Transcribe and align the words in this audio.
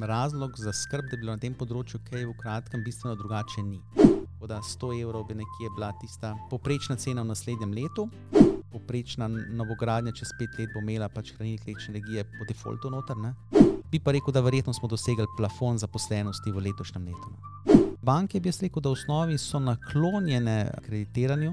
razlog 0.00 0.52
za 0.56 0.72
skrb, 0.72 1.04
da 1.10 1.16
bi 1.16 1.20
bilo 1.20 1.34
na 1.36 1.42
tem 1.42 1.54
področju 1.54 2.00
kaj 2.08 2.24
v 2.24 2.34
kratkem 2.40 2.84
bistveno 2.84 3.16
drugače 3.20 3.64
ni. 3.66 3.80
Tako 3.94 4.48
da 4.48 4.60
100 4.64 4.92
evrov 5.02 5.26
bi 5.28 5.36
nekje 5.38 5.70
bila 5.76 5.92
tista 6.00 6.32
poprečna 6.50 6.96
cena 6.96 7.22
v 7.22 7.30
naslednjem 7.30 7.74
letu. 7.76 8.08
Poprečna 8.72 9.28
novogradnja 9.28 10.14
čez 10.16 10.32
pet 10.38 10.56
let 10.58 10.72
bo 10.72 10.80
imela 10.80 11.10
pač 11.12 11.34
hranilnik 11.36 11.66
električne 11.68 11.94
energije 11.98 12.24
po 12.38 12.48
defaultu 12.48 12.90
noter. 12.90 13.20
Ne? 13.20 13.34
Bi 13.92 14.00
pa 14.00 14.16
rekel, 14.16 14.32
da 14.32 14.40
verjetno 14.40 14.72
smo 14.72 14.88
dosegli 14.88 15.28
plafon 15.36 15.78
zaposlenosti 15.78 16.52
v 16.52 16.64
letošnjem 16.70 17.10
letu. 17.12 17.28
No. 17.28 17.52
Banke 18.02 18.40
bi 18.40 18.48
jaz 18.48 18.62
rekel, 18.64 18.82
da 18.82 18.88
v 18.88 18.96
osnovi 18.96 19.38
so 19.38 19.60
naklonjene 19.60 20.72
kreditiranju. 20.86 21.52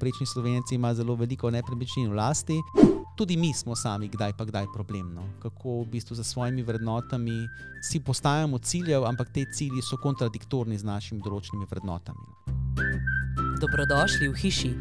Prejšnji 0.00 0.26
slovenci 0.26 0.76
imajo 0.76 1.00
zelo 1.00 1.16
veliko 1.16 1.50
nepremičnin 1.50 2.12
v 2.12 2.20
lasti. 2.20 2.60
Tudi 3.20 3.36
mi 3.36 3.52
smo 3.54 3.76
sami, 3.76 4.08
kdaj 4.08 4.32
pa 4.32 4.44
kdaj 4.44 4.66
problemno. 4.74 5.22
Kako 5.42 5.82
v 5.82 5.86
bistvu 5.92 6.16
za 6.16 6.24
svojimi 6.24 6.62
vrednotami 6.62 7.48
si 7.82 8.00
postavljamo 8.00 8.58
cilje, 8.58 8.96
ampak 8.96 9.28
te 9.34 9.44
cilji 9.52 9.82
so 9.82 9.98
kontradiktorni 10.00 10.78
z 10.78 10.88
našimi 10.88 11.20
določenimi 11.20 11.68
vrednotami. 11.68 12.24
No. 12.48 13.52
Dobrodošli 13.60 14.30
v 14.32 14.40
hiši. 14.40 14.72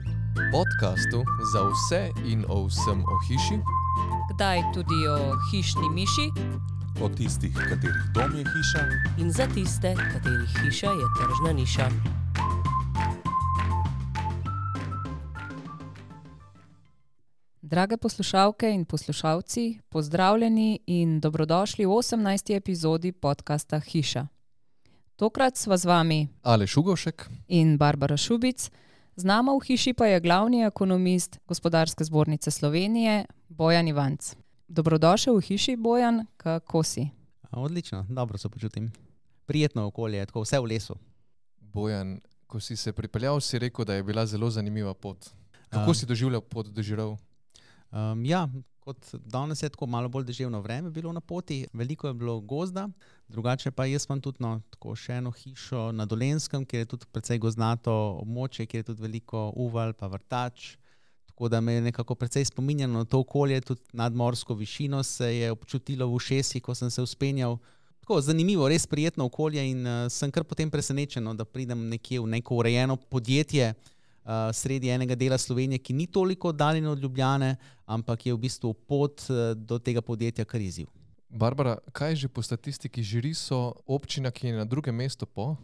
Podcastu 0.55 1.19
za 1.51 1.65
vse 1.67 2.01
in 2.31 2.47
o 2.47 2.63
vsem 2.71 3.03
o 3.03 3.19
hiši, 3.27 3.59
Kdaj 4.31 4.63
tudi 4.71 5.03
o 5.11 5.35
hišni 5.51 5.89
miši 5.91 6.31
o 7.01 7.09
tistih, 7.09 7.55
katerih 7.55 8.07
dom 8.15 8.39
je 8.39 8.43
hiša, 8.43 8.87
in 9.19 9.31
za 9.31 9.47
tiste, 9.51 9.95
katerih 9.95 10.49
hiša 10.63 10.95
je 10.95 11.05
tržna 11.19 11.53
niša. 11.59 11.91
Drage 17.69 17.97
poslušalke 17.97 18.71
in 18.71 18.85
poslušalci, 18.85 19.79
pozdravljeni 19.89 20.79
in 20.85 21.19
dobrodošli 21.19 21.85
v 21.85 21.89
18. 21.89 22.55
epizodi 22.55 23.11
podcasta 23.11 23.79
Hiša. 23.79 24.27
Tokrat 25.15 25.57
sva 25.57 25.77
z 25.77 25.85
vami 25.85 26.27
Aleš 26.41 26.77
Ugošek, 26.77 27.29
in 27.47 27.77
Barbara 27.77 28.17
Šubic, 28.17 28.71
z 29.15 29.23
nama 29.23 29.53
v 29.53 29.61
hiši 29.67 29.93
pa 29.93 30.05
je 30.05 30.19
glavni 30.19 30.63
ekonomist 30.65 31.37
Gospodarske 31.47 32.03
zbornice 32.03 32.51
Slovenije 32.51 33.25
Bojan 33.49 33.87
Ivanc. 33.87 34.33
Dobrodošel 34.67 35.37
v 35.37 35.41
hiši, 35.41 35.75
Bojan, 35.77 36.25
kako 36.37 36.83
si? 36.83 37.05
Odlično, 37.51 38.05
dobro 38.09 38.37
se 38.37 38.49
počutim. 38.49 38.91
Prijetno 39.45 39.85
okolje, 39.85 40.25
tako 40.25 40.41
vse 40.41 40.59
v 40.59 40.65
lesu. 40.65 40.95
Bojan, 41.59 42.19
ko 42.47 42.59
si 42.59 42.75
se 42.75 42.91
pripeljal, 42.93 43.39
si 43.39 43.59
rekel, 43.59 43.85
da 43.85 43.93
je 43.93 44.03
bila 44.03 44.25
zelo 44.25 44.49
zanimiva 44.49 44.93
pot. 44.93 45.29
Kako 45.69 45.89
Um. 45.89 45.95
si 45.95 46.05
doživljal 46.05 46.41
pot 46.41 46.65
do 46.65 46.81
Žiral? 46.81 47.17
Um, 47.91 48.25
ja, 48.25 48.47
kot 48.79 49.15
danes 49.25 49.63
je 49.63 49.69
tako 49.69 49.85
malo 49.85 50.09
bolj 50.09 50.25
deževno 50.25 50.61
vreme 50.61 50.89
bilo 50.89 51.13
na 51.13 51.21
poti, 51.21 51.67
veliko 51.73 52.07
je 52.07 52.13
bilo 52.13 52.39
gozda, 52.39 52.87
drugače 53.27 53.71
pa 53.71 53.85
jaz 53.85 54.05
imam 54.09 54.21
tudi 54.21 54.43
no, 54.45 54.59
tako 54.69 54.95
še 54.95 55.19
eno 55.21 55.31
hišo 55.31 55.89
na 55.91 56.05
Dolenskem, 56.05 56.65
kjer 56.65 56.85
je 56.85 56.91
tudi 56.93 57.09
precej 57.11 57.41
gozdnato 57.41 57.93
območje, 58.21 58.65
kjer 58.65 58.83
je 58.83 58.87
tudi 58.91 59.05
veliko 59.05 59.49
uval, 59.55 59.93
pa 59.93 60.07
vrtač. 60.07 60.75
Tako 61.29 61.49
da 61.49 61.61
me 61.61 61.73
je 61.77 61.81
nekako 61.81 62.15
precej 62.19 62.45
spominjalo 62.45 62.93
na 62.93 63.05
to 63.05 63.21
okolje, 63.23 63.61
tudi 63.61 63.81
nadmorsko 63.93 64.57
višino 64.59 65.03
se 65.03 65.29
je 65.35 65.51
občutilo 65.51 66.07
v 66.07 66.17
ušesih, 66.17 66.63
ko 66.63 66.75
sem 66.75 66.89
se 66.91 67.01
uspenjal. 67.01 67.57
Tako 68.01 68.21
zanimivo, 68.21 68.67
res 68.67 68.87
prijetno 68.87 69.25
okolje 69.29 69.63
in 69.69 69.85
uh, 69.87 70.09
sem 70.09 70.31
kar 70.31 70.43
potem 70.43 70.69
presenečen, 70.69 71.23
no, 71.23 71.33
da 71.37 71.45
pridem 71.45 71.87
nekje 71.89 72.19
v 72.19 72.27
neko 72.33 72.57
urejeno 72.59 72.97
podjetje 72.97 73.69
uh, 73.71 74.49
sredi 74.53 74.89
enega 74.89 75.15
dela 75.15 75.37
Slovenije, 75.37 75.79
ki 75.79 75.93
ni 75.93 76.07
toliko 76.07 76.49
oddaljen 76.49 76.87
od 76.87 76.99
Ljubljane, 76.99 77.55
ampak 77.89 78.29
je 78.29 78.33
v 78.37 78.43
bistvu 78.45 78.73
pot 78.85 79.25
uh, 79.33 79.57
do 79.57 79.81
tega 79.81 80.05
podjetja 80.05 80.45
kar 80.45 80.61
izziv. 80.61 80.87
Barbara, 81.29 81.77
kaj 81.93 82.15
že 82.15 82.27
po 82.29 82.41
statistiki 82.41 83.03
žiri 83.05 83.33
so 83.33 83.73
občina, 83.85 84.31
ki 84.31 84.47
je 84.47 84.53
na 84.57 84.65
drugem 84.65 84.95
mestu 84.95 85.25
po? 85.25 85.57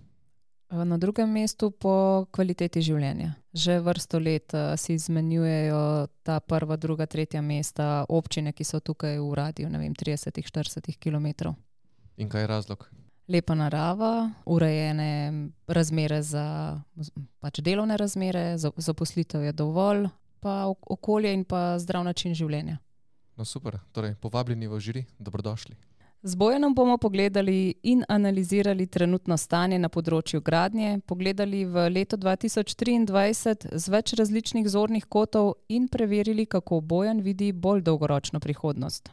Na 0.69 0.97
drugem 0.97 1.29
mestu 1.29 1.69
po 1.71 2.25
kvaliteti 2.33 2.81
življenja. 2.81 3.35
Že 3.53 3.79
vrsto 3.85 4.19
let 4.19 4.53
eh, 4.53 4.73
si 4.77 4.97
izmenjujejo 4.97 6.07
ta 6.25 6.39
prva, 6.41 6.77
druga, 6.77 7.05
tretja 7.05 7.41
mesta 7.41 8.05
občine, 8.09 8.53
ki 8.53 8.65
so 8.65 8.81
tukaj 8.81 9.17
v 9.21 9.33
radiju, 9.33 9.69
ne 9.69 9.77
vem, 9.81 9.93
30-40 9.93 10.97
km. 10.97 11.53
In 12.17 12.29
kaj 12.29 12.41
je 12.41 12.47
razlog? 12.47 12.85
Lepa 13.29 13.55
narava, 13.57 14.29
urejene 14.45 15.49
razmere 15.65 16.21
za 16.21 16.77
pač 17.41 17.61
delovne 17.65 17.97
razmere, 17.97 18.57
za- 18.57 18.73
zaposlitev 18.77 19.41
je 19.49 19.53
dovolj, 19.53 20.05
pa 20.45 20.67
ok- 20.69 20.93
okolje 20.93 21.33
in 21.33 21.43
pa 21.43 21.79
zdrav 21.79 22.03
način 22.03 22.35
življenja. 22.37 22.77
No 23.35 23.45
super, 23.45 23.79
torej 23.91 24.13
povabljeni 24.21 24.67
v 24.67 24.79
žiri, 24.79 25.05
dobrodošli. 25.19 25.75
Z 26.25 26.35
Bojanom 26.35 26.73
bomo 26.73 26.97
pogledali 26.97 27.73
in 27.83 28.03
analizirali 28.09 28.85
trenutno 28.87 29.37
stanje 29.37 29.79
na 29.79 29.89
področju 29.89 30.41
gradnje, 30.41 30.99
pogledali 31.05 31.63
v 31.65 31.89
leto 31.89 32.17
2023 32.17 33.73
z 33.73 33.93
več 33.93 34.13
različnih 34.17 34.69
zornih 34.69 35.05
kotov 35.05 35.53
in 35.69 35.87
preverili, 35.87 36.45
kako 36.45 36.81
Bojan 36.81 37.21
vidi 37.25 37.51
bolj 37.51 37.81
dolgoročno 37.85 38.39
prihodnost. 38.39 39.09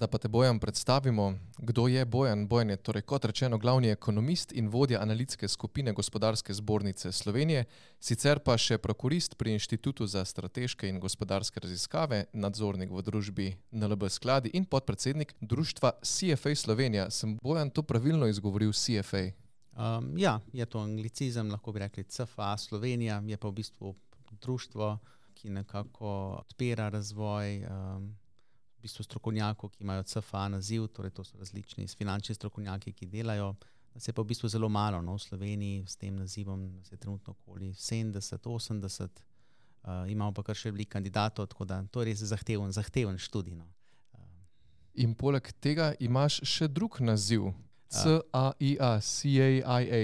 Da 0.00 0.06
pa 0.06 0.18
te 0.18 0.28
Bojan 0.28 0.58
predstavimo, 0.58 1.34
kdo 1.58 1.88
je 1.88 2.04
Bojan. 2.04 2.46
Bojan 2.48 2.70
je 2.70 2.76
torej 2.76 3.02
kot 3.02 3.24
rečeno 3.24 3.58
glavni 3.58 3.90
ekonomist 3.90 4.52
in 4.52 4.68
vodja 4.68 5.02
analitske 5.02 5.48
skupine 5.48 5.92
Gospodarske 5.92 6.54
zbornice 6.54 7.12
Slovenije, 7.12 7.64
sicer 8.00 8.38
pa 8.38 8.56
še 8.56 8.78
prokurist 8.78 9.36
pri 9.36 9.52
Inštitutu 9.52 10.06
za 10.06 10.24
strateške 10.24 10.88
in 10.88 11.00
gospodarske 11.00 11.60
raziskave, 11.60 12.22
nadzornik 12.32 12.88
v 12.90 13.02
družbi 13.02 13.48
NLB 13.76 14.08
skladi 14.08 14.54
in 14.56 14.64
podpredsednik 14.64 15.34
društva 15.40 15.92
CFA 16.00 16.54
Slovenija. 16.54 17.10
Sem 17.10 17.36
Bojan 17.42 17.68
to 17.70 17.82
pravilno 17.82 18.26
izgovoril 18.26 18.72
CFA? 18.72 19.26
Um, 19.76 20.16
ja, 20.16 20.38
je 20.52 20.64
to 20.64 20.80
anglicizem, 20.80 21.52
lahko 21.52 21.76
bi 21.76 21.84
rekli 21.84 22.08
CFA 22.08 22.56
Slovenija, 22.56 23.20
je 23.26 23.36
pa 23.36 23.52
v 23.52 23.58
bistvu 23.60 23.94
društvo, 24.40 24.96
ki 25.34 25.52
nekako 25.60 26.40
odpira 26.40 26.88
razvoj. 26.88 27.66
Um, 27.68 28.10
v 28.80 28.88
bistvu 28.88 29.04
strokovnjakov, 29.04 29.70
ki 29.70 29.84
imajo 29.84 30.02
CFA 30.08 30.48
naziv, 30.48 30.86
torej 30.88 31.12
to 31.12 31.24
so 31.24 31.38
različni 31.38 31.84
finančni 31.86 32.34
strokovnjaki, 32.34 32.92
ki 32.92 33.06
delajo. 33.06 33.54
Nas 33.94 34.08
je 34.08 34.14
pa 34.14 34.22
v 34.22 34.30
bistvu 34.30 34.48
zelo 34.48 34.68
malo 34.68 35.02
no, 35.02 35.18
v 35.18 35.22
Sloveniji 35.22 35.84
s 35.86 35.96
tem 35.96 36.16
nazivom, 36.16 36.62
nas 36.78 36.92
je 36.92 36.96
trenutno 36.96 37.34
okoli 37.36 37.74
70, 37.74 38.38
80, 38.38 39.08
uh, 39.82 40.08
imamo 40.08 40.32
pa 40.32 40.42
kar 40.42 40.56
še 40.56 40.70
veliko 40.70 40.94
kandidatov, 40.96 41.50
tako 41.52 41.66
da 41.68 41.82
to 41.90 42.00
je 42.00 42.08
res 42.08 42.22
zahteven, 42.24 42.72
zahteven 42.72 43.18
študij. 43.18 43.58
No. 43.58 43.66
In 44.94 45.12
poleg 45.14 45.52
tega 45.60 45.92
imaš 46.00 46.40
še 46.46 46.68
drug 46.68 47.00
naziv. 47.04 47.50
C-A-I-A, 47.90 49.00
C-A-I-A. 49.02 50.02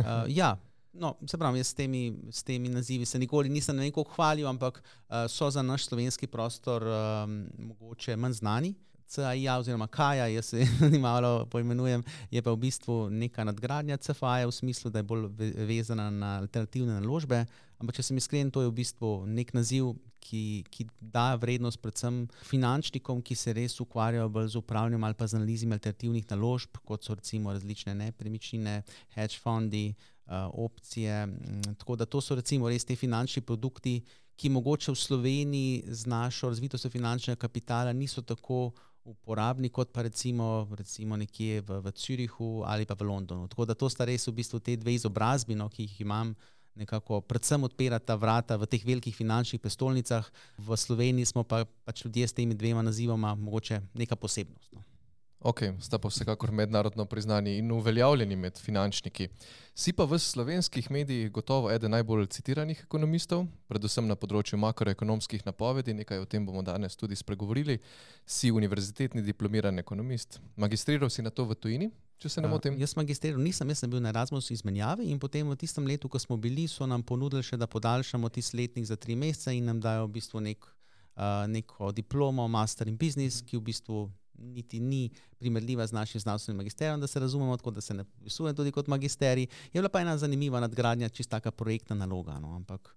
Uh, 0.00 0.26
ja, 0.32 0.56
no, 0.92 1.14
se 1.26 1.38
pravi, 1.38 1.58
jaz 1.58 1.66
s 1.66 1.74
temi, 1.74 2.12
s 2.30 2.42
temi 2.42 2.68
nazivi 2.68 3.06
se 3.06 3.18
nikoli 3.18 3.48
nisem 3.48 3.76
na 3.76 3.82
neko 3.82 4.04
hvalil, 4.14 4.48
ampak 4.48 4.82
uh, 4.82 5.26
so 5.28 5.50
za 5.50 5.62
naš 5.62 5.86
slovenski 5.86 6.26
prostor 6.26 6.86
um, 6.86 7.46
mogoče 7.58 8.16
manj 8.16 8.32
znani. 8.32 8.74
CAIA 9.10 9.56
oziroma 9.58 9.86
KAJA, 9.86 10.26
jaz 10.26 10.44
se 10.44 10.66
malo 11.02 11.46
poimenujem, 11.50 12.02
je 12.30 12.42
pa 12.42 12.52
v 12.52 12.56
bistvu 12.62 13.08
neka 13.10 13.44
nadgradnja 13.44 13.96
CFA-ja 13.96 14.46
v 14.46 14.54
smislu, 14.54 14.90
da 14.90 15.02
je 15.02 15.02
bolj 15.02 15.26
ve- 15.34 15.66
vezana 15.66 16.10
na 16.10 16.36
alternativne 16.38 17.00
naložbe. 17.00 17.42
Ampak, 17.82 17.96
če 17.96 18.06
sem 18.06 18.20
iskren, 18.20 18.52
to 18.54 18.62
je 18.62 18.70
v 18.70 18.76
bistvu 18.76 19.10
nek 19.26 19.50
naziv, 19.56 19.96
ki, 20.20 20.42
ki 20.70 20.86
daje 21.00 21.38
vrednost 21.40 21.80
predvsem 21.82 22.22
finančnikom, 22.46 23.22
ki 23.22 23.34
se 23.34 23.54
res 23.56 23.78
ukvarjajo 23.80 24.28
bolj 24.28 24.52
z 24.54 24.60
upravljanjem 24.60 25.04
ali 25.04 25.18
pa 25.18 25.26
z 25.26 25.40
analizami 25.40 25.78
alternativnih 25.78 26.28
naložb, 26.30 26.80
kot 26.84 27.04
so 27.04 27.16
recimo 27.16 27.52
različne 27.52 27.94
nepremičnine, 27.94 28.82
hedge 29.16 29.40
fondi, 29.42 29.86
uh, 30.26 30.48
opcije. 30.52 31.26
Mm, 31.26 31.74
Tako 31.78 31.96
da 31.96 32.06
to 32.06 32.20
so 32.20 32.34
recimo 32.34 32.68
res 32.68 32.84
ti 32.84 32.96
finančni 32.96 33.42
produkti, 33.42 34.00
ki 34.36 34.48
mogoče 34.48 34.92
v 34.92 34.96
Sloveniji 34.96 35.82
z 35.86 36.06
našo 36.08 36.48
razvitostjo 36.48 36.90
finančnega 36.90 37.40
kapitala 37.40 37.92
niso 37.92 38.22
tako 38.22 38.70
uporabni 39.04 39.68
kot 39.68 39.92
pa 39.92 40.02
recimo, 40.02 40.68
recimo 40.76 41.16
nekje 41.16 41.60
v, 41.60 41.80
v 41.80 41.92
Zürichu 41.96 42.62
ali 42.64 42.86
pa 42.86 42.94
v 42.94 43.08
Londonu. 43.08 43.48
Tako 43.48 43.64
da 43.64 43.74
to 43.74 43.88
sta 43.88 44.04
res 44.04 44.28
v 44.28 44.36
bistvu 44.36 44.60
te 44.60 44.76
dve 44.76 44.94
izobrazbi, 44.94 45.54
no, 45.54 45.68
ki 45.68 45.88
jih 45.88 46.00
imam. 46.06 46.34
Nekako 46.80 47.20
predvsem 47.20 47.64
odpirata 47.64 48.16
vrata 48.16 48.56
v 48.56 48.64
teh 48.64 48.80
velikih 48.80 49.12
finančnih 49.12 49.60
prestolnicah, 49.60 50.24
v 50.56 50.76
Sloveniji 50.76 51.28
smo 51.28 51.44
pa 51.44 51.66
pač 51.84 52.06
ljudje 52.06 52.28
s 52.28 52.36
temi 52.36 52.56
dvema 52.56 52.82
nazivoma 52.82 53.34
mogoče 53.36 53.82
neka 53.94 54.16
posebnost. 54.16 54.72
No. 54.72 54.89
Ok, 55.40 55.60
sta 55.80 55.96
pa 55.98 56.08
vsekakor 56.08 56.50
mednarodno 56.52 57.04
priznani 57.04 57.56
in 57.56 57.72
uveljavljeni 57.72 58.36
med 58.36 58.58
finančniki. 58.58 59.28
Si 59.74 59.92
pa 59.92 60.04
v 60.04 60.18
slovenskih 60.18 60.90
medijih 60.90 61.30
gotovo 61.32 61.70
eden 61.72 61.90
najbolj 61.90 62.26
citiranih 62.26 62.82
ekonomistov, 62.84 63.46
predvsem 63.68 64.04
na 64.04 64.18
področju 64.20 64.58
makroekonomskih 64.60 65.46
napovedi, 65.48 65.94
nekaj 65.96 66.20
o 66.20 66.28
tem 66.28 66.44
bomo 66.44 66.60
danes 66.62 66.96
tudi 67.00 67.16
spregovorili. 67.16 67.78
Si 68.26 68.52
univerzitetni 68.52 69.24
diplomiran 69.24 69.80
ekonomist, 69.80 70.42
magistriral 70.60 71.08
si 71.08 71.24
na 71.24 71.32
to 71.32 71.48
v 71.48 71.56
tujini, 71.56 71.90
če 72.20 72.28
se 72.28 72.44
ne 72.44 72.52
Uh, 72.52 72.58
motim. 72.58 72.76
Jaz 72.76 72.92
magistriral 73.00 73.40
nisem, 73.40 73.72
jaz 73.72 73.80
sem 73.80 73.90
bil 73.90 74.04
na 74.04 74.12
Erasmus 74.12 74.52
izmenjavi 74.52 75.08
in 75.08 75.18
potem 75.18 75.48
v 75.48 75.56
tistem 75.56 75.88
letu, 75.88 76.12
ko 76.12 76.20
smo 76.20 76.36
bili, 76.36 76.68
so 76.68 76.84
nam 76.84 77.00
ponudili 77.00 77.40
še, 77.40 77.56
da 77.56 77.64
podaljšamo 77.64 78.28
tisti 78.28 78.60
letnik 78.60 78.84
za 78.84 79.00
tri 79.00 79.16
mesece 79.16 79.56
in 79.56 79.72
nam 79.72 79.80
dajo 79.80 80.04
v 80.04 80.18
bistvu 80.20 80.44
nek, 80.44 80.68
uh, 81.16 81.48
neko 81.48 81.96
diplomo, 81.96 82.44
master 82.44 82.92
in 82.92 83.00
business, 83.00 83.40
ki 83.40 83.56
v 83.56 83.70
bistvu 83.72 84.10
niti 84.40 84.80
ni 84.80 85.10
primerljiva 85.38 85.86
z 85.86 85.92
našim 85.92 86.20
znanstvenim 86.20 86.56
magisterijem, 86.56 87.00
da 87.00 87.06
se 87.06 87.20
razumemo, 87.20 87.56
tako 87.56 87.70
da 87.70 87.80
se 87.80 87.94
ne 87.94 88.04
pisuje 88.24 88.54
tudi 88.54 88.72
kot 88.72 88.86
magisterij. 88.86 89.46
Je 89.72 89.80
bila 89.80 89.88
pa 89.88 90.00
ena 90.00 90.18
zanimiva 90.18 90.60
nadgradnja, 90.60 91.08
čista 91.08 91.40
projektna 91.40 91.96
naloga. 91.96 92.38
No. 92.38 92.56
Ampak 92.56 92.96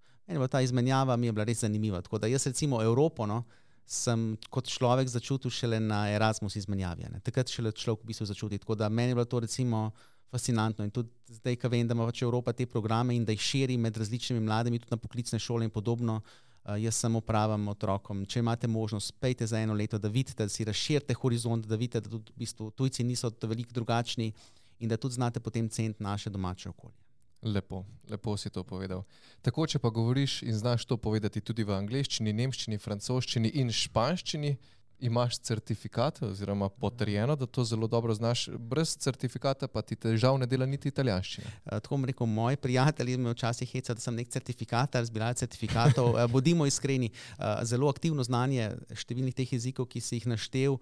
ta 0.49 0.61
izmenjava 0.61 1.15
mi 1.17 1.27
je 1.27 1.31
bila 1.31 1.43
res 1.43 1.59
zanimiva. 1.59 2.01
Tako 2.01 2.17
da 2.17 2.27
jaz 2.27 2.47
recimo 2.47 2.81
Evropo. 2.83 3.25
No, 3.25 3.43
Sem 3.85 4.37
kot 4.49 4.67
človek 4.71 5.09
začutil 5.11 5.51
šele 5.51 5.79
na 5.79 6.07
Erasmus 6.09 6.55
izmenjavi. 6.55 7.03
Takrat 7.23 7.51
šele 7.51 7.71
človek 7.71 8.05
v 8.05 8.07
bistvu 8.07 8.25
začuti. 8.25 8.57
Tako 8.57 8.75
da 8.75 8.89
meni 8.89 9.11
je 9.11 9.15
bilo 9.15 9.25
to 9.25 9.39
recimo 9.43 9.91
fascinantno. 10.31 10.85
In 10.85 10.91
tudi 10.91 11.11
zdaj, 11.27 11.57
ko 11.61 11.69
vem, 11.69 11.87
da 11.87 11.93
ima 11.93 12.07
pač 12.07 12.23
Evropa 12.23 12.53
te 12.53 12.65
programe 12.65 13.15
in 13.15 13.25
da 13.25 13.35
jih 13.35 13.43
širi 13.43 13.77
med 13.77 13.97
različnimi 13.97 14.41
mladimi, 14.41 14.79
tudi 14.79 14.95
na 14.95 14.97
poklicne 14.97 15.39
šole 15.39 15.67
in 15.67 15.73
podobno, 15.73 16.21
jaz 16.65 16.95
samo 16.95 17.21
pravim 17.21 17.67
otrokom, 17.67 18.25
če 18.25 18.39
imate 18.39 18.67
možnost, 18.67 19.13
pejte 19.19 19.47
za 19.47 19.59
eno 19.59 19.73
leto, 19.73 19.97
da 19.97 20.07
vidite, 20.07 20.43
da 20.43 20.49
si 20.49 20.63
razširite 20.63 21.13
horizont, 21.13 21.65
da 21.67 21.75
vidite, 21.75 22.01
da 22.01 22.09
tudi 22.09 22.31
v 22.31 22.43
bistvu, 22.45 22.71
tujci 22.71 23.03
niso 23.03 23.31
veliko 23.41 23.73
drugačni 23.73 24.31
in 24.79 24.89
da 24.89 24.97
tudi 24.97 25.15
znate 25.15 25.39
potem 25.39 25.69
ceniti 25.69 26.03
naše 26.03 26.29
domače 26.29 26.69
okolje. 26.69 26.95
Lepo, 27.43 27.83
lepo 28.09 28.37
si 28.37 28.49
to 28.49 28.63
povedal. 28.63 29.03
Tako, 29.41 29.67
če 29.67 29.79
pa 29.79 29.89
govoriš 29.89 30.41
in 30.47 30.55
znaš 30.55 30.85
to 30.85 30.97
povedati 30.97 31.41
tudi 31.41 31.63
v 31.67 31.75
angleščini, 31.75 32.33
nemščini, 32.33 32.79
francoščini 32.79 33.51
in 33.59 33.71
španščini, 33.71 34.55
imaš 34.99 35.37
certifikat, 35.39 36.21
oziroma 36.21 36.69
potrjeno, 36.69 37.35
da 37.35 37.45
to 37.45 37.63
zelo 37.63 37.87
dobro 37.87 38.13
znaš, 38.13 38.49
brez 38.49 38.97
certifikata 38.97 39.67
pa 39.67 39.81
ti 39.81 39.95
težav 39.95 40.37
ne 40.39 40.45
dela 40.45 40.65
niti 40.65 40.87
italijanščina. 40.87 41.47
Uh, 41.47 41.79
tako 41.79 41.97
bom 41.97 42.05
rekel, 42.05 42.27
moji 42.27 42.57
prijatelji 42.57 43.17
me 43.17 43.33
včasih 43.33 43.69
hecajo, 43.71 43.95
da 43.95 44.01
sem 44.01 44.15
nek 44.15 44.29
certifikat, 44.29 44.95
zbiralec 45.03 45.43
certifikatov. 45.43 46.13
Uh, 46.13 46.25
bodimo 46.31 46.65
iskreni, 46.65 47.11
uh, 47.37 47.61
zelo 47.63 47.89
aktivno 47.89 48.23
znanje 48.23 48.71
številnih 48.95 49.35
teh 49.35 49.53
jezikov, 49.53 49.89
ki 49.91 50.01
si 50.01 50.19
jih 50.19 50.27
naštel, 50.27 50.79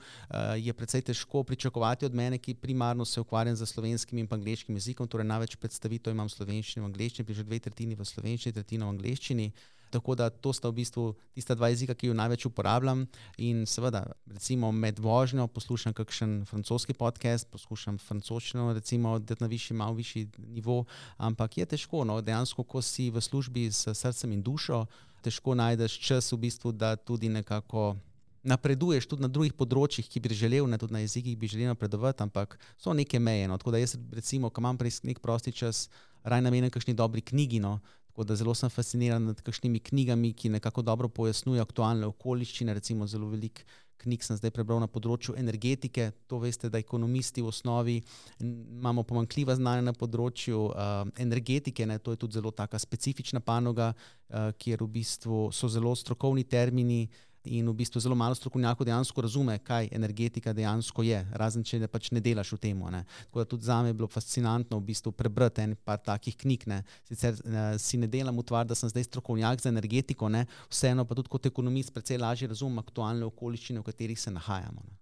je 0.58 0.74
precej 0.74 1.02
težko 1.08 1.44
pričakovati 1.44 2.06
od 2.06 2.16
mene, 2.16 2.38
ki 2.38 2.56
primarno 2.56 3.06
se 3.06 3.22
ukvarjam 3.22 3.56
z 3.56 3.66
slovenskim 3.66 4.20
in 4.20 4.28
angliškim 4.32 4.76
jezikom. 4.76 5.08
Torej, 5.08 5.28
največ 5.28 5.58
predstavitev 5.60 6.14
imam 6.14 6.30
v 6.30 6.36
slovenščini 6.36 6.84
in 6.84 6.90
angliščini, 6.90 7.36
že 7.36 7.44
dve 7.44 7.60
tretjini 7.60 7.96
v 7.96 8.08
slovenščini, 8.08 8.56
tretjino 8.56 8.88
v 8.88 8.96
angliščini. 8.96 9.52
Tako 9.92 10.16
da 10.16 10.30
to 10.30 10.54
sta 10.54 10.70
v 10.72 10.80
bistvu 10.80 11.04
tista 11.36 11.56
dva 11.56 11.68
jezika, 11.68 11.94
ki 11.94 12.08
jo 12.08 12.16
največ 12.16 12.46
uporabljam. 12.48 13.04
In 13.44 13.66
seveda, 13.68 14.06
recimo 14.26 14.72
med 14.72 15.00
vožnjo 15.00 15.48
poslušam 15.52 15.94
kakšen 15.94 16.46
francoski 16.48 16.96
podcast, 16.96 17.50
poslušam 17.52 17.98
francoščino, 18.00 18.72
recimo, 18.74 19.18
da 19.20 19.36
na 19.40 19.48
višji, 19.52 19.76
malo 19.78 19.98
višji 20.00 20.30
nivo. 20.38 20.86
Ampak 21.18 21.58
je 21.58 21.66
težko, 21.76 22.06
no, 22.08 22.22
dejansko, 22.22 22.64
ko 22.64 22.82
si 22.82 23.10
v 23.12 23.22
službi 23.22 23.68
s 23.72 23.92
srcem 24.00 24.32
in 24.32 24.44
dušo, 24.44 24.86
težko 25.22 25.56
najdeš 25.56 26.00
čas, 26.00 26.32
v 26.32 26.40
bistvu, 26.48 26.72
da 26.72 26.96
tudi 26.96 27.30
nekako. 27.30 27.96
Napreduješ 28.42 29.06
tudi 29.06 29.22
na 29.22 29.28
drugih 29.30 29.54
področjih, 29.54 30.08
ki 30.10 30.18
bi 30.18 30.34
želel, 30.34 30.66
ne 30.66 30.80
tudi 30.82 30.96
na 30.96 31.04
jezikih, 31.04 31.36
bi 31.38 31.46
želel 31.46 31.76
napredovati, 31.76 32.24
ampak 32.26 32.56
so 32.74 32.90
neke 32.90 33.20
meje. 33.22 33.46
No. 33.46 33.60
Tako 33.62 33.76
da 33.76 33.82
jaz, 33.84 33.94
recimo, 34.10 34.50
ko 34.50 34.64
imam 34.64 34.80
nek 34.82 35.20
prosti 35.22 35.54
čas, 35.54 35.92
raje 36.24 36.42
namenjam 36.42 36.74
kakšni 36.74 36.96
dobri 36.98 37.22
knjigi, 37.22 37.60
no, 37.62 37.80
Tako 38.22 38.28
da 38.28 38.36
zelo 38.36 38.54
sem 38.54 38.70
fasciniran 38.70 39.24
nad 39.26 39.40
kakšnimi 39.42 39.80
knjigami, 39.80 40.34
ki 40.34 40.50
nekako 40.50 40.82
dobro 40.82 41.08
pojasnjujejo 41.10 41.62
aktualne 41.62 42.06
okoliščine. 42.06 42.74
Recimo, 42.74 43.08
zelo 43.08 43.26
veliko 43.28 43.66
knjig 43.98 44.22
sem 44.24 44.38
zdaj 44.38 44.52
prebral 44.54 44.78
na 44.78 44.86
področju 44.86 45.34
energetike. 45.42 46.12
To 46.30 46.38
veste, 46.38 46.70
da 46.70 46.78
ekonomisti 46.78 47.42
v 47.42 47.50
osnovi 47.50 47.96
imamo 48.42 49.02
pomankljiva 49.10 49.56
znanja 49.58 49.88
na 49.88 49.96
področju 49.98 50.68
uh, 50.68 51.10
energetike. 51.18 51.88
Ne? 51.90 51.98
To 51.98 52.14
je 52.14 52.22
tudi 52.22 52.38
zelo 52.38 52.54
taka 52.54 52.78
specifična 52.78 53.42
panoga, 53.42 53.90
uh, 53.96 54.54
kjer 54.54 54.86
v 54.86 54.92
bistvu 55.00 55.48
so 55.50 55.70
zelo 55.70 55.96
strokovni 55.98 56.46
termini 56.46 57.08
in 57.44 57.70
v 57.70 57.74
bistvu 57.74 58.00
zelo 58.02 58.16
malo 58.16 58.36
strokovnjakov 58.36 58.86
dejansko 58.86 59.22
razume, 59.22 59.58
kaj 59.60 59.90
energetika 59.92 60.54
dejansko 60.54 61.04
je, 61.04 61.22
razen 61.34 61.64
če 61.64 61.80
ne, 61.82 61.90
pač 61.92 62.12
ne 62.12 62.22
delaš 62.22 62.54
v 62.56 62.62
tem. 62.68 62.82
Tako 62.82 63.40
da 63.40 63.46
tudi 63.46 63.66
za 63.66 63.82
me 63.82 63.90
je 63.90 63.98
bilo 63.98 64.08
fascinantno 64.08 64.80
v 64.80 64.88
bistvu 64.92 65.12
prebrati 65.12 65.62
en 65.62 65.76
par 65.76 65.98
takih 65.98 66.38
knjig. 66.38 66.68
Ne. 66.68 66.82
Sicer 67.10 67.38
ne, 67.46 67.68
si 67.80 67.98
ne 67.98 68.08
delam 68.08 68.38
utvar, 68.38 68.66
da 68.66 68.76
sem 68.76 68.90
zdaj 68.90 69.10
strokovnjak 69.10 69.62
za 69.62 69.70
energetiko, 69.70 70.30
ne. 70.30 70.46
vseeno 70.70 71.06
pa 71.06 71.16
tudi 71.16 71.30
kot 71.30 71.46
ekonomist 71.46 71.94
precej 71.94 72.18
lažje 72.22 72.50
razumem 72.52 72.80
aktualne 72.80 73.26
okoliščine, 73.26 73.80
v 73.80 73.90
katerih 73.90 74.20
se 74.20 74.32
nahajamo. 74.32 74.82
Ne. 74.86 75.02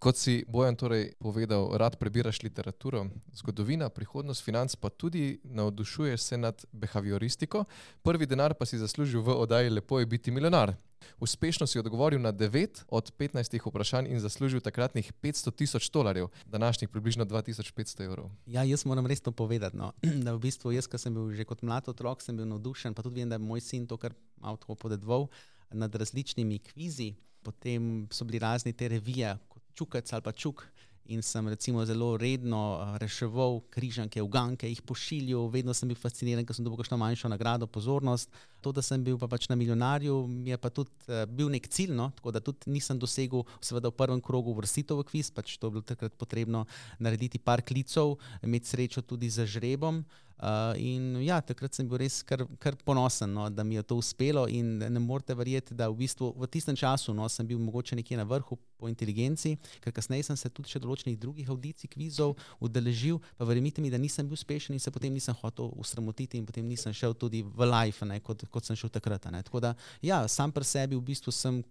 Kot 0.00 0.16
si 0.16 0.44
Bojan 0.48 0.78
torej 0.80 1.10
povedal, 1.20 1.68
rad 1.76 1.98
prebiraš 2.00 2.40
literaturo, 2.42 3.04
zgodovina, 3.36 3.90
prihodnost 3.92 4.40
financ, 4.40 4.72
pa 4.80 4.88
tudi 4.88 5.40
navdušuješ 5.44 6.20
se 6.20 6.38
nad 6.38 6.64
behavioristiko. 6.72 7.64
Prvi 8.02 8.26
denar 8.26 8.54
pa 8.56 8.64
si 8.64 8.80
zaslužil 8.80 9.20
v 9.20 9.36
oddaji 9.44 9.70
Lepo 9.70 10.00
je 10.00 10.06
biti 10.06 10.30
milijonar. 10.30 10.72
Uspešno 11.20 11.66
si 11.66 11.78
odgovoril 11.78 12.20
na 12.20 12.32
9 12.32 12.84
od 12.88 13.12
15 13.18 13.58
vprašanj 13.66 14.10
in 14.12 14.20
zaslužil 14.20 14.60
takratnih 14.60 15.12
500 15.22 15.54
tisoč 15.54 15.90
dolarjev, 15.90 16.28
današnjih 16.46 16.88
približno 16.88 17.24
2500 17.24 18.04
evrov. 18.04 18.30
Ja, 18.46 18.64
jaz 18.64 18.84
moram 18.84 19.06
res 19.06 19.20
to 19.20 19.32
povedati. 19.32 19.76
No. 19.76 19.92
Da 20.24 20.34
v 20.34 20.40
bistvu 20.46 20.72
jaz, 20.72 20.88
ki 20.88 20.98
sem 20.98 21.14
bil 21.14 21.32
že 21.34 21.44
kot 21.44 21.62
mlad 21.62 21.88
otrok, 21.88 22.22
sem 22.22 22.36
bil 22.36 22.48
navdušen, 22.48 22.94
pa 22.94 23.02
tudi 23.02 23.20
vem, 23.20 23.28
da 23.28 23.36
je 23.36 23.44
moj 23.44 23.60
sin 23.60 23.86
to 23.86 23.96
kar 23.96 24.14
malo 24.40 24.58
podedval 24.76 25.28
nad 25.70 25.94
različnimi 25.94 26.58
kvizi. 26.58 27.14
Potem 27.44 28.08
so 28.10 28.24
bili 28.24 28.38
razni 28.38 28.72
te 28.72 28.88
revije, 28.88 29.36
kot 29.48 29.62
Čukec 29.74 30.12
ali 30.12 30.22
pa 30.22 30.32
Čuk, 30.32 30.64
in 31.06 31.22
sem 31.22 31.48
recimo 31.48 31.84
zelo 31.84 32.16
redno 32.16 32.60
uh, 32.80 32.96
reševal 32.96 33.60
križanke, 33.70 34.22
uganke, 34.22 34.68
jih 34.68 34.80
pošiljal, 34.82 35.50
vedno 35.52 35.74
sem 35.76 35.88
bil 35.88 35.98
fasciniran, 36.00 36.46
ker 36.46 36.56
sem 36.56 36.64
dobil 36.64 36.80
kakšno 36.80 36.96
manjšo 37.00 37.28
nagrado, 37.28 37.68
pozornost. 37.68 38.32
To, 38.64 38.72
da 38.72 38.80
sem 38.80 39.02
bil 39.04 39.18
pa 39.20 39.28
pač 39.28 39.50
na 39.52 39.58
milijonarju, 39.60 40.16
je 40.48 40.56
pa 40.60 40.72
tudi 40.72 40.90
uh, 41.10 41.24
bil 41.28 41.52
nek 41.52 41.68
cilj, 41.68 41.92
no? 41.92 42.08
tako 42.16 42.32
da 42.32 42.40
tudi 42.40 42.72
nisem 42.72 42.98
dosegel, 42.98 43.44
seveda 43.60 43.92
v 43.92 43.98
prvem 43.98 44.22
krogu 44.24 44.56
vrstitev 44.56 45.02
v 45.02 45.08
kviz, 45.10 45.28
pač 45.34 45.58
to 45.60 45.68
je 45.68 45.76
bilo 45.76 45.84
takrat 45.84 46.16
potrebno 46.16 46.64
narediti 46.98 47.38
par 47.38 47.60
klicev, 47.60 48.16
imeti 48.42 48.72
srečo 48.72 49.04
tudi 49.04 49.28
za 49.28 49.44
žrebom. 49.44 50.04
Uh, 50.34 50.74
in 50.76 51.22
ja, 51.22 51.38
takrat 51.40 51.76
sem 51.76 51.86
bil 51.86 52.00
res 52.02 52.18
kar, 52.26 52.42
kar 52.58 52.74
ponosen, 52.84 53.30
no, 53.30 53.46
da 53.54 53.62
mi 53.64 53.78
je 53.78 53.84
to 53.86 53.96
uspelo. 54.00 54.48
In 54.50 54.80
ne 54.82 55.00
morete 55.00 55.32
verjeti, 55.38 55.76
da 55.78 55.86
v, 55.88 56.00
bistvu 56.02 56.32
v 56.34 56.48
tistem 56.50 56.76
času 56.76 57.14
no, 57.14 57.28
sem 57.30 57.46
bil 57.46 57.60
mogoče 57.62 57.94
nekje 57.96 58.18
na 58.18 58.26
vrhu 58.26 58.58
po 58.76 58.90
inteligenci, 58.90 59.54
ker 59.80 59.94
kasneje 59.94 60.26
sem 60.26 60.36
se 60.36 60.50
tudi 60.50 60.68
še 60.68 60.82
določenih 60.82 61.16
drugih 61.22 61.48
audicij, 61.54 61.88
kvizov 61.94 62.34
udeležil, 62.58 63.20
pa 63.38 63.46
verjemite 63.46 63.80
mi, 63.80 63.92
da 63.94 64.00
nisem 64.00 64.26
bil 64.26 64.34
uspešen 64.36 64.74
in 64.74 64.82
se 64.82 64.92
potem 64.92 65.14
nisem 65.14 65.38
hotel 65.38 65.70
usramotiti 65.80 66.36
in 66.36 66.48
potem 66.50 66.66
nisem 66.66 66.92
šel 66.92 67.14
tudi 67.14 67.44
v 67.46 67.70
life, 67.70 68.04
ne, 68.04 68.18
kot, 68.20 68.42
kot 68.54 68.68
sem 68.68 68.78
šel 68.78 68.92
takrat. 68.94 69.26
Ne. 69.34 69.42
Tako 69.42 69.60
da, 69.64 69.74
ja, 70.02 70.22
sam 70.30 70.54
pri 70.54 70.66
sebi 70.68 70.98
v 70.98 71.02
bistvu 71.12 71.34
sem. 71.34 71.62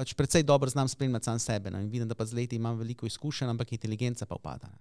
Pač 0.00 0.14
predvsej 0.16 0.46
dobro 0.48 0.70
znam 0.72 0.88
spremljati 0.88 1.28
sam 1.28 1.38
sebe. 1.42 1.68
No, 1.70 1.82
vidim, 1.84 2.08
da 2.08 2.16
pa 2.16 2.24
z 2.24 2.38
leti 2.38 2.56
imam 2.56 2.78
veliko 2.78 3.04
izkušenj, 3.06 3.50
ampak 3.52 3.74
inteligenca 3.76 4.24
pa 4.26 4.38
upada. 4.38 4.70
Ne. 4.72 4.78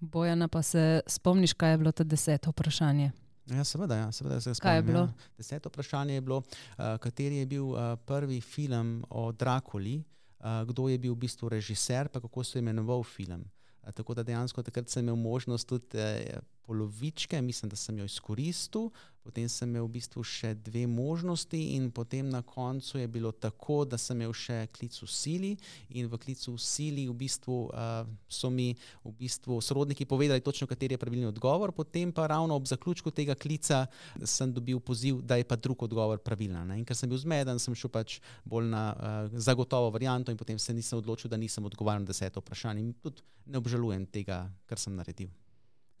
Bojana, 0.00 0.48
pa 0.48 0.62
se 0.62 1.00
spomniš, 1.06 1.52
kaj 1.52 1.70
je 1.70 1.78
bilo 1.78 1.92
to 1.92 2.04
deseto 2.04 2.50
vprašanje? 2.50 3.10
Ja, 3.50 3.64
seveda, 3.64 3.96
ja, 3.96 4.12
seveda 4.12 4.40
se 4.40 4.54
spomnim. 4.54 4.76
Je 4.76 4.82
bilo? 4.82 5.00
Ja. 5.00 5.30
Deseto 5.38 5.68
vprašanje 5.68 6.14
je 6.14 6.20
bilo, 6.20 6.36
uh, 6.38 6.96
kateri 7.00 7.36
je 7.36 7.46
bil 7.46 7.72
uh, 7.72 7.96
prvi 8.06 8.40
film 8.40 9.04
o 9.10 9.32
Drakuli, 9.32 10.02
uh, 10.38 10.62
kdo 10.68 10.88
je 10.88 10.98
bil 10.98 11.14
v 11.14 11.24
bistvu 11.26 11.48
režiser, 11.48 12.08
pa 12.08 12.20
kako 12.20 12.44
se 12.44 12.58
je 12.58 12.60
imenoval 12.60 13.02
film. 13.02 13.44
Uh, 13.82 13.92
tako 13.92 14.14
da 14.14 14.22
dejansko 14.22 14.62
takrat 14.62 14.88
sem 14.88 15.04
imel 15.04 15.16
možnost 15.16 15.68
tudi 15.68 15.98
uh, 15.98 16.40
polovičke, 16.70 17.42
mislim, 17.42 17.70
da 17.70 17.76
sem 17.76 17.98
jo 17.98 18.06
izkoristil, 18.06 18.90
Potem 19.20 19.44
sem 19.52 19.68
imel 19.68 19.84
v 19.84 20.00
bistvu 20.00 20.22
še 20.24 20.54
dve 20.56 20.86
možnosti, 20.88 21.58
in 21.76 21.90
potem 21.92 22.24
na 22.32 22.40
koncu 22.40 22.96
je 22.96 23.04
bilo 23.04 23.28
tako, 23.36 23.82
da 23.84 23.98
sem 24.00 24.16
imel 24.16 24.32
še 24.32 24.64
klic 24.72 24.96
v 24.96 25.08
sili. 25.12 25.50
In 25.92 26.08
v 26.08 26.16
klicu 26.16 26.56
v 26.56 26.60
sili 26.64 27.04
v 27.04 27.16
bistvu, 27.20 27.68
uh, 27.68 28.08
so 28.32 28.48
mi 28.48 28.72
v 29.04 29.12
bistvu 29.20 29.60
sorodniki 29.60 30.08
povedali, 30.08 30.40
točno 30.40 30.64
kateri 30.64 30.96
je 30.96 31.02
pravilni 31.02 31.28
odgovor. 31.28 31.74
Potem 31.76 32.08
pa 32.16 32.30
ravno 32.32 32.56
ob 32.56 32.64
zaključku 32.64 33.12
tega 33.12 33.36
klica 33.36 33.84
sem 34.24 34.48
dobil 34.48 34.80
poziv, 34.80 35.20
da 35.20 35.36
je 35.36 35.44
pa 35.44 35.60
drug 35.60 35.84
odgovor 35.84 36.24
pravilen. 36.24 36.72
Ne? 36.72 36.80
In 36.80 36.88
ker 36.88 36.96
sem 36.96 37.12
bil 37.12 37.20
zmeden, 37.20 37.60
sem 37.60 37.76
šel 37.76 37.92
pač 37.92 38.22
bolj 38.48 38.72
na 38.72 38.84
uh, 38.96 39.36
zagotovo 39.36 39.92
varianto, 39.92 40.32
in 40.32 40.40
potem 40.40 40.56
se 40.56 40.72
nisem 40.72 40.96
odločil, 40.96 41.28
da 41.28 41.36
nisem 41.36 41.68
odgovarjal 41.68 42.08
na 42.08 42.08
deseto 42.08 42.40
vprašanje. 42.40 42.88
In 42.88 42.96
tudi 43.04 43.20
ne 43.52 43.60
obžalujem 43.60 44.08
tega, 44.08 44.46
kar 44.64 44.80
sem 44.80 44.96
naredil. 44.96 45.28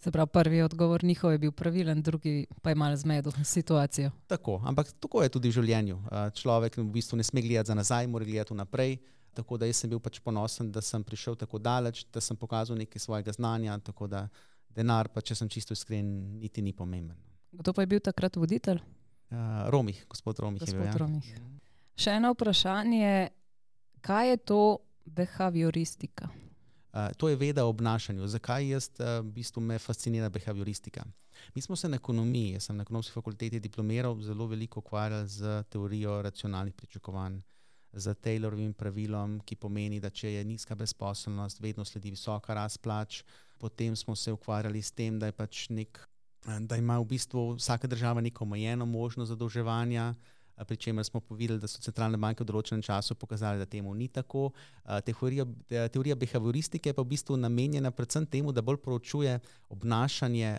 Se 0.00 0.10
pravi, 0.10 0.30
prvi 0.32 0.62
odgovor 0.62 1.04
njihov 1.04 1.32
je 1.32 1.38
bil 1.38 1.52
pravilen, 1.52 2.02
drugi 2.02 2.46
pa 2.62 2.70
je 2.70 2.74
malo 2.74 2.96
zmedel 2.96 3.32
situacijo. 3.44 4.10
Tako, 4.26 4.62
ampak 4.64 4.92
tako 4.92 5.22
je 5.22 5.28
tudi 5.28 5.48
v 5.48 5.52
življenju. 5.52 5.98
Človek 6.34 6.78
v 6.80 6.84
bistvu 6.84 7.18
ne 7.20 7.24
sme 7.24 7.42
gledati 7.44 7.68
za 7.68 7.74
nazaj, 7.74 8.06
mora 8.08 8.24
gledati 8.24 8.54
naprej. 8.54 8.96
Tako 9.36 9.58
da 9.60 9.68
sem 9.72 9.90
bil 9.90 10.00
pač 10.00 10.18
ponosen, 10.24 10.72
da 10.72 10.80
sem 10.80 11.04
prišel 11.04 11.36
tako 11.36 11.60
daleč, 11.60 12.06
da 12.12 12.20
sem 12.20 12.36
pokazal 12.36 12.80
nekaj 12.80 12.98
svojega 12.98 13.32
znanja. 13.32 13.78
Tako 13.78 14.08
da 14.08 14.24
denar, 14.72 15.08
pa 15.12 15.20
če 15.20 15.36
sem 15.36 15.48
čisto 15.48 15.76
iskren, 15.76 16.08
niti 16.40 16.62
ni 16.62 16.72
pomemben. 16.72 17.16
Kdo 17.52 17.76
pa 17.76 17.84
je 17.84 17.92
bil 17.92 18.00
takrat 18.00 18.36
voditelj? 18.36 18.80
Uh, 19.30 19.68
Romih, 19.70 20.06
gospod 20.08 20.38
Romih. 20.38 20.64
Gospod 20.64 20.80
je 20.80 20.80
bil, 20.80 20.90
ja. 20.90 20.98
Romih. 20.98 21.28
Še 22.00 22.16
eno 22.16 22.32
vprašanje, 22.32 23.28
kaj 24.00 24.30
je 24.32 24.36
to 24.48 24.62
behavioristika? 25.04 26.30
Uh, 26.92 27.08
to 27.16 27.28
je 27.28 27.36
veda 27.36 27.64
o 27.64 27.68
obnašanju. 27.68 28.26
Zakaj 28.26 28.68
jaz, 28.68 28.90
uh, 28.98 29.20
v 29.20 29.30
bistvu, 29.32 29.62
me 29.62 29.78
fascinira 29.78 30.28
behavioristika? 30.28 31.04
Mi 31.54 31.62
smo 31.62 31.76
se 31.76 31.88
na 31.88 31.96
ekonomiji, 31.96 32.52
jaz 32.52 32.66
sem 32.66 32.76
na 32.76 32.82
ekonomski 32.82 33.14
fakulteti 33.14 33.60
diplomiral, 33.60 34.18
zelo 34.22 34.46
veliko 34.46 34.80
ukvarjali 34.80 35.28
z 35.28 35.62
teorijo 35.70 36.22
racionalnih 36.22 36.74
pričakovanj. 36.74 37.40
z 37.92 38.14
Taylorovim 38.14 38.72
pravilom, 38.72 39.40
ki 39.42 39.56
pomeni, 39.56 40.00
da 40.00 40.10
če 40.10 40.28
je 40.32 40.44
nizka 40.44 40.74
brezposelnost, 40.74 41.60
vedno 41.60 41.84
sledi 41.84 42.10
visoka 42.10 42.54
rast 42.54 42.78
plač. 42.82 43.24
Potem 43.58 43.96
smo 43.96 44.16
se 44.16 44.32
ukvarjali 44.32 44.82
s 44.82 44.92
tem, 44.92 45.18
da, 45.18 45.32
pač 45.32 45.68
nek, 45.74 45.98
da 46.60 46.76
ima 46.76 47.00
v 47.00 47.08
bistvu 47.10 47.56
vsaka 47.58 47.90
država 47.90 48.20
neko 48.20 48.44
omejeno 48.44 48.86
možnost 48.86 49.28
zadolževanja 49.28 50.14
pri 50.64 50.76
čemer 50.76 51.04
smo 51.04 51.20
povedali, 51.20 51.60
da 51.60 51.68
so 51.68 51.80
centralne 51.80 52.18
banke 52.20 52.44
v 52.44 52.48
določenem 52.50 52.82
času 52.84 53.14
pokazali, 53.14 53.58
da 53.58 53.66
temu 53.66 53.94
ni 53.94 54.08
tako. 54.08 54.50
Teorija, 55.06 55.46
teorija 55.92 56.16
behavioristike 56.16 56.92
pa 56.92 57.02
je 57.02 57.06
v 57.06 57.12
bistvu 57.14 57.36
namenjena 57.40 57.90
predvsem 57.90 58.26
temu, 58.26 58.52
da 58.52 58.62
bolj 58.62 58.80
proučuje 58.84 59.38
obnašanje 59.70 60.56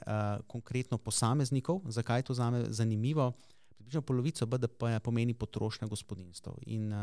konkretno 0.47 0.97
posameznikov. 0.97 1.83
Zakaj 1.85 2.23
je 2.23 2.29
to 2.31 2.37
zame 2.37 2.63
zanimivo? 2.69 3.31
Približno 3.77 4.01
polovico 4.01 4.45
BDP-ja 4.45 4.99
pomeni 4.99 5.33
potrošnja 5.33 5.87
gospodinstv. 5.87 6.57
In 6.71 6.93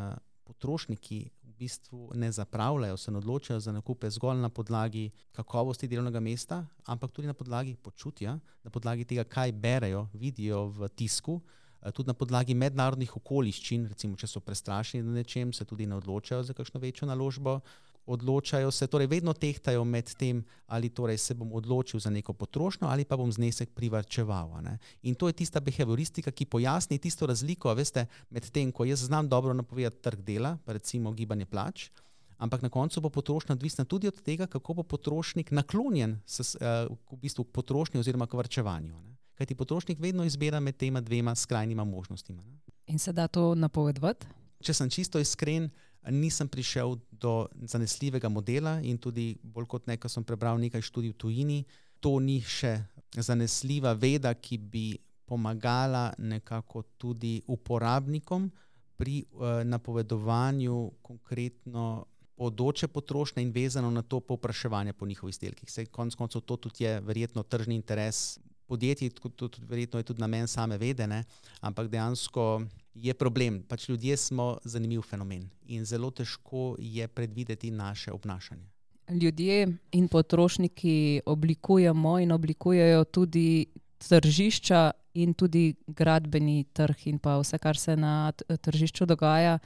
potrošniki 0.48 1.18
v 1.44 1.52
bistvu 1.58 2.12
ne 2.14 2.32
zapravljajo, 2.32 2.96
se 2.96 3.12
ne 3.12 3.18
odločajo 3.18 3.60
za 3.60 3.72
nakupe 3.72 4.10
zgolj 4.10 4.40
na 4.40 4.48
podlagi 4.48 5.10
kakovosti 5.36 5.88
delovnega 5.88 6.20
mesta, 6.20 6.64
ampak 6.86 7.12
tudi 7.12 7.28
na 7.28 7.34
podlagi 7.34 7.76
počutja, 7.76 8.38
na 8.64 8.70
podlagi 8.70 9.04
tega, 9.04 9.24
kaj 9.24 9.52
berejo, 9.52 10.06
vidijo 10.14 10.66
v 10.72 10.88
tisku. 10.88 11.40
Eh, 11.42 11.67
tudi 11.94 12.08
na 12.10 12.14
podlagi 12.14 12.54
mednarodnih 12.54 13.16
okoliščin, 13.20 13.86
recimo, 13.92 14.16
če 14.18 14.28
so 14.30 14.42
prestrašeni 14.42 15.04
nad 15.06 15.20
nečem, 15.22 15.52
se 15.54 15.66
tudi 15.68 15.86
ne 15.86 15.98
odločajo 15.98 16.42
za 16.42 16.56
kakšno 16.56 16.80
večjo 16.82 17.08
naložbo. 17.08 17.60
Odločajo 18.08 18.70
se, 18.72 18.86
torej 18.88 19.06
vedno 19.12 19.34
tehtajo 19.36 19.82
med 19.84 20.08
tem, 20.16 20.40
ali 20.72 20.88
torej 20.88 21.18
se 21.20 21.34
bom 21.36 21.50
odločil 21.52 22.00
za 22.00 22.08
neko 22.10 22.32
potrošnjo 22.32 22.88
ali 22.88 23.04
pa 23.04 23.18
bom 23.20 23.28
znesek 23.28 23.74
privrčeval. 23.76 24.54
In 25.02 25.14
to 25.14 25.28
je 25.28 25.36
tista 25.36 25.60
behavioristika, 25.60 26.32
ki 26.32 26.48
pojasni 26.48 26.98
tisto 26.98 27.28
razliko 27.28 27.74
veste, 27.76 28.06
med 28.30 28.48
tem, 28.48 28.72
ko 28.72 28.88
jaz 28.88 29.04
znam 29.04 29.28
dobro 29.28 29.52
napovedati 29.52 30.00
trg 30.02 30.24
dela, 30.24 30.56
pa 30.64 30.72
recimo 30.72 31.12
gibanje 31.12 31.44
plač, 31.46 31.90
ampak 32.38 32.64
na 32.64 32.72
koncu 32.72 33.04
bo 33.04 33.12
potrošnja 33.12 33.52
odvisna 33.52 33.84
tudi 33.84 34.08
od 34.08 34.22
tega, 34.24 34.46
kako 34.46 34.80
bo 34.80 34.88
potrošnik 34.88 35.52
naklonjen 35.52 36.16
s, 36.24 36.56
uh, 36.56 36.88
v 37.12 37.20
bistvu 37.20 37.44
k 37.44 37.52
potrošnji 37.60 38.00
oziroma 38.00 38.26
k 38.26 38.40
vrčevanju. 38.40 38.96
Ne 39.04 39.17
kajti 39.38 39.54
potrošnik 39.54 40.00
vedno 40.02 40.24
izbira 40.24 40.60
med 40.60 40.76
tema 40.76 41.00
dvema 41.00 41.34
skrajnima 41.34 41.84
možnostima. 41.84 42.42
Ne? 42.42 42.58
In 42.86 42.98
se 42.98 43.12
da 43.12 43.28
to 43.28 43.54
napovedati? 43.54 44.26
Če 44.60 44.74
sem 44.74 44.90
čisto 44.90 45.20
iskren, 45.22 45.68
nisem 46.10 46.48
prišel 46.48 46.96
do 47.10 47.46
zanesljivega 47.62 48.28
modela 48.28 48.78
in 48.82 48.98
tudi 48.98 49.36
bolj 49.42 49.68
kot 49.70 49.86
nekaj 49.86 50.10
sem 50.10 50.24
prebral 50.24 50.58
nekaj 50.58 50.82
študij 50.82 51.12
v 51.12 51.18
tujini. 51.22 51.58
To 52.00 52.18
ni 52.22 52.40
še 52.42 52.78
zanesljiva 53.14 53.92
veda, 53.98 54.34
ki 54.34 54.58
bi 54.58 54.86
pomagala 55.28 56.12
nekako 56.18 56.82
tudi 56.98 57.42
uporabnikom 57.46 58.48
pri 58.96 59.20
uh, 59.22 59.62
napovedovanju 59.64 60.78
konkretno 61.02 62.06
bodoče 62.38 62.88
potrošnje 62.88 63.42
in 63.42 63.50
vezano 63.52 63.90
na 63.90 64.02
to 64.02 64.20
povpraševanje 64.20 64.92
po 64.92 65.06
njihovih 65.06 65.34
izdelkih. 65.34 65.70
Sej 65.70 65.86
konec 65.86 66.14
koncev 66.14 66.40
to 66.40 66.56
tudi 66.56 66.84
je 66.84 67.00
verjetno 67.00 67.42
tržni 67.42 67.74
interes 67.74 68.38
podjetij, 68.68 69.10
tudi, 69.10 69.64
verjetno 69.68 69.98
je 69.98 70.04
tudi 70.04 70.20
namen 70.20 70.48
same 70.48 70.78
vedene, 70.78 71.24
ampak 71.60 71.88
dejansko 71.88 72.62
je 72.94 73.14
problem. 73.14 73.62
Pač 73.68 73.88
ljudje 73.88 74.16
smo 74.16 74.58
zanimiv 74.64 75.02
fenomen 75.02 75.48
in 75.66 75.84
zelo 75.84 76.10
težko 76.10 76.76
je 76.78 77.08
predvideti 77.08 77.70
naše 77.70 78.12
obnašanje. 78.12 78.68
Ljudje 79.08 79.76
in 79.92 80.08
potrošniki 80.08 81.20
oblikujemo 81.26 82.18
in 82.18 82.32
oblikujejo 82.32 83.04
tudi 83.04 83.66
tržišča 83.98 84.90
in 85.14 85.34
tudi 85.34 85.74
gradbeni 85.86 86.64
trg 86.72 87.06
in 87.06 87.18
pa 87.18 87.38
vse, 87.40 87.58
kar 87.58 87.76
se 87.76 87.96
na 87.96 88.32
tržišču 88.60 89.06
dogaja. 89.06 89.58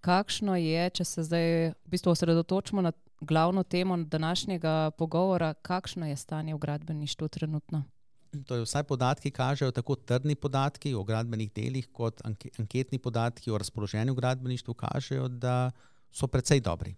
Kakšno 0.00 0.56
je, 0.56 0.90
če 0.90 1.04
se 1.04 1.22
zdaj 1.22 1.46
v 1.70 1.90
bistvu 1.90 2.10
osredotočimo 2.10 2.82
na 2.82 2.92
glavno 3.20 3.62
temo 3.62 3.96
današnjega 3.96 4.90
pogovora, 4.98 5.54
kakšno 5.54 6.06
je 6.06 6.16
stanje 6.16 6.54
v 6.54 6.58
gradbeništvu 6.58 7.28
trenutno? 7.28 7.84
Torej, 8.46 8.64
vsaj 8.66 8.84
podatki 8.84 9.30
kažejo, 9.30 9.72
tako 9.72 9.96
trdni 9.96 10.34
podatki 10.34 10.94
o 10.94 11.04
gradbenih 11.04 11.50
delih, 11.52 11.88
kot 11.92 12.20
anketni 12.58 12.98
podatki 12.98 13.50
o 13.50 13.58
razpoloženju 13.58 14.12
v 14.12 14.20
gradbeništvu, 14.20 14.74
kažejo, 14.74 15.28
da 15.28 15.70
so 16.12 16.26
precej 16.26 16.60
dobri. 16.60 16.94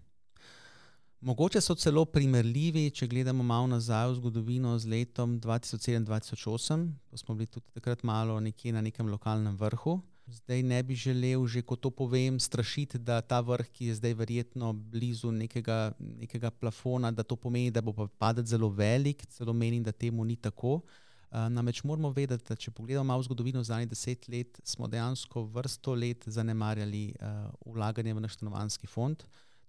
Mogoče 1.20 1.60
so 1.60 1.74
celo 1.74 2.04
primerljivi, 2.06 2.90
če 2.94 3.08
gledamo 3.10 3.42
malo 3.42 3.66
nazaj 3.66 4.12
v 4.12 4.18
zgodovino 4.20 4.76
z 4.78 4.86
letom 4.86 5.40
2007-2008, 5.42 6.84
ko 7.10 7.18
smo 7.18 7.34
bili 7.34 7.50
tudi 7.50 7.66
takrat 7.74 8.04
malo 8.06 8.38
nekje 8.40 8.72
na 8.72 8.80
nekem 8.80 9.08
lokalnem 9.10 9.56
vrhu. 9.58 9.96
Zdaj 10.30 10.62
ne 10.62 10.78
bi 10.82 10.94
želel, 10.94 11.46
že 11.46 11.62
ko 11.62 11.76
to 11.76 11.90
povem, 11.90 12.38
strašiti, 12.38 12.98
da 12.98 13.20
ta 13.20 13.40
vrh, 13.40 13.66
ki 13.72 13.86
je 13.88 13.94
zdaj 13.98 14.14
verjetno 14.14 14.72
blizu 14.72 15.32
nekega, 15.32 15.92
nekega 15.98 16.50
plafona, 16.50 17.10
da 17.10 17.22
to 17.22 17.36
pomeni, 17.36 17.72
da 17.74 17.80
bo 17.82 17.92
pa 17.96 18.06
padec 18.06 18.46
zelo 18.46 18.68
velik, 18.68 19.26
celo 19.26 19.52
menim, 19.52 19.82
da 19.82 19.92
temu 19.92 20.24
ni 20.24 20.36
tako. 20.36 20.82
Namreč 21.30 21.82
moramo 21.84 22.10
vedeti, 22.10 22.44
da 22.48 22.56
če 22.56 22.70
pogledamo 22.70 23.12
malo 23.12 23.22
zgodovino 23.22 23.62
zadnjih 23.64 23.88
deset 23.88 24.28
let, 24.28 24.60
smo 24.64 24.88
dejansko 24.88 25.42
vrsto 25.52 25.94
let 25.94 26.24
zanemarjali 26.26 27.12
uh, 27.20 27.50
vlaganje 27.74 28.14
v 28.14 28.24
naš 28.24 28.38
stanovanski 28.38 28.86
fond, 28.86 29.24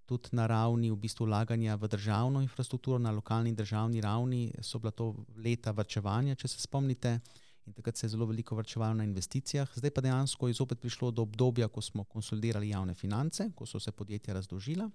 tudi 0.09 0.31
na 0.31 0.47
ravni 0.47 0.89
v 0.91 0.97
bistvu 0.97 1.27
vlaganja 1.27 1.75
v 1.75 1.87
državno 1.87 2.41
infrastrukturo, 2.41 2.97
na 2.99 3.11
lokalni 3.11 3.51
in 3.51 3.55
državni 3.55 4.01
ravni 4.01 4.53
so 4.61 4.79
bila 4.79 4.91
to 4.91 5.13
leta 5.37 5.71
vrčevanja, 5.71 6.35
če 6.35 6.47
se 6.47 6.63
spomnite. 6.63 7.19
In 7.69 7.75
takrat 7.77 7.99
se 7.99 8.07
je 8.07 8.15
zelo 8.15 8.25
veliko 8.25 8.55
vrčevalo 8.57 8.95
na 8.97 9.03
investicijah, 9.05 9.69
zdaj 9.77 9.91
pa 9.93 10.01
dejansko 10.01 10.47
je 10.47 10.55
zopet 10.57 10.79
prišlo 10.81 11.11
do 11.11 11.21
obdobja, 11.21 11.67
ko 11.67 11.83
smo 11.85 12.03
konsolidirali 12.03 12.71
javne 12.71 12.95
finance, 12.97 13.45
ko 13.55 13.67
so 13.69 13.77
se 13.79 13.91
podjetja 13.91 14.33
razdožila 14.33 14.89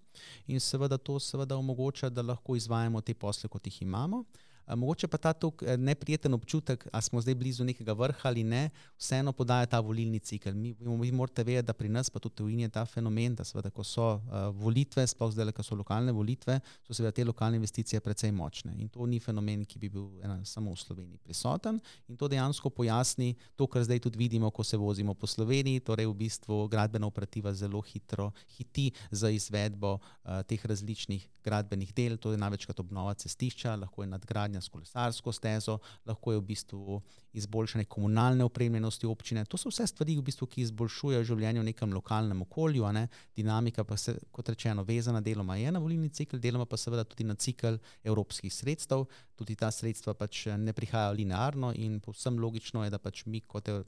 in 0.50 0.60
seveda 0.60 0.98
to 0.98 1.20
seveda 1.20 1.56
omogoča, 1.56 2.10
da 2.10 2.22
lahko 2.22 2.56
izvajamo 2.56 3.00
te 3.00 3.14
posle, 3.14 3.48
kot 3.48 3.66
jih 3.66 3.82
imamo. 3.82 4.24
Mogoče 4.66 5.08
pa 5.08 5.18
ta 5.18 5.32
tok 5.32 5.62
eh, 5.62 5.76
neprijeten 5.76 6.34
občutek, 6.34 6.86
ali 6.92 7.02
smo 7.02 7.20
zdaj 7.20 7.34
blizu 7.34 7.64
nekega 7.64 7.92
vrha 7.92 8.28
ali 8.28 8.44
ne, 8.44 8.70
vseeno 8.98 9.32
podaja 9.32 9.66
ta 9.66 9.80
volilni 9.80 10.18
cikl. 10.18 10.52
Mi, 10.52 10.74
vi 10.78 11.12
morate 11.12 11.44
vedeti, 11.44 11.66
da 11.66 11.72
pri 11.72 11.88
nas, 11.88 12.10
pa 12.10 12.18
tudi 12.18 12.52
Indiji, 12.52 12.64
je 12.64 12.68
ta 12.68 12.84
fenomen, 12.86 13.34
da 13.34 13.44
seveda, 13.44 13.70
ko 13.70 13.84
so 13.84 14.06
uh, 14.14 14.48
volitve, 14.56 15.06
sploh 15.06 15.32
zdaj, 15.32 15.52
ko 15.52 15.62
so 15.62 15.76
lokalne 15.76 16.12
volitve, 16.12 16.60
so 16.86 16.94
seveda 16.96 17.12
te 17.12 17.24
lokalne 17.24 17.60
investicije 17.60 18.00
precej 18.00 18.32
močne. 18.32 18.72
In 18.78 18.88
to 18.88 19.06
ni 19.06 19.20
fenomen, 19.20 19.64
ki 19.68 19.78
bi 19.78 19.90
bil 19.92 20.08
ena, 20.24 20.38
samo 20.44 20.72
v 20.72 20.80
Sloveniji 20.80 21.20
prisoten. 21.24 21.80
In 22.08 22.16
to 22.16 22.28
dejansko 22.28 22.70
pojasni 22.70 23.34
to, 23.56 23.66
kar 23.66 23.84
zdaj 23.84 24.00
tudi 24.06 24.18
vidimo, 24.18 24.50
ko 24.50 24.64
se 24.64 24.80
vozimo 24.80 25.14
po 25.14 25.26
Sloveniji. 25.26 25.84
Torej, 25.84 26.08
v 26.08 26.16
bistvu 26.24 26.64
gradbena 26.72 27.06
operativa 27.06 27.52
zelo 27.52 27.82
hitro 27.84 28.32
hiti 28.56 28.90
za 29.10 29.30
izvedbo 29.30 29.98
uh, 29.98 30.42
teh 30.48 30.64
različnih 30.64 31.28
gradbenih 31.44 31.92
del, 31.94 32.16
to 32.16 32.32
je 32.32 32.40
največkrat 32.40 32.80
obnova 32.80 33.14
cestišča, 33.20 33.76
lahko 33.76 34.02
je 34.02 34.08
nadgradnja 34.08 34.53
gradnja 34.54 34.60
s 34.60 34.68
kolesarsko 34.68 35.32
stezo, 35.32 35.78
lahko 36.06 36.32
je 36.32 36.38
v 36.38 36.44
bistvu 36.44 37.02
izboljšanje 37.32 37.84
komunalne 37.84 38.44
opremljenosti 38.44 39.06
občine. 39.06 39.44
To 39.44 39.56
so 39.56 39.68
vse 39.68 39.86
stvari, 39.86 40.16
v 40.16 40.22
bistvu, 40.22 40.46
ki 40.46 40.62
izboljšujejo 40.62 41.24
življenje 41.24 41.60
v 41.60 41.68
nekem 41.70 41.92
lokalnem 41.92 42.42
okolju. 42.42 42.86
Ne? 42.92 43.08
Dinamika 43.36 43.84
pa 43.84 43.96
se, 43.96 44.16
kot 44.30 44.48
rečeno, 44.48 44.84
vezana 44.84 45.20
deloma 45.20 45.56
je 45.56 45.72
na 45.72 45.80
volilni 45.80 46.10
cikl, 46.10 46.38
deloma 46.38 46.66
pa 46.66 46.76
seveda 46.76 47.04
tudi 47.04 47.24
na 47.24 47.34
cikl 47.34 47.80
evropskih 48.04 48.52
sredstev. 48.52 49.06
Tudi 49.34 49.56
ta 49.58 49.70
sredstva 49.74 50.14
pač 50.14 50.44
ne 50.58 50.72
prihajajo 50.72 51.16
linearno 51.18 51.72
in 51.74 51.98
povsem 52.00 52.38
logično 52.38 52.84
je, 52.84 52.90
da 52.90 52.98
pač 53.02 53.24
mi 53.26 53.40
kot 53.40 53.68
uh, 53.68 53.82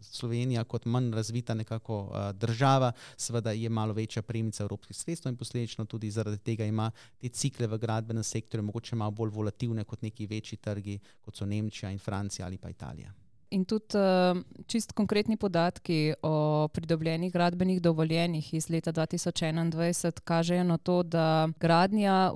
Slovenija, 0.00 0.64
kot 0.64 0.86
manj 0.90 1.12
razvita 1.14 1.54
nekako 1.54 2.00
uh, 2.02 2.30
država, 2.34 2.92
seveda 3.16 3.52
je 3.54 3.68
malo 3.68 3.94
večja 3.94 4.22
premica 4.22 4.64
evropskih 4.64 4.96
sredstev 4.96 5.32
in 5.32 5.38
posledično 5.38 5.84
tudi 5.84 6.10
zaradi 6.10 6.38
tega 6.38 6.64
ima 6.66 6.90
te 7.18 7.28
cikle 7.28 7.66
v 7.66 7.78
gradbenem 7.78 8.24
sektorju 8.26 8.66
mogoče 8.66 8.96
malo 8.96 9.10
bolj 9.10 9.30
volatilne 9.30 9.84
kot 9.84 10.02
neki 10.02 10.26
večji 10.26 10.58
trgi, 10.58 10.98
kot 11.20 11.36
so 11.36 11.46
Nemčija 11.46 11.90
in 11.90 11.98
Francija 11.98 12.46
ali 12.46 12.58
pa 12.58 12.70
Italija. 12.70 13.12
In 13.52 13.66
tudi 13.68 13.98
uh, 14.00 14.38
čist 14.66 14.94
konkretni 14.96 15.36
podatki 15.36 16.14
o 16.24 16.68
pridobljenih 16.72 17.32
gradbenih 17.32 17.82
dovoljenjih 17.82 18.54
iz 18.54 18.70
leta 18.70 18.92
2021 18.92 20.20
kažejo 20.24 20.64
na 20.64 20.78
to, 20.78 21.02
da 21.02 21.48
gradnja 21.60 22.32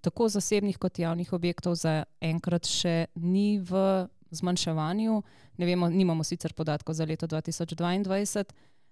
tako 0.00 0.28
zasebnih 0.28 0.78
kot 0.78 0.98
javnih 0.98 1.32
objektov 1.32 1.76
zaenkrat 1.80 2.66
še 2.66 3.06
ni 3.14 3.58
v 3.58 4.06
zmanjševanju. 4.30 5.22
Ne 5.56 5.66
vemo, 5.66 5.88
nimamo 5.88 6.24
sicer 6.24 6.52
podatkov 6.52 6.94
za 6.94 7.04
leto 7.04 7.26
2022. 7.26 8.44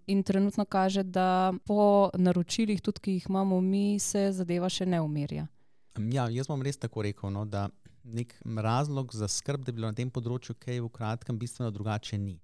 In 0.06 0.22
trenutno 0.22 0.64
kaže, 0.64 1.02
da 1.02 1.52
po 1.64 2.10
naročilih, 2.14 2.80
tudi 2.80 3.00
ki 3.00 3.12
jih 3.12 3.26
imamo 3.28 3.60
mi, 3.60 3.98
se 3.98 4.32
zadeva 4.32 4.68
še 4.68 4.86
ne 4.86 5.00
umirja. 5.00 5.46
Ja, 6.12 6.28
jaz 6.28 6.50
bom 6.50 6.62
res 6.62 6.76
tako 6.76 7.06
rekel, 7.06 7.30
no, 7.32 7.46
da 7.48 7.68
nek 8.04 8.34
razlog 8.44 9.14
za 9.14 9.28
skrb, 9.28 9.64
da 9.64 9.72
bi 9.72 9.80
bilo 9.80 9.88
na 9.88 9.96
tem 9.96 10.10
področju 10.12 10.58
kaj 10.60 10.82
v 10.84 10.90
kratkem 10.92 11.38
bistveno 11.40 11.70
drugače 11.72 12.18
ni. 12.20 12.36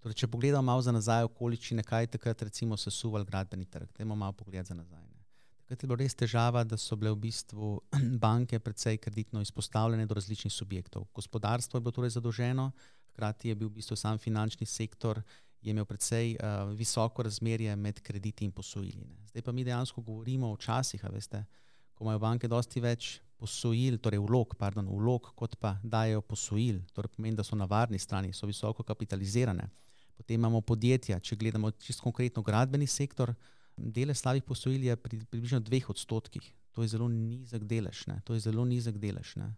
Torej, 0.00 0.20
če 0.22 0.30
pogledamo 0.30 0.70
malo 0.70 0.84
za 0.86 0.94
nazaj, 0.94 1.26
okoliščine, 1.28 1.82
kaj 1.84 2.06
je 2.06 2.12
takrat 2.14 2.46
recimo 2.46 2.78
sesuval 2.78 3.26
gradbeni 3.26 3.66
trg, 3.66 3.90
dajmo 3.98 4.16
malo 4.16 4.36
pogled 4.38 4.66
za 4.66 4.76
nazaj. 4.78 5.09
Takrat 5.70 5.84
je 5.84 5.86
bilo 5.86 6.00
res 6.02 6.16
težava, 6.18 6.64
da 6.66 6.74
so 6.74 6.96
bile 6.98 7.12
v 7.14 7.20
bistvu 7.30 7.66
banke 8.24 8.58
precej 8.58 8.96
kreditno 8.98 9.38
izpostavljene 9.38 10.02
do 10.02 10.16
različnih 10.18 10.50
subjektov. 10.50 11.04
Gospodarstvo 11.14 11.78
je 11.78 11.84
bilo 11.84 11.92
torej 11.94 12.10
zadolženo, 12.16 12.72
hkrati 13.12 13.52
je 13.52 13.54
bil 13.54 13.68
v 13.68 13.76
bistvu 13.76 13.94
sam 13.94 14.18
finančni 14.18 14.66
sektor 14.66 15.20
je 15.62 15.70
imel 15.70 15.86
precej 15.86 16.34
uh, 16.34 16.72
visoko 16.74 17.22
razmerje 17.22 17.76
med 17.76 18.00
krediti 18.02 18.44
in 18.44 18.50
posojili. 18.50 19.04
Ne. 19.06 19.28
Zdaj 19.30 19.42
pa 19.46 19.52
mi 19.52 19.62
dejansko 19.64 20.02
govorimo 20.02 20.50
o 20.50 20.56
časih, 20.56 21.04
veste, 21.12 21.44
ko 21.94 22.02
imajo 22.02 22.18
banke 22.18 22.50
dosti 22.50 22.82
več 22.82 23.20
posojil, 23.38 24.00
torej 24.02 24.18
vlog, 24.26 24.58
pardon, 24.58 24.90
vlog, 24.90 25.30
kot 25.38 25.54
pa 25.60 25.76
dajo 25.84 26.26
posojil. 26.26 26.82
Torej 26.90 27.14
pomeni, 27.14 27.38
da 27.38 27.46
so 27.46 27.54
na 27.54 27.70
varni 27.70 28.02
strani, 28.02 28.34
so 28.34 28.50
visoko 28.50 28.82
kapitalizirane. 28.82 29.70
Potem 30.18 30.34
imamo 30.34 30.66
podjetja, 30.66 31.20
če 31.22 31.38
gledamo 31.38 31.70
čisto 31.78 32.02
konkretno 32.02 32.42
gradbeni 32.42 32.90
sektor, 32.90 33.36
delež 33.80 34.20
slabih 34.20 34.44
posojil 34.44 34.84
je 34.84 34.96
pri, 34.96 35.24
približno 35.30 35.60
dveh 35.64 35.90
odstotkih. 35.90 36.44
To 36.76 36.82
je 36.82 36.92
zelo 36.92 37.08
nizek 37.08 37.64
delež. 37.64 38.06
Ne. 38.06 38.20
To 38.24 38.34
je 38.36 38.44
zelo 38.44 38.64
nizek 38.64 39.00
delež. 39.00 39.36
Ne. 39.40 39.50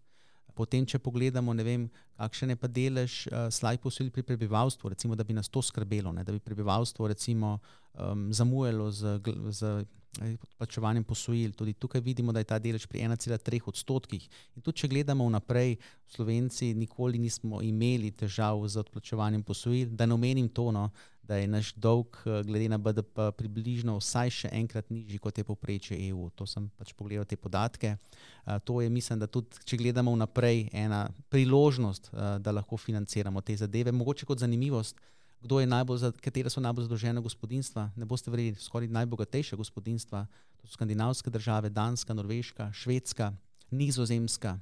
Potem, 0.55 0.85
če 0.85 1.01
pogledamo, 1.01 1.55
vem, 1.65 1.89
kakšen 2.21 2.53
je 2.53 2.59
pa 2.61 2.69
delež 2.69 3.25
uh, 3.27 3.49
slabih 3.49 3.81
posojil 3.81 4.13
pri 4.13 4.25
prebivalstvu, 4.27 4.93
recimo, 4.93 5.17
da 5.17 5.25
bi 5.25 5.33
nas 5.33 5.49
to 5.49 5.63
skrbelo, 5.65 6.13
ne, 6.13 6.25
da 6.25 6.33
bi 6.33 6.43
prebivalstvo 6.45 7.09
recimo, 7.09 7.57
um, 7.97 8.29
zamujalo 8.33 8.91
z, 8.93 9.17
z 9.49 9.73
odplačevanjem 10.21 11.05
posojil. 11.05 11.53
Tudi 11.57 11.73
tukaj 11.73 12.01
vidimo, 12.01 12.33
da 12.33 12.41
je 12.41 12.51
ta 12.53 12.59
delež 12.61 12.87
pri 12.87 13.01
1,3 13.01 13.63
odstotkih. 13.67 14.29
In 14.57 14.63
tudi, 14.63 14.83
če 14.83 14.93
gledamo 14.93 15.25
vnaprej, 15.27 15.79
Slovenci 16.13 16.75
nikoli 16.77 17.19
nismo 17.19 17.63
imeli 17.65 18.13
težav 18.13 18.61
z 18.69 18.85
odplačevanjem 18.85 19.43
posojil. 19.43 19.97
Da 19.97 20.07
ne 20.07 20.15
omenim 20.15 20.49
to, 20.53 20.69
no, 20.73 20.91
da 21.23 21.37
je 21.37 21.47
naš 21.49 21.73
dolg, 21.75 22.19
eh, 22.27 22.43
glede 22.43 22.69
na 22.69 22.79
BDP, 22.79 23.31
približno 23.39 23.97
vsaj 23.99 24.31
še 24.31 24.51
enkrat 24.53 24.91
nižji 24.91 25.19
kot 25.19 25.39
je 25.39 25.45
povprečje 25.45 25.99
EU. 26.09 26.31
To 26.35 26.47
sem 26.47 26.71
pač 26.79 26.93
pogledal 26.93 27.25
te 27.25 27.37
podatke. 27.37 27.97
Uh, 28.43 28.59
to 28.59 28.81
je, 28.83 28.91
mislim, 28.91 29.19
da 29.23 29.27
tudi, 29.27 29.63
če 29.65 29.77
gledamo 29.79 30.13
vnaprej, 30.13 30.69
ena 30.73 31.07
priložnost, 31.31 32.11
uh, 32.13 32.39
da 32.43 32.51
lahko 32.51 32.77
financiramo 32.77 33.41
te 33.41 33.57
zadeve. 33.57 33.93
Mogoče 33.93 34.27
kot 34.27 34.43
zanimivost 34.43 34.99
kdo 35.43 35.61
je 35.61 35.67
najbolj, 35.67 36.13
katere 36.23 36.51
so 36.51 36.63
najbolj 36.63 36.87
zadolžene 36.87 37.21
gospodinstva. 37.21 37.91
Ne 37.99 38.07
boste 38.07 38.31
verjeli, 38.31 38.55
skoraj 38.63 38.89
najbogatejše 38.89 39.59
gospodinstva, 39.59 40.27
to 40.57 40.67
so 40.67 40.79
skandinavske 40.79 41.31
države, 41.31 41.71
Danska, 41.71 42.15
Norveška, 42.15 42.71
Švedska, 42.73 43.33
Nizozemska. 43.71 44.59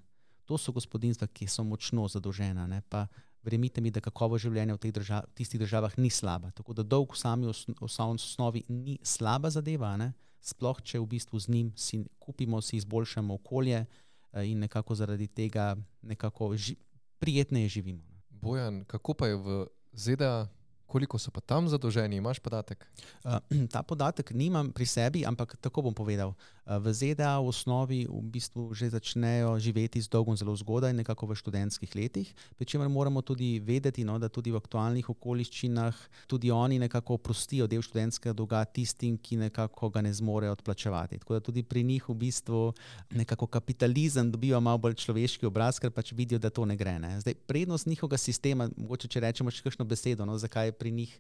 To 0.48 0.58
so 0.58 0.72
gospodinstva, 0.72 1.28
ki 1.28 1.46
so 1.46 1.64
močno 1.64 2.08
zadolžena. 2.08 2.66
Ne? 2.66 2.80
Pa 2.88 3.06
verjemite 3.42 3.80
mi, 3.80 3.90
da 3.90 4.00
kakovo 4.00 4.38
življenje 4.38 4.76
v 4.76 4.92
držav, 4.92 5.28
tistih 5.34 5.60
državah 5.60 5.96
ni 5.98 6.10
slaba. 6.10 6.50
Tako 6.56 6.74
da 6.74 6.82
dolg 6.82 7.14
v 7.14 7.20
sami 7.20 7.48
osnovi 7.80 8.64
ni 8.68 8.98
slaba 9.02 9.50
zadeva, 9.50 9.96
ne? 9.96 10.12
sploh 10.40 10.78
če 10.80 11.00
v 11.00 11.08
bistvu 11.14 11.40
z 11.40 11.52
njim 11.52 11.72
si 11.76 12.00
kupimo, 12.18 12.60
si 12.64 12.78
izboljšamo 12.80 13.36
okolje 13.36 13.84
eh, 13.84 14.46
in 14.48 14.64
nekako 14.64 14.96
zaradi 14.96 15.28
tega 15.28 15.74
nekako 16.02 16.54
ži, 16.56 16.76
prijetneje 17.20 17.68
živimo. 17.68 18.02
Bojan, 18.30 18.84
kako 18.88 19.14
pa 19.14 19.28
je 19.28 19.36
v 19.36 19.66
ZDA? 19.92 20.48
Koliko 20.90 21.20
so 21.22 21.30
pa 21.30 21.38
tam 21.40 21.68
zadolženi, 21.70 22.16
imaš 22.18 22.40
podatek? 22.42 22.82
Uh, 23.22 23.38
ta 23.72 23.82
podatek 23.86 24.32
nimam 24.34 24.72
pri 24.74 24.86
sebi, 24.86 25.22
ampak 25.22 25.54
tako 25.62 25.86
bom 25.86 25.94
povedal. 25.94 26.34
Uh, 26.70 26.78
v 26.78 26.94
ZDA 26.94 27.42
v 27.42 27.50
osnovi 27.50 28.06
v 28.06 28.22
bistvu 28.30 28.70
že 28.70 28.94
začnejo 28.94 29.58
živeti 29.58 29.98
z 29.98 30.06
dolgom 30.06 30.38
zelo 30.38 30.54
zgodaj, 30.54 30.94
nekako 30.94 31.26
v 31.26 31.34
študentskih 31.34 31.90
letih. 31.98 32.30
Pričemer 32.54 32.86
moramo 32.86 33.26
tudi 33.26 33.58
vedeti, 33.58 34.06
no, 34.06 34.14
da 34.22 34.30
tudi 34.30 34.54
v 34.54 34.62
aktualnih 34.62 35.02
okoliščinah 35.02 36.30
tudi 36.30 36.54
oni 36.54 36.78
nekako 36.78 37.18
oprostijo 37.18 37.66
del 37.66 37.82
študentskega 37.82 38.30
dolga 38.38 38.62
tistim, 38.62 39.18
ki 39.18 39.42
nekako 39.50 39.90
ga 39.90 39.98
ne 39.98 40.14
zmorejo 40.14 40.54
odplačevati. 40.54 41.18
Tako 41.18 41.34
da 41.34 41.40
tudi 41.42 41.66
pri 41.66 41.82
njih 41.82 42.06
v 42.06 42.14
bistvu 42.14 42.70
nekako 43.18 43.50
kapitalizem 43.50 44.30
dobiva 44.30 44.62
malo 44.62 44.78
bolj 44.78 44.94
človeški 45.02 45.50
obraz, 45.50 45.82
ker 45.82 45.90
pač 45.90 46.14
vidijo, 46.14 46.38
da 46.38 46.54
to 46.54 46.62
ne 46.62 46.78
gre. 46.78 47.02
Ne. 47.02 47.18
Zdaj, 47.18 47.34
prednost 47.50 47.90
njihovega 47.90 48.14
sistema, 48.14 48.70
mogoče 48.78 49.10
če 49.10 49.26
rečemo 49.26 49.50
še 49.50 49.66
kakšno 49.66 49.82
besedo, 49.90 50.22
no, 50.22 50.38
zakaj 50.38 50.70
pri 50.78 50.94
njih 50.94 51.18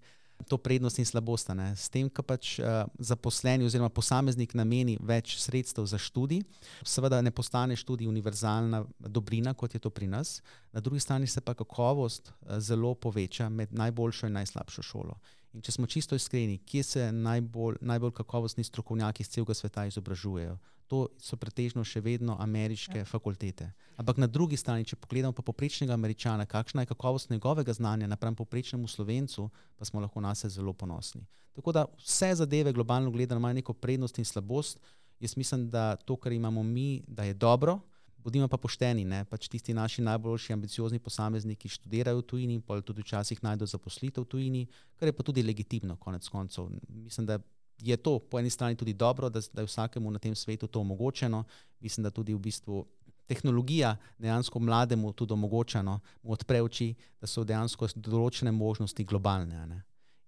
to 0.48 0.58
prednost 0.58 0.98
in 0.98 1.06
slabost. 1.06 1.48
Ne? 1.54 1.72
S 1.76 1.88
tem, 1.92 2.08
ko 2.10 2.22
pač 2.22 2.58
uh, 2.58 2.84
zaposleni 2.98 3.66
oziroma 3.66 3.90
posameznik 3.92 4.54
nameni 4.58 4.96
več 5.00 5.36
sredstev 5.42 5.86
za 5.90 5.98
študij, 5.98 6.42
seveda 6.86 7.20
ne 7.22 7.30
postane 7.30 7.76
študij 7.76 8.08
univerzalna 8.08 8.84
dobrina, 8.98 9.54
kot 9.54 9.74
je 9.74 9.80
to 9.80 9.90
pri 9.90 10.06
nas, 10.10 10.40
na 10.72 10.80
drugi 10.80 11.00
strani 11.00 11.26
se 11.26 11.40
pa 11.40 11.54
kakovost 11.54 12.32
uh, 12.32 12.58
zelo 12.58 12.94
poveča 12.94 13.48
med 13.48 13.72
najboljšo 13.72 14.30
in 14.30 14.38
najslabšo 14.40 14.82
šolo. 14.82 15.18
In 15.52 15.62
če 15.66 15.72
smo 15.74 15.88
čisto 15.90 16.14
iskreni, 16.14 16.60
kje 16.62 16.82
se 16.82 17.12
najbolj, 17.12 17.80
najbolj 17.80 18.12
kakovostni 18.20 18.64
strokovnjaki 18.64 19.24
iz 19.24 19.32
celega 19.32 19.54
sveta 19.54 19.86
izobražujejo? 19.90 20.58
To 20.90 21.06
so 21.22 21.36
pretežno 21.38 21.84
še 21.86 22.00
vedno 22.02 22.34
ameriške 22.42 23.04
ja. 23.04 23.06
fakultete. 23.06 23.68
Ampak 23.94 24.18
na 24.18 24.26
drugi 24.26 24.56
strani, 24.58 24.82
če 24.82 24.98
pogledamo 24.98 25.36
pa 25.36 25.44
poprečnega 25.46 25.94
američana, 25.94 26.48
kakšna 26.50 26.82
je 26.82 26.90
kakovost 26.90 27.30
njegovega 27.30 27.72
znanja 27.72 28.08
napram 28.10 28.34
poprečnemu 28.34 28.90
slovencu, 28.90 29.46
pa 29.78 29.86
smo 29.86 30.02
lahko 30.02 30.18
na 30.20 30.34
sebe 30.34 30.50
zelo 30.50 30.74
ponosni. 30.74 31.22
Tako 31.54 31.72
da 31.72 31.84
vse 32.02 32.32
zadeve 32.42 32.72
globalno 32.74 33.10
gledano 33.14 33.38
imajo 33.38 33.60
neko 33.60 33.72
prednost 33.78 34.18
in 34.18 34.26
slabost. 34.26 34.82
Jaz 35.20 35.36
mislim, 35.36 35.68
da 35.70 35.94
to, 35.96 36.16
kar 36.16 36.32
imamo 36.32 36.62
mi, 36.62 37.04
da 37.06 37.22
je 37.28 37.34
dobro, 37.34 37.78
bodimo 38.24 38.48
pa 38.48 38.56
pošteni. 38.56 39.04
Ne? 39.04 39.24
Pač 39.24 39.48
tisti 39.48 39.74
naši 39.74 40.02
najboljši 40.02 40.52
ambiciozni 40.52 40.98
posamezniki 40.98 41.68
študirajo 41.68 42.18
v 42.18 42.26
tujini, 42.26 42.60
pa 42.60 42.80
tudi 42.80 43.04
včasih 43.06 43.42
najdejo 43.44 43.70
zaposlitev 43.76 44.24
v 44.24 44.30
tujini, 44.34 44.66
kar 44.96 45.08
je 45.08 45.16
pa 45.16 45.22
tudi 45.22 45.44
legitimno, 45.46 45.96
konec 45.96 46.28
koncev. 46.28 46.70
Mislim, 46.88 47.26
da 47.26 47.38
je 47.80 47.96
to 47.96 48.18
po 48.18 48.38
eni 48.38 48.50
strani 48.50 48.76
tudi 48.76 48.92
dobro, 48.92 49.28
da, 49.28 49.40
da 49.52 49.62
je 49.62 49.66
vsakemu 49.66 50.10
na 50.10 50.18
tem 50.18 50.34
svetu 50.34 50.66
to 50.66 50.80
omogočeno. 50.80 51.44
Mislim, 51.80 52.04
da 52.04 52.10
tudi 52.10 52.34
v 52.34 52.38
bistvu. 52.38 52.86
Tehnologija 53.30 53.96
dejansko 54.18 54.58
mlademu 54.58 55.12
tudi 55.12 55.32
omogoča, 55.32 55.82
no, 55.82 56.00
mu 56.22 56.32
odpre 56.32 56.62
oči, 56.62 56.94
da 57.20 57.28
so 57.30 57.44
dejansko 57.46 57.86
določene 57.94 58.50
možnosti 58.50 59.04
globalne. 59.04 59.66
Ne? 59.70 59.82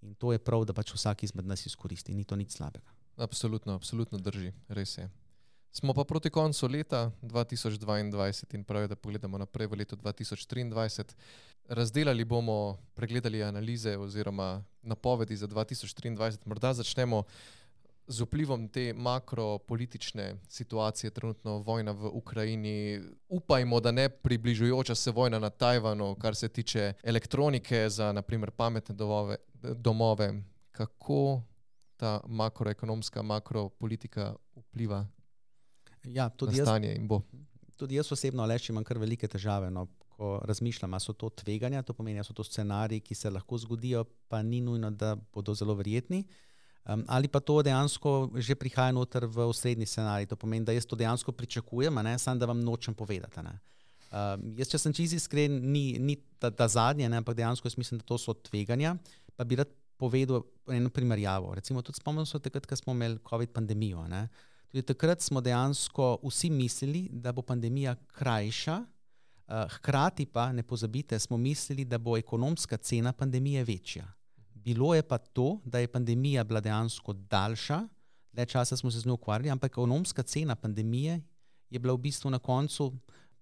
In 0.06 0.14
to 0.14 0.30
je 0.32 0.38
prav, 0.38 0.62
da 0.64 0.72
pač 0.72 0.94
vsak 0.94 1.24
izmed 1.26 1.46
nas 1.46 1.66
izkoristi, 1.66 2.14
ni 2.14 2.22
to 2.24 2.38
nič 2.38 2.54
slabega. 2.54 2.86
Absolutno, 3.18 3.74
absolutno 3.74 4.18
drži, 4.22 4.52
res 4.68 4.94
je. 4.98 5.08
Smo 5.72 5.94
pa 5.94 6.04
proti 6.04 6.30
koncu 6.30 6.68
leta 6.68 7.10
2022 7.22 8.54
in 8.54 8.64
pravi, 8.64 8.88
da 8.88 8.96
pogledamo 8.96 9.38
naprej 9.38 9.66
v 9.66 9.78
leto 9.80 9.96
2023. 9.96 11.14
Razdelali 11.68 12.24
bomo, 12.24 12.78
pregledali 12.94 13.42
analize 13.42 13.96
oziroma 13.98 14.64
napovedi 14.82 15.36
za 15.36 15.46
2023. 15.46 16.38
Morda 16.44 16.74
začnemo 16.74 17.22
z 18.06 18.20
vplivom 18.20 18.68
te 18.68 18.92
makropolitične 18.94 20.36
situacije, 20.48 21.10
trenutno 21.10 21.58
vojna 21.58 21.92
v 21.92 22.10
Ukrajini. 22.12 23.00
Upajmo, 23.28 23.80
da 23.80 23.92
ne 23.92 24.08
približujoča 24.08 24.94
se 24.94 25.10
vojna 25.10 25.38
na 25.38 25.50
Tajvanu, 25.50 26.14
kar 26.14 26.34
se 26.34 26.48
tiče 26.48 26.92
elektronike 27.02 27.90
za 27.90 28.12
naprimer 28.12 28.50
pametne 28.50 28.94
domove. 28.94 29.36
domove. 29.62 30.42
Kako 30.72 31.42
ta 31.96 32.20
makroekonomska, 32.26 33.22
makropolitika 33.22 34.34
vpliva 34.56 35.06
ja, 36.04 36.30
na 36.40 36.52
stanje 36.52 36.88
jaz, 36.88 36.98
in 36.98 37.08
bo? 37.08 37.20
Tudi 37.76 37.94
jaz 37.94 38.12
osebno 38.12 38.46
le 38.46 38.58
imam 38.68 38.84
kar 38.84 38.98
velike 38.98 39.28
težave. 39.28 39.70
No 39.70 39.86
ko 40.16 40.38
razmišljam, 40.44 40.94
ali 40.94 41.00
so 41.00 41.12
to 41.12 41.30
tveganja, 41.42 41.82
to 41.82 41.94
pomeni, 41.94 42.20
da 42.20 42.24
so 42.24 42.34
to 42.36 42.44
scenariji, 42.44 43.00
ki 43.00 43.14
se 43.14 43.30
lahko 43.30 43.58
zgodijo, 43.58 44.04
pa 44.28 44.42
ni 44.42 44.60
nujno, 44.60 44.90
da 44.90 45.16
bodo 45.34 45.54
zelo 45.54 45.74
verjetni. 45.74 46.24
Um, 46.84 47.04
ali 47.08 47.28
pa 47.28 47.40
to 47.40 47.60
dejansko 47.62 48.32
že 48.42 48.56
prihaja 48.58 48.92
noter 48.92 49.26
v 49.30 49.44
osrednji 49.46 49.86
scenarij, 49.86 50.26
to 50.26 50.36
pomeni, 50.36 50.64
da 50.66 50.74
jaz 50.74 50.86
to 50.86 50.96
dejansko 50.98 51.32
pričakujem, 51.32 51.94
ne 51.94 52.18
samo 52.18 52.40
da 52.40 52.46
vam 52.46 52.60
nočem 52.60 52.94
povedati. 52.94 53.38
Um, 53.40 54.48
jaz, 54.58 54.68
če 54.68 54.78
sem 54.78 54.92
čisto 54.92 55.16
iskren, 55.16 55.60
ni, 55.72 55.98
ni 55.98 56.16
ta, 56.38 56.50
ta 56.50 56.66
zadnje, 56.68 57.08
ne, 57.08 57.22
ampak 57.22 57.38
dejansko 57.38 57.70
jaz 57.70 57.78
mislim, 57.78 58.02
da 58.02 58.04
to 58.04 58.18
so 58.18 58.34
tveganja. 58.34 58.96
Pa 59.36 59.44
bi 59.44 59.56
rad 59.56 59.70
povedal 60.02 60.42
eno 60.68 60.90
primerjavo. 60.90 61.54
Recimo, 61.54 61.82
tudi 61.82 62.00
spomnim 62.00 62.26
se 62.26 62.40
takrat, 62.42 62.66
ko 62.66 62.76
smo 62.76 62.92
imeli 62.96 63.20
COVID 63.28 63.52
pandemijo. 63.54 64.02
Ne. 64.10 64.26
Tudi 64.72 64.82
takrat 64.88 65.22
smo 65.22 65.40
dejansko 65.40 66.16
vsi 66.24 66.50
mislili, 66.50 67.06
da 67.12 67.32
bo 67.32 67.44
pandemija 67.46 67.94
krajša, 68.18 68.80
hkrati 69.70 70.26
pa 70.26 70.52
ne 70.52 70.62
pozabite, 70.62 71.18
smo 71.18 71.36
mislili, 71.36 71.84
da 71.84 71.98
bo 71.98 72.16
ekonomska 72.16 72.76
cena 72.76 73.12
pandemije 73.12 73.64
večja. 73.64 74.12
Bilo 74.54 74.94
je 74.94 75.02
pa 75.02 75.18
to, 75.18 75.60
da 75.64 75.78
je 75.78 75.88
pandemija 75.88 76.44
bila 76.44 76.60
dejansko 76.60 77.12
daljša, 77.12 77.88
le 78.36 78.46
časa 78.46 78.76
smo 78.76 78.90
se 78.90 79.00
z 79.00 79.06
njo 79.06 79.14
ukvarjali, 79.14 79.50
ampak 79.50 79.72
ekonomska 79.72 80.22
cena 80.22 80.54
pandemije 80.54 81.20
je 81.70 81.78
bila 81.78 81.94
v 81.94 81.98
bistvu 81.98 82.30
na 82.30 82.38
koncu 82.38 82.92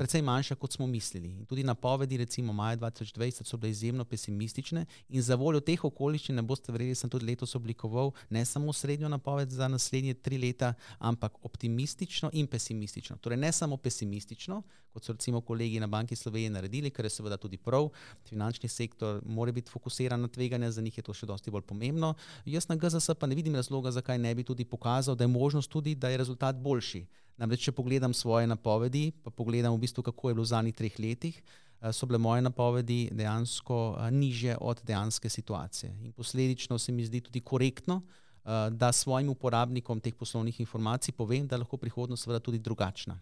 precej 0.00 0.22
manjša, 0.22 0.54
kot 0.54 0.72
smo 0.72 0.86
mislili. 0.86 1.28
In 1.28 1.44
tudi 1.46 1.62
napovedi, 1.64 2.16
recimo 2.16 2.52
maja 2.52 2.76
2020, 2.76 3.44
so 3.44 3.56
bile 3.56 3.70
izjemno 3.70 4.04
pesimistične 4.04 4.86
in 5.08 5.22
za 5.22 5.36
voljo 5.36 5.60
teh 5.60 5.84
okoliščin, 5.84 6.38
ne 6.40 6.42
boste 6.42 6.72
verjeli, 6.72 6.96
sem 6.96 7.10
tudi 7.12 7.26
letos 7.28 7.52
oblikoval 7.54 8.14
ne 8.30 8.44
samo 8.44 8.72
srednjo 8.72 9.10
napoved 9.12 9.52
za 9.52 9.68
naslednje 9.68 10.14
tri 10.14 10.38
leta, 10.38 10.72
ampak 10.98 11.36
optimistično 11.44 12.30
in 12.32 12.46
pesimistično. 12.46 13.18
Torej, 13.20 13.42
ne 13.44 13.52
samo 13.52 13.76
pesimistično, 13.76 14.62
kot 14.94 15.04
so 15.04 15.12
recimo 15.12 15.40
kolegi 15.44 15.80
na 15.80 15.86
Banki 15.86 16.16
Slovenije 16.16 16.56
naredili, 16.56 16.90
kar 16.90 17.04
je 17.04 17.10
seveda 17.10 17.36
tudi 17.36 17.60
prav, 17.60 17.90
finančni 18.24 18.68
sektor 18.68 19.20
mora 19.26 19.52
biti 19.52 19.70
fokusiran 19.70 20.20
na 20.20 20.28
tveganja, 20.28 20.70
za 20.70 20.80
njih 20.80 20.98
je 20.98 21.04
to 21.04 21.12
še 21.12 21.28
dosti 21.28 21.52
bolj 21.52 21.68
pomembno. 21.68 22.14
Jaz 22.48 22.72
na 22.72 22.80
GZS 22.80 23.18
pa 23.20 23.28
ne 23.28 23.36
vidim 23.36 23.54
razloga, 23.54 23.92
zakaj 23.92 24.18
ne 24.18 24.34
bi 24.34 24.48
tudi 24.48 24.64
pokazal, 24.64 25.14
da 25.14 25.24
je 25.24 25.28
možnost 25.28 25.70
tudi, 25.70 25.94
da 25.94 26.08
je 26.08 26.24
rezultat 26.24 26.56
boljši. 26.56 27.04
Namreč, 27.36 27.64
če 27.68 27.72
pogledam 27.72 28.14
svoje 28.14 28.46
napovedi, 28.46 29.12
pa 29.24 29.30
pogledam 29.30 29.74
v 29.74 29.84
bistvu, 29.86 30.02
kako 30.02 30.28
je 30.28 30.34
bilo 30.34 30.44
v 30.44 30.50
zadnjih 30.50 30.76
treh 30.76 30.98
letih, 30.98 31.42
so 31.92 32.06
bile 32.06 32.18
moje 32.18 32.42
napovedi 32.42 33.08
dejansko 33.12 33.96
niže 34.12 34.56
od 34.60 34.80
dejanske 34.84 35.28
situacije. 35.28 35.92
In 36.04 36.12
posledično 36.12 36.78
se 36.78 36.92
mi 36.92 37.04
zdi 37.04 37.20
tudi 37.20 37.40
korektno, 37.40 38.02
da 38.70 38.92
svojim 38.92 39.28
uporabnikom 39.28 40.00
teh 40.00 40.14
poslovnih 40.14 40.60
informacij 40.60 41.12
povem, 41.12 41.46
da 41.46 41.56
lahko 41.56 41.76
prihodnost 41.76 42.24
seveda 42.24 42.40
tudi 42.40 42.58
drugačna. 42.58 43.20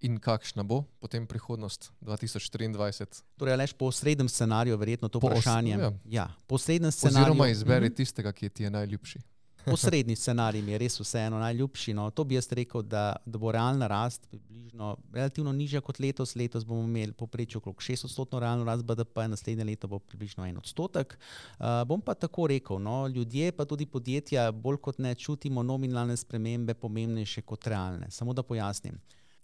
In 0.00 0.16
kakšna 0.18 0.62
bo 0.62 0.84
potem 1.00 1.26
prihodnost 1.26 1.92
2023? 2.00 3.22
Torej, 3.36 3.56
lež 3.56 3.72
po 3.76 3.90
srednjem 3.92 4.28
scenariju, 4.28 4.78
verjetno 4.80 5.08
to 5.08 5.20
vprašanje. 5.20 5.76
Ja. 5.76 5.92
Ja, 6.04 6.26
po 6.46 6.58
srednjem 6.58 6.92
scenariju. 6.92 7.32
Oziroma 7.32 7.48
izberi 7.48 7.86
mm 7.86 7.92
-hmm. 7.92 7.96
tistega, 7.96 8.32
ki 8.32 8.48
ti 8.48 8.62
je 8.62 8.70
najljubši. 8.70 9.18
Posredni 9.64 10.16
scenarij 10.16 10.62
mi 10.62 10.72
je 10.72 10.78
res 10.78 11.00
vseeno 11.00 11.38
najljubši. 11.38 11.94
No. 11.94 12.10
To 12.10 12.24
bi 12.24 12.34
jaz 12.34 12.48
rekel, 12.52 12.82
da, 12.82 13.16
da 13.26 13.38
bo 13.38 13.52
realna 13.52 13.86
rast 13.86 14.26
približno 14.30 14.96
relativno 15.12 15.52
nižja 15.52 15.80
kot 15.80 16.00
letos. 16.00 16.34
Letos 16.36 16.64
bomo 16.64 16.84
imeli 16.84 17.12
poprečje 17.12 17.58
okrog 17.58 17.82
6 17.82 18.04
odstotkov 18.04 18.40
realno 18.40 18.64
rast 18.64 18.84
BDP, 18.84 19.26
naslednje 19.28 19.64
leto 19.64 19.88
bo 19.88 19.98
približno 19.98 20.44
1 20.44 20.58
odstotek. 20.58 21.18
Uh, 21.58 21.66
bom 21.86 22.00
pa 22.00 22.14
tako 22.14 22.46
rekel, 22.46 22.78
no, 22.82 23.06
ljudje 23.08 23.52
pa 23.52 23.64
tudi 23.64 23.86
podjetja 23.86 24.50
bolj 24.52 24.80
kot 24.80 24.98
ne 24.98 25.14
čutimo 25.14 25.62
nominalne 25.62 26.16
spremembe 26.16 26.74
pomembnejše 26.74 27.42
kot 27.42 27.66
realne. 27.66 28.10
Samo 28.10 28.32
da 28.32 28.42
pojasnim. 28.42 29.00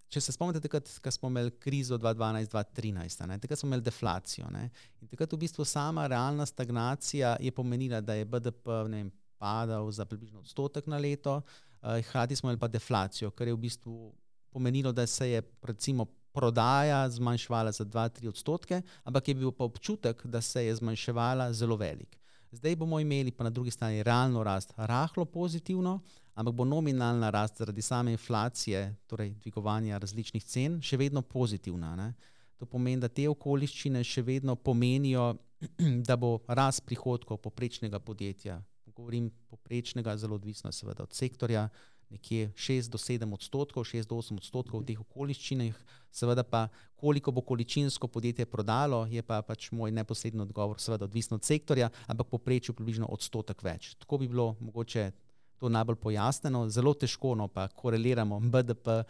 Če 0.07 0.21
se 0.23 0.33
spomnite, 0.33 0.61
takrat, 0.63 0.87
smo 0.87 1.29
imeli 1.29 1.51
krizo 1.59 1.99
2012-2013, 1.99 3.41
takrat 3.43 3.59
smo 3.59 3.67
imeli 3.67 3.83
deflacijo. 3.83 4.47
Ne? 4.55 4.69
In 5.03 5.11
takrat 5.11 5.33
v 5.33 5.41
bistvu 5.43 5.65
sama 5.67 6.07
realna 6.07 6.47
stagnacija 6.47 7.37
je 7.43 7.51
pomenila, 7.53 8.01
da 8.01 8.15
je 8.15 8.25
BDP 8.25 8.85
vem, 8.87 9.11
padal 9.39 9.91
za 9.91 10.05
približno 10.05 10.41
odstotek 10.41 10.87
na 10.87 10.99
leto, 10.99 11.41
eh, 11.83 12.03
hkrati 12.03 12.37
smo 12.37 12.51
imeli 12.51 12.61
pa 12.61 12.69
deflacijo, 12.69 13.31
kar 13.31 13.49
je 13.49 13.55
v 13.55 13.65
bistvu 13.69 14.15
pomenilo, 14.51 14.93
da 14.93 15.07
se 15.07 15.31
je 15.31 15.43
recimo 15.63 16.07
prodaja 16.33 17.11
zmanjševala 17.11 17.73
za 17.73 17.85
2-3 17.85 18.29
odstotke, 18.29 18.83
ampak 19.05 19.29
je 19.29 19.35
bil 19.35 19.53
pa 19.53 19.65
občutek, 19.65 20.27
da 20.27 20.41
se 20.41 20.67
je 20.67 20.75
zmanjševala 20.75 21.53
zelo 21.53 21.77
velik. 21.77 22.19
Zdaj 22.53 22.77
bomo 22.77 23.01
imeli 23.01 23.33
pa 23.33 23.45
na 23.45 23.51
drugi 23.51 23.71
strani 23.71 24.03
realno 24.03 24.43
rast, 24.45 24.73
rahlo 24.77 25.25
pozitivno, 25.25 26.01
ampak 26.35 26.55
bo 26.55 26.65
nominalna 26.65 27.31
rast 27.31 27.59
zaradi 27.59 27.83
same 27.83 28.13
inflacije, 28.13 28.95
torej 29.07 29.35
dvigovanja 29.41 29.99
različnih 29.99 30.45
cen, 30.45 30.81
še 30.83 30.97
vedno 30.97 31.23
pozitivna. 31.23 31.97
Ne? 31.97 32.13
To 32.57 32.67
pomeni, 32.67 33.01
da 33.01 33.09
te 33.09 33.29
okoliščine 33.29 34.05
še 34.05 34.23
vedno 34.23 34.57
pomenijo, 34.57 35.35
da 36.09 36.17
bo 36.17 36.39
rast 36.49 36.85
prihodkov 36.85 37.41
poprečnega 37.41 38.01
podjetja 38.01 38.61
govorim 38.97 39.31
poprečnega, 39.51 40.17
zelo 40.17 40.35
odvisno 40.35 40.73
seveda 40.73 41.03
od 41.05 41.15
sektorja, 41.15 41.69
nekje 42.11 42.53
6 42.55 42.91
do 42.91 42.99
7 42.99 43.35
odstotkov, 43.35 43.85
6 43.85 44.07
do 44.07 44.17
8 44.17 44.39
odstotkov 44.39 44.81
v 44.81 44.87
teh 44.93 45.01
okoliščinah, 45.01 45.75
seveda 46.15 46.45
pa 46.47 46.69
koliko 46.97 47.33
bo 47.35 47.43
količinsko 47.43 48.09
podjetje 48.09 48.47
prodalo, 48.47 49.07
je 49.11 49.23
pa 49.23 49.43
pač 49.43 49.71
moj 49.73 49.91
neposredni 49.91 50.41
odgovor, 50.43 50.81
seveda 50.81 51.05
odvisno 51.05 51.37
od 51.37 51.45
sektorja, 51.45 51.91
ampak 52.07 52.31
poprečju 52.31 52.75
približno 52.75 53.07
odstotek 53.11 53.63
več. 53.63 53.95
Tako 53.99 54.19
bi 54.23 54.31
bilo 54.31 54.55
mogoče 54.61 55.11
to 55.59 55.69
najbolj 55.73 55.97
pojasneno, 55.97 56.69
zelo 56.69 56.95
težko 56.95 57.35
no, 57.35 57.49
pa 57.49 57.69
koreliramo 57.69 58.41
BDP 58.41 58.87
uh, 58.87 59.05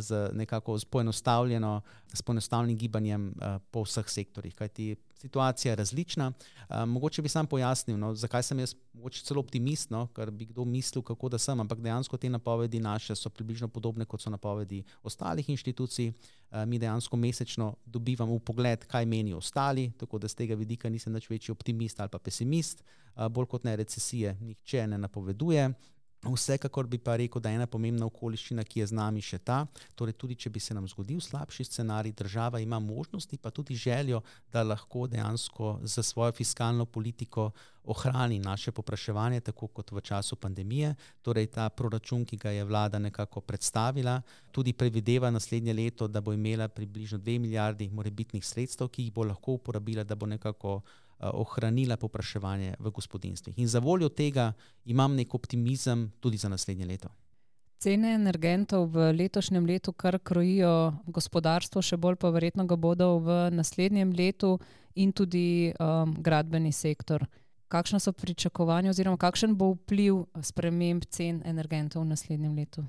z 0.00 0.30
nekako 0.36 0.78
s 0.78 0.84
poenostavljenim 0.84 2.76
gibanjem 2.76 3.32
uh, 3.32 3.56
po 3.70 3.82
vseh 3.84 4.08
sektorjih, 4.08 4.54
kajti 4.54 4.96
situacija 5.18 5.72
je 5.72 5.76
različna. 5.76 6.32
Uh, 6.68 6.76
mogoče 6.86 7.22
bi 7.22 7.28
sam 7.28 7.46
pojasnil, 7.46 7.98
no, 7.98 8.14
zakaj 8.14 8.42
sem 8.42 8.58
jaz 8.58 8.74
mogoče 8.92 9.22
celo 9.24 9.40
optimist, 9.40 9.90
no, 9.90 10.06
ker 10.16 10.30
bi 10.30 10.46
kdo 10.46 10.64
mislil, 10.64 11.02
kako 11.02 11.28
da 11.28 11.38
sem, 11.38 11.60
ampak 11.60 11.80
dejansko 11.80 12.16
te 12.16 12.30
napovedi 12.30 12.80
naše 12.80 13.16
so 13.16 13.30
približno 13.30 13.68
podobne 13.68 14.04
kot 14.04 14.22
so 14.22 14.30
napovedi 14.30 14.82
ostalih 15.02 15.48
inštitucij. 15.50 16.12
Uh, 16.50 16.64
mi 16.66 16.78
dejansko 16.78 17.16
mesečno 17.16 17.74
dobivamo 17.86 18.38
pogled, 18.38 18.86
kaj 18.86 19.06
menijo 19.06 19.38
ostali, 19.38 19.92
tako 19.98 20.18
da 20.18 20.28
z 20.28 20.34
tega 20.34 20.54
vidika 20.54 20.88
nisem 20.88 21.14
več 21.14 21.30
večji 21.30 21.52
optimist 21.52 22.00
ali 22.00 22.08
pa 22.08 22.18
pesimist. 22.18 22.84
Uh, 23.16 23.28
bolj 23.28 23.46
kot 23.46 23.64
ne 23.64 23.76
recesije, 23.76 24.36
nihče 24.40 24.86
ne 24.86 24.98
napoveduje. 24.98 25.70
Vsekakor 26.24 26.86
bi 26.86 26.98
pa 26.98 27.16
rekel, 27.16 27.40
da 27.40 27.50
je 27.50 27.60
ena 27.60 27.66
pomembna 27.66 28.06
okoliščina, 28.06 28.64
ki 28.64 28.80
je 28.80 28.86
z 28.90 28.96
nami 28.96 29.22
še 29.22 29.38
ta, 29.38 29.60
torej 29.94 30.16
tudi 30.18 30.34
če 30.34 30.50
bi 30.50 30.60
se 30.60 30.74
nam 30.74 30.88
zgodil 30.88 31.20
slabši 31.20 31.64
scenarij, 31.68 32.16
država 32.18 32.60
ima 32.60 32.80
možnosti, 32.80 33.38
pa 33.38 33.50
tudi 33.50 33.76
željo, 33.76 34.22
da 34.52 34.64
lahko 34.66 35.06
dejansko 35.06 35.78
za 35.82 36.02
svojo 36.02 36.32
fiskalno 36.32 36.86
politiko 36.86 37.50
ohrani 37.86 38.38
naše 38.38 38.72
popraševanje, 38.72 39.40
tako 39.40 39.68
kot 39.68 39.92
v 39.92 40.00
času 40.00 40.36
pandemije. 40.36 40.94
Torej 41.22 41.46
ta 41.54 41.68
proračun, 41.68 42.24
ki 42.24 42.36
ga 42.36 42.50
je 42.50 42.64
vlada 42.64 42.98
nekako 42.98 43.40
predstavila, 43.40 44.20
tudi 44.50 44.72
predvideva 44.72 45.30
naslednje 45.30 45.74
leto, 45.74 46.08
da 46.08 46.20
bo 46.20 46.32
imela 46.32 46.68
približno 46.68 47.18
2 47.18 47.38
milijardi 47.38 47.88
morebitnih 47.88 48.46
sredstev, 48.46 48.88
ki 48.88 49.06
jih 49.06 49.12
bo 49.12 49.24
lahko 49.24 49.60
uporabila, 49.60 50.04
da 50.04 50.14
bo 50.14 50.26
nekako 50.26 50.80
ohranila 51.20 51.96
popraševanje 51.96 52.74
v 52.78 52.90
gospodinstvih. 52.90 53.58
In 53.58 53.68
za 53.68 53.78
voljo 53.78 54.08
tega 54.08 54.52
imam 54.84 55.14
nek 55.16 55.34
optimizem 55.34 56.12
tudi 56.20 56.36
za 56.36 56.48
naslednje 56.48 56.86
leto. 56.86 57.08
Cene 57.78 58.14
energentov 58.14 58.88
v 58.88 59.12
letošnjem 59.12 59.66
letu 59.66 59.92
kar 59.92 60.18
krojijo 60.18 60.96
gospodarstvo, 61.06 61.82
še 61.84 61.96
bolj 62.00 62.16
pa 62.16 62.30
verjetno 62.32 62.64
ga 62.64 62.76
bodo 62.76 63.18
v 63.20 63.50
naslednjem 63.52 64.14
letu 64.16 64.56
in 64.96 65.12
tudi 65.12 65.72
um, 65.76 66.14
gradbeni 66.16 66.72
sektor. 66.72 67.26
Kakšno 67.68 68.00
so 68.00 68.12
pričakovanja 68.16 68.94
oziroma 68.94 69.20
kakšen 69.20 69.56
bo 69.58 69.74
vpliv 69.74 70.24
sprememb 70.40 71.04
cen 71.10 71.42
energentov 71.44 72.06
v 72.06 72.14
naslednjem 72.14 72.56
letu? 72.56 72.86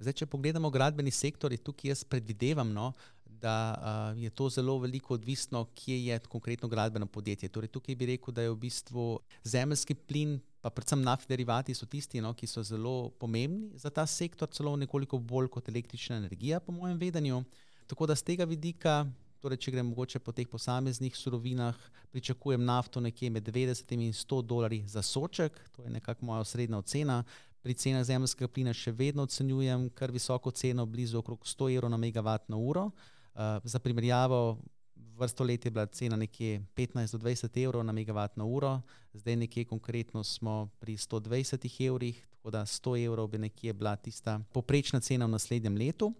Zdaj, 0.00 0.22
če 0.22 0.30
pogledamo 0.32 0.70
gradbeni 0.72 1.12
sektor, 1.12 1.52
tukaj 1.52 1.92
jaz 1.92 2.04
predvidevam, 2.08 2.70
no, 2.72 2.94
da 3.40 4.12
uh, 4.14 4.22
je 4.22 4.30
to 4.30 4.48
zelo 4.48 4.78
veliko 4.78 5.14
odvisno, 5.14 5.64
kje 5.74 6.04
je 6.04 6.18
konkretno 6.18 6.68
gradbeno 6.68 7.06
podjetje. 7.06 7.48
Torej, 7.48 7.68
tukaj 7.68 7.96
bi 7.96 8.06
rekel, 8.06 8.34
da 8.34 8.42
je 8.42 8.50
v 8.50 8.56
bistvu 8.56 9.20
zemljski 9.44 9.94
plin, 9.94 10.38
pa 10.60 10.70
predvsem 10.70 11.02
naftni 11.02 11.32
derivati, 11.32 11.74
so 11.74 11.86
tisti, 11.86 12.20
no, 12.20 12.34
ki 12.34 12.46
so 12.46 12.62
zelo 12.62 13.10
pomembni 13.18 13.70
za 13.78 13.90
ta 13.90 14.06
sektor, 14.06 14.48
celo 14.52 14.76
nekoliko 14.76 15.18
bolj 15.18 15.48
kot 15.48 15.68
električna 15.68 16.16
energija, 16.16 16.60
po 16.60 16.72
mojem 16.72 16.98
vedenju. 16.98 17.44
Tako 17.86 18.06
da 18.06 18.14
z 18.14 18.22
tega 18.22 18.44
vidika. 18.44 19.04
Torej, 19.40 19.56
če 19.56 19.72
gremo 19.72 19.94
mogoče 19.94 20.18
po 20.20 20.34
teh 20.36 20.44
posameznih 20.44 21.14
surovinah, 21.16 21.76
pričakujem 22.12 22.60
nafto 22.64 23.00
nekje 23.00 23.30
med 23.32 23.46
90 23.48 23.94
in 23.96 24.12
100 24.12 24.42
dolarji 24.44 24.82
za 24.86 25.00
soček, 25.02 25.56
to 25.72 25.82
je 25.82 25.90
nekako 25.90 26.26
moja 26.26 26.42
osrednja 26.44 26.76
ocena. 26.76 27.22
Pri 27.62 27.72
cenah 27.74 28.04
zemljskega 28.04 28.48
plina 28.52 28.74
še 28.76 28.92
vedno 28.92 29.24
ocenjujem 29.24 29.88
kar 29.96 30.12
visoko 30.12 30.50
ceno, 30.50 30.84
blizu 30.86 31.18
okrog 31.22 31.48
100 31.48 31.70
evrov 31.76 31.90
na 31.90 31.96
megavatno 31.96 32.60
uro. 32.60 32.84
Uh, 32.84 33.19
za 33.64 33.78
primerjavo, 33.78 34.58
vrsto 34.96 35.44
let 35.44 35.64
je 35.64 35.70
bila 35.70 35.86
cena 35.86 36.16
nekje 36.16 36.60
15 36.76 37.12
do 37.12 37.18
20 37.18 37.64
evrov 37.64 37.84
na 37.84 37.92
megavatno 37.92 38.46
uro, 38.46 38.80
zdaj 39.12 39.36
nekje 39.36 39.64
konkretno 39.64 40.24
smo 40.24 40.68
pri 40.78 40.96
120 40.96 41.86
evrih, 41.86 42.28
tako 42.30 42.50
da 42.50 42.60
100 42.60 43.04
evrov 43.04 43.28
bi 43.28 43.38
nekje 43.38 43.72
bila 43.72 43.96
tista 43.96 44.40
poprečna 44.52 45.00
cena 45.00 45.26
v 45.26 45.30
naslednjem 45.30 45.76
letu. 45.76 46.14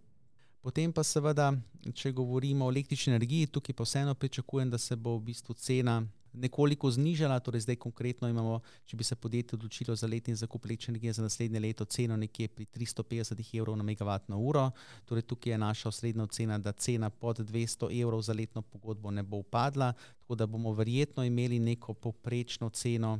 Potem 0.61 0.92
pa 0.92 1.03
seveda, 1.03 1.55
če 1.94 2.12
govorimo 2.12 2.66
o 2.66 2.70
električni 2.70 3.14
energiji, 3.14 3.46
tukaj 3.46 3.75
pa 3.75 3.83
vseeno 3.83 4.14
pričakujem, 4.14 4.70
da 4.70 4.79
se 4.79 4.96
bo 4.96 5.16
v 5.16 5.33
bistvu 5.33 5.55
cena 5.55 6.03
nekoliko 6.33 6.90
znižala, 6.90 7.40
torej 7.40 7.61
zdaj 7.61 7.77
konkretno 7.77 8.29
imamo, 8.29 8.61
če 8.87 8.97
bi 8.97 9.05
se 9.05 9.16
podjetje 9.16 9.57
odločilo 9.57 9.97
za 9.97 10.07
letni 10.07 10.35
zakup 10.35 10.64
električne 10.64 11.12
za 11.12 11.23
naslednje 11.23 11.61
leto, 11.61 11.85
ceno 11.85 12.16
nekje 12.16 12.49
pri 12.49 12.66
350 12.66 13.59
evrov 13.59 13.77
na 13.77 13.83
megavatno 13.83 14.38
uro. 14.38 14.71
Torej 15.05 15.23
tukaj 15.23 15.53
je 15.53 15.59
naša 15.59 15.88
osrednja 15.88 16.23
ocena, 16.25 16.59
da 16.59 16.73
cena 16.73 17.11
pod 17.11 17.38
200 17.38 17.90
evrov 18.03 18.23
za 18.23 18.33
letno 18.33 18.62
pogodbo 18.62 19.11
ne 19.11 19.23
bo 19.23 19.37
upadla, 19.37 19.93
tako 20.19 20.35
da 20.35 20.47
bomo 20.47 20.73
verjetno 20.73 21.25
imeli 21.25 21.59
neko 21.59 21.95
poprečno 21.95 22.71
ceno 22.71 23.19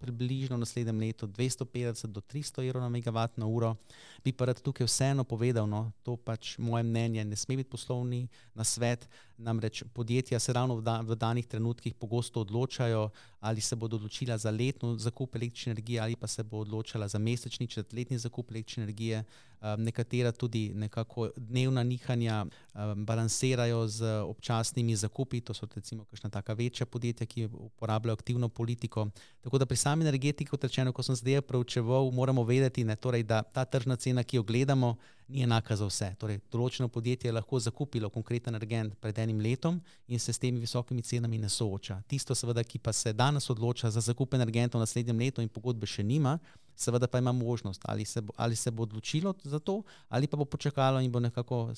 približno 0.00 0.56
v 0.56 0.64
naslednjem 0.64 0.98
letu 0.98 1.28
250 1.28 2.08
do 2.08 2.20
300 2.24 2.64
evrov 2.64 2.82
na 2.82 2.88
megavatno 2.88 3.48
uro. 3.48 3.76
Bi 4.24 4.32
pa 4.32 4.48
rad 4.48 4.62
tukaj 4.64 4.88
vseeno 4.88 5.24
povedal, 5.24 5.68
no, 5.68 5.92
to 6.02 6.16
pač 6.16 6.56
moje 6.58 6.82
mnenje, 6.88 7.24
ne 7.24 7.36
sme 7.36 7.60
biti 7.60 7.70
poslovni 7.70 8.24
na 8.56 8.64
svet, 8.64 9.04
namreč 9.40 9.82
podjetja 9.92 10.38
se 10.38 10.52
ravno 10.52 10.76
v, 10.76 10.82
da, 10.82 11.00
v 11.00 11.16
danih 11.16 11.46
trenutkih 11.46 11.94
pogosto 11.94 12.40
odločajo, 12.40 13.08
ali 13.40 13.60
se 13.60 13.76
bodo 13.76 13.96
odločila 13.96 14.38
za 14.38 14.50
letno 14.50 14.96
zakup 14.98 15.36
električne 15.36 15.70
energije 15.70 16.00
ali 16.00 16.16
pa 16.16 16.26
se 16.26 16.42
bo 16.42 16.58
odločila 16.58 17.08
za 17.08 17.18
mesečni 17.18 17.66
četrtletni 17.66 18.18
zakup 18.18 18.50
električne 18.50 18.82
energije. 18.82 19.24
Um, 19.60 19.82
nekatera 19.84 20.32
tudi 20.32 20.72
nekako 20.74 21.30
dnevna 21.36 21.82
nihanja 21.82 22.46
um, 22.46 23.04
balansirajo 23.06 23.88
z 23.88 24.04
občasnimi 24.24 24.96
zakupi, 24.96 25.40
to 25.40 25.54
so 25.54 25.66
recimo 25.74 26.04
kakšna 26.04 26.30
taka 26.30 26.52
večja 26.52 26.86
podjetja, 26.86 27.26
ki 27.26 27.48
uporabljajo 27.52 28.14
aktivno 28.14 28.48
politiko. 28.48 29.08
Tako 29.40 29.58
da 29.58 29.66
pri 29.66 29.76
sami 29.76 30.04
energetiki, 30.04 30.48
kot 30.48 30.64
rečeno, 30.64 30.92
ko 30.92 31.02
sem 31.02 31.16
zdaj 31.16 31.40
preučeval, 31.40 32.10
moramo 32.10 32.44
vedeti, 32.44 32.84
ne, 32.84 32.96
torej, 32.96 33.22
da 33.22 33.42
ta 33.42 33.64
tržna 33.64 33.96
cena, 33.96 34.24
ki 34.24 34.36
jo 34.36 34.42
gledamo, 34.42 34.96
ni 35.30 35.42
enaka 35.42 35.76
za 35.76 35.86
vse. 35.86 36.10
Torej, 36.18 36.40
določeno 36.52 36.88
podjetje 36.92 37.28
je 37.28 37.34
lahko 37.36 37.60
zakupilo 37.62 38.10
konkreten 38.10 38.54
energent 38.54 38.96
pred 39.00 39.18
enim 39.22 39.40
letom 39.40 39.80
in 40.08 40.18
se 40.18 40.32
s 40.32 40.42
temi 40.42 40.60
visokimi 40.60 41.02
cenami 41.02 41.38
ne 41.38 41.48
sooča. 41.48 42.00
Tisto, 42.10 42.34
seveda, 42.34 42.64
ki 42.64 42.78
pa 42.82 42.92
se 42.92 43.12
danes 43.12 43.50
odloča 43.50 43.90
za 43.90 44.02
zakup 44.04 44.34
energentov 44.34 44.80
v 44.80 44.86
naslednjem 44.86 45.22
letu 45.22 45.44
in 45.44 45.48
pogodbe 45.48 45.86
še 45.86 46.04
nima, 46.06 46.38
seveda 46.80 47.06
pa 47.06 47.20
ima 47.20 47.32
možnost, 47.32 47.82
ali 47.84 48.04
se, 48.04 48.20
bo, 48.20 48.32
ali 48.36 48.56
se 48.56 48.70
bo 48.70 48.82
odločilo 48.82 49.34
za 49.44 49.58
to, 49.58 49.82
ali 50.08 50.26
pa 50.26 50.36
bo 50.40 50.44
počakalo 50.44 51.00
in 51.00 51.12
bo 51.12 51.20
nekako 51.20 51.72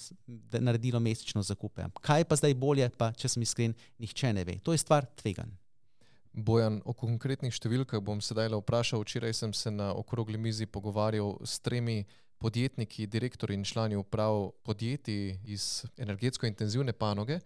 naredilo 0.52 1.00
mesečno 1.00 1.42
zakupe. 1.42 1.88
Kaj 2.00 2.24
pa 2.24 2.38
zdaj 2.38 2.54
bolje, 2.54 2.88
pa 2.96 3.12
če 3.12 3.28
sem 3.34 3.42
iskren, 3.42 3.74
nihče 3.98 4.32
ne 4.32 4.46
ve. 4.48 4.60
To 4.62 4.72
je 4.72 4.78
stvar 4.78 5.06
tvegan. 5.22 5.50
Bojan, 6.32 6.78
o 6.88 6.94
konkretnih 6.96 7.52
številkah 7.52 8.00
bom 8.00 8.22
sedaj 8.24 8.48
le 8.48 8.60
vprašal. 8.62 9.02
Včeraj 9.04 9.34
sem 9.36 9.52
se 9.52 9.70
na 9.70 9.90
okrogli 9.92 10.40
mizi 10.40 10.64
pogovarjal 10.64 11.36
s 11.44 11.60
tremi 11.60 12.06
podjetniki, 12.42 13.06
direktori 13.06 13.54
in 13.54 13.64
člani 13.64 13.96
uprav 13.96 14.50
podjetij 14.62 15.38
iz 15.44 15.84
energetsko 15.96 16.46
intenzivne 16.46 16.92
panoge 16.92 17.38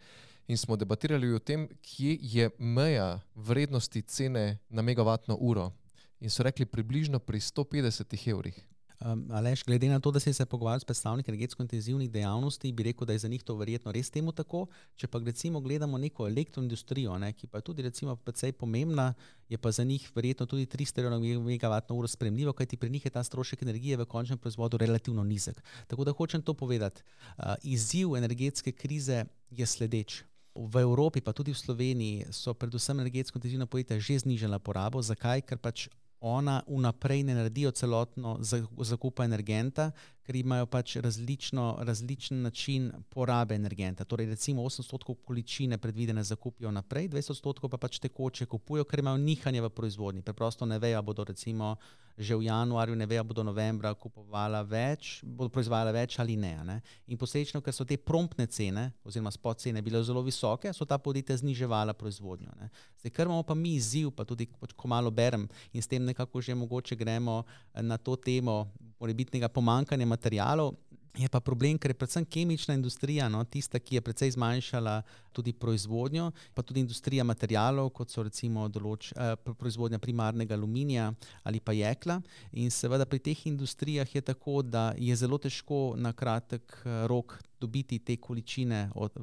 in 0.49 0.59
smo 0.59 0.77
debatirali 0.77 1.33
o 1.35 1.39
tem, 1.39 1.69
kje 1.83 2.19
je 2.21 2.51
meja 2.59 3.21
vrednosti 3.35 4.03
cene 4.03 4.59
na 4.69 4.83
megavatno 4.83 5.37
uro. 5.41 5.73
In 6.21 6.31
so 6.31 6.43
rekli 6.43 6.67
približno 6.67 7.19
pri 7.19 7.41
150 7.41 8.31
evrih. 8.31 8.57
Um, 8.97 9.27
Alež, 9.29 9.61
glede 9.65 9.89
na 9.89 10.01
to, 10.01 10.11
da 10.11 10.21
si 10.21 10.33
se 10.33 10.47
pogovarjal 10.47 10.81
s 10.81 10.85
predstavniki 10.89 11.31
energetsko 11.31 11.63
intenzivnih 11.63 12.11
dejavnosti, 12.11 12.73
bi 12.73 12.83
rekel, 12.83 13.07
da 13.07 13.13
je 13.13 13.19
za 13.19 13.29
njih 13.29 13.43
to 13.43 13.57
verjetno 13.57 13.93
res 13.93 14.11
temu 14.11 14.33
tako. 14.33 14.67
Če 14.97 15.07
pa 15.07 15.21
recimo 15.21 15.61
gledamo 15.61 15.99
neko 15.99 16.27
elektroindustrijo, 16.27 17.19
ne, 17.19 17.33
ki 17.37 17.47
pa 17.47 17.61
je 17.61 17.67
tudi 17.69 17.85
recimo 17.85 18.17
precej 18.17 18.53
pomembna, 18.53 19.13
je 19.49 19.59
pa 19.59 19.71
za 19.71 19.85
njih 19.85 20.09
verjetno 20.15 20.47
tudi 20.47 20.67
300 20.67 21.13
MWh 21.13 22.09
spremljivo, 22.09 22.53
kajti 22.53 22.77
pri 22.77 22.91
njih 22.91 23.05
je 23.05 23.11
ta 23.11 23.25
strošek 23.25 23.63
energije 23.63 23.97
v 23.97 24.07
končnem 24.07 24.39
proizvodu 24.39 24.77
relativno 24.77 25.25
nizek. 25.25 25.63
Tako 25.87 26.05
da 26.05 26.13
hočem 26.13 26.43
to 26.43 26.55
povedati. 26.55 27.03
Uh, 27.37 27.55
izziv 27.63 28.17
energetske 28.17 28.73
krize 28.73 29.25
je 29.51 29.67
sledeč. 29.67 30.23
V 30.57 30.81
Evropi, 30.81 31.21
pa 31.21 31.37
tudi 31.37 31.53
v 31.53 31.59
Sloveniji, 31.59 32.33
so 32.33 32.55
predvsem 32.55 33.01
energetsko 33.01 33.37
intenzivna 33.37 33.67
podjetja 33.67 34.01
že 34.01 34.19
znižala 34.25 34.59
porabo. 34.59 35.03
Zakaj? 35.03 35.45
Ker 35.45 35.61
pač 35.61 35.89
ona 36.21 36.63
vnaprej 36.69 37.23
ne 37.23 37.35
naredijo 37.35 37.71
celotno 37.71 38.39
zakupa 38.83 39.25
energenta, 39.25 39.91
ker 40.27 40.37
imajo 40.37 40.67
pač 40.67 40.97
različno, 40.97 41.77
različen 41.87 42.43
način 42.43 42.91
porabe 43.15 43.55
energenta. 43.55 44.05
Torej, 44.05 44.27
recimo 44.27 44.63
8% 44.63 45.15
količine 45.25 45.79
predvidene 45.79 46.25
zakupijo 46.25 46.71
naprej, 46.71 47.09
20% 47.09 47.69
pa 47.69 47.79
pač 47.79 48.01
tekoče 48.03 48.47
kupujo, 48.47 48.85
ker 48.85 48.99
imajo 49.05 49.23
nihanje 49.23 49.63
v 49.63 49.71
proizvodnji. 49.71 50.23
Preprosto 50.23 50.67
ne 50.67 50.79
vejo, 50.79 51.03
bodo 51.03 51.25
recimo 51.25 51.77
že 52.17 52.33
v 52.33 52.49
januarju, 52.49 52.97
ne 52.97 53.07
vejo, 53.07 53.25
bodo 53.29 53.45
novembra 53.45 53.93
kupovala 53.95 54.63
več, 54.65 55.21
bodo 55.21 55.53
proizvajala 55.53 55.93
več 55.93 56.17
ali 56.19 56.37
ne. 56.41 56.55
ne? 56.65 56.77
In 57.13 57.21
posledično, 57.21 57.61
ker 57.61 57.77
so 57.77 57.85
te 57.85 57.99
promptne 58.01 58.47
cene 58.49 58.89
oziroma 59.05 59.31
spot 59.31 59.61
cene 59.61 59.83
bile 59.85 60.01
zelo 60.01 60.25
visoke, 60.25 60.73
so 60.73 60.89
ta 60.89 60.97
podjetja 60.97 61.37
zniževala 61.43 61.93
proizvodnjo. 61.93 62.57
Ne? 62.57 62.71
Zdaj, 63.03 63.13
ker 63.13 63.29
imamo 63.29 63.45
pa 63.45 63.55
mi 63.55 63.77
izziv, 63.77 64.15
pa 64.17 64.25
tudi 64.25 64.49
ko 64.49 64.89
malo 64.89 65.13
berem 65.13 65.45
in 65.77 65.85
s 65.85 65.93
tem 65.93 66.05
nekako 66.09 66.41
že 66.41 66.57
mogoče 66.57 66.97
gremo 66.97 67.45
na 67.77 68.01
to 68.01 68.17
temo 68.17 68.65
morebitnega 69.01 69.49
pomankanja 69.49 70.07
materijalov. 70.07 70.75
Je 71.17 71.29
pa 71.33 71.41
problem, 71.41 71.79
ker 71.81 71.91
je 71.91 71.97
predvsem 71.97 72.25
kemična 72.29 72.75
industrija 72.77 73.29
no, 73.33 73.41
tista, 73.49 73.79
ki 73.81 73.97
je 73.97 74.03
precej 74.05 74.35
zmanjšala 74.35 74.99
tudi 75.33 75.55
proizvodnjo, 75.57 76.29
pa 76.53 76.63
tudi 76.63 76.83
industrija 76.85 77.25
materijalov, 77.25 77.89
kot 77.97 78.13
so 78.13 78.23
recimo 78.27 78.67
določ, 78.69 79.13
eh, 79.17 79.33
proizvodnja 79.57 79.99
primarnega 79.99 80.55
aluminija 80.55 81.13
ali 81.43 81.61
pa 81.61 81.73
jekla. 81.73 82.21
In 82.53 82.71
seveda 82.71 83.07
pri 83.09 83.19
teh 83.19 83.47
industrijah 83.47 84.15
je 84.15 84.21
tako, 84.21 84.61
da 84.63 84.93
je 84.99 85.17
zelo 85.17 85.39
težko 85.39 85.95
na 85.97 86.13
kratek 86.13 86.83
eh, 86.85 87.07
rok 87.09 87.39
dobiti 87.61 87.99
te 87.99 88.17
količine 88.17 88.91
od, 88.95 89.17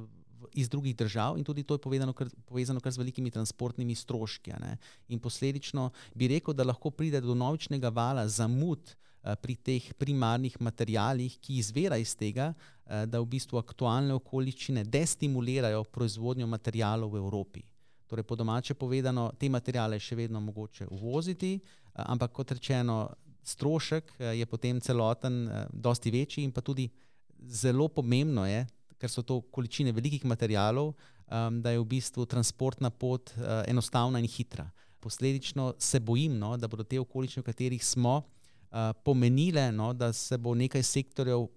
iz 0.53 0.69
drugih 0.69 0.95
držav, 0.95 1.37
in 1.37 1.43
tudi 1.43 1.63
to 1.63 1.75
je 1.77 1.81
povedano, 1.81 2.13
kar, 2.13 2.29
povezano 2.45 2.79
kar 2.79 2.91
z 2.91 2.97
velikimi 2.97 3.31
transportnimi 3.31 3.95
stroški. 3.95 4.51
In 5.09 5.19
posledično 5.19 5.91
bi 6.15 6.27
rekel, 6.27 6.53
da 6.53 6.63
lahko 6.63 6.89
pride 6.89 7.21
do 7.21 7.35
novičnega 7.35 7.89
vala 7.89 8.27
zamud. 8.27 8.95
Eh, 9.23 9.35
pri 9.39 9.55
teh 9.55 9.93
primarnih 9.95 10.57
materijalih, 10.59 11.37
ki 11.39 11.55
izvira 11.61 11.95
iz 11.97 12.11
tega, 12.15 12.49
eh, 12.85 13.05
da 13.07 13.21
v 13.21 13.29
bistvu 13.31 13.55
aktualne 13.55 14.11
okoliščine 14.19 14.83
destimulirajo 14.83 15.85
proizvodnjo 15.85 16.47
materijalov 16.47 17.13
v 17.13 17.21
Evropi. 17.21 17.63
Torej, 18.07 18.23
po 18.27 18.35
domače 18.35 18.75
povedano, 18.75 19.31
te 19.39 19.47
materijale 19.49 19.99
še 19.99 20.15
vedno 20.15 20.41
mogoče 20.43 20.89
uvoziti, 20.91 21.55
eh, 21.55 22.03
ampak 22.03 22.33
kot 22.33 22.51
rečeno, 22.51 23.15
strošek 23.43 24.13
je 24.39 24.45
potem 24.45 24.79
celoten, 24.79 25.67
dosti 25.73 26.11
večji 26.11 26.43
in 26.43 26.51
pa 26.51 26.61
tudi 26.61 26.89
zelo 27.47 27.89
pomembno 27.89 28.45
je, 28.47 28.65
ker 28.97 29.09
so 29.09 29.21
to 29.21 29.41
količine 29.51 29.91
velikih 29.91 30.23
materijalov, 30.23 30.93
da 31.27 31.71
je 31.71 31.79
v 31.79 31.83
bistvu 31.83 32.25
transportna 32.25 32.89
pot 32.89 33.33
enostavna 33.67 34.19
in 34.19 34.27
hitra. 34.27 34.71
Posledično 35.01 35.73
se 35.77 35.99
bojim, 35.99 36.39
no, 36.39 36.55
da 36.55 36.69
bodo 36.69 36.83
te 36.83 36.99
okoliščine, 36.99 37.43
v 37.43 37.45
katerih 37.51 37.83
smo, 37.83 38.23
pomenile, 39.03 39.71
no, 39.71 39.93
da 39.93 40.13
se 40.13 40.37
bo 40.37 40.55
nekaj 40.55 40.83
sektorjev 40.83 41.39
uh, 41.39 41.49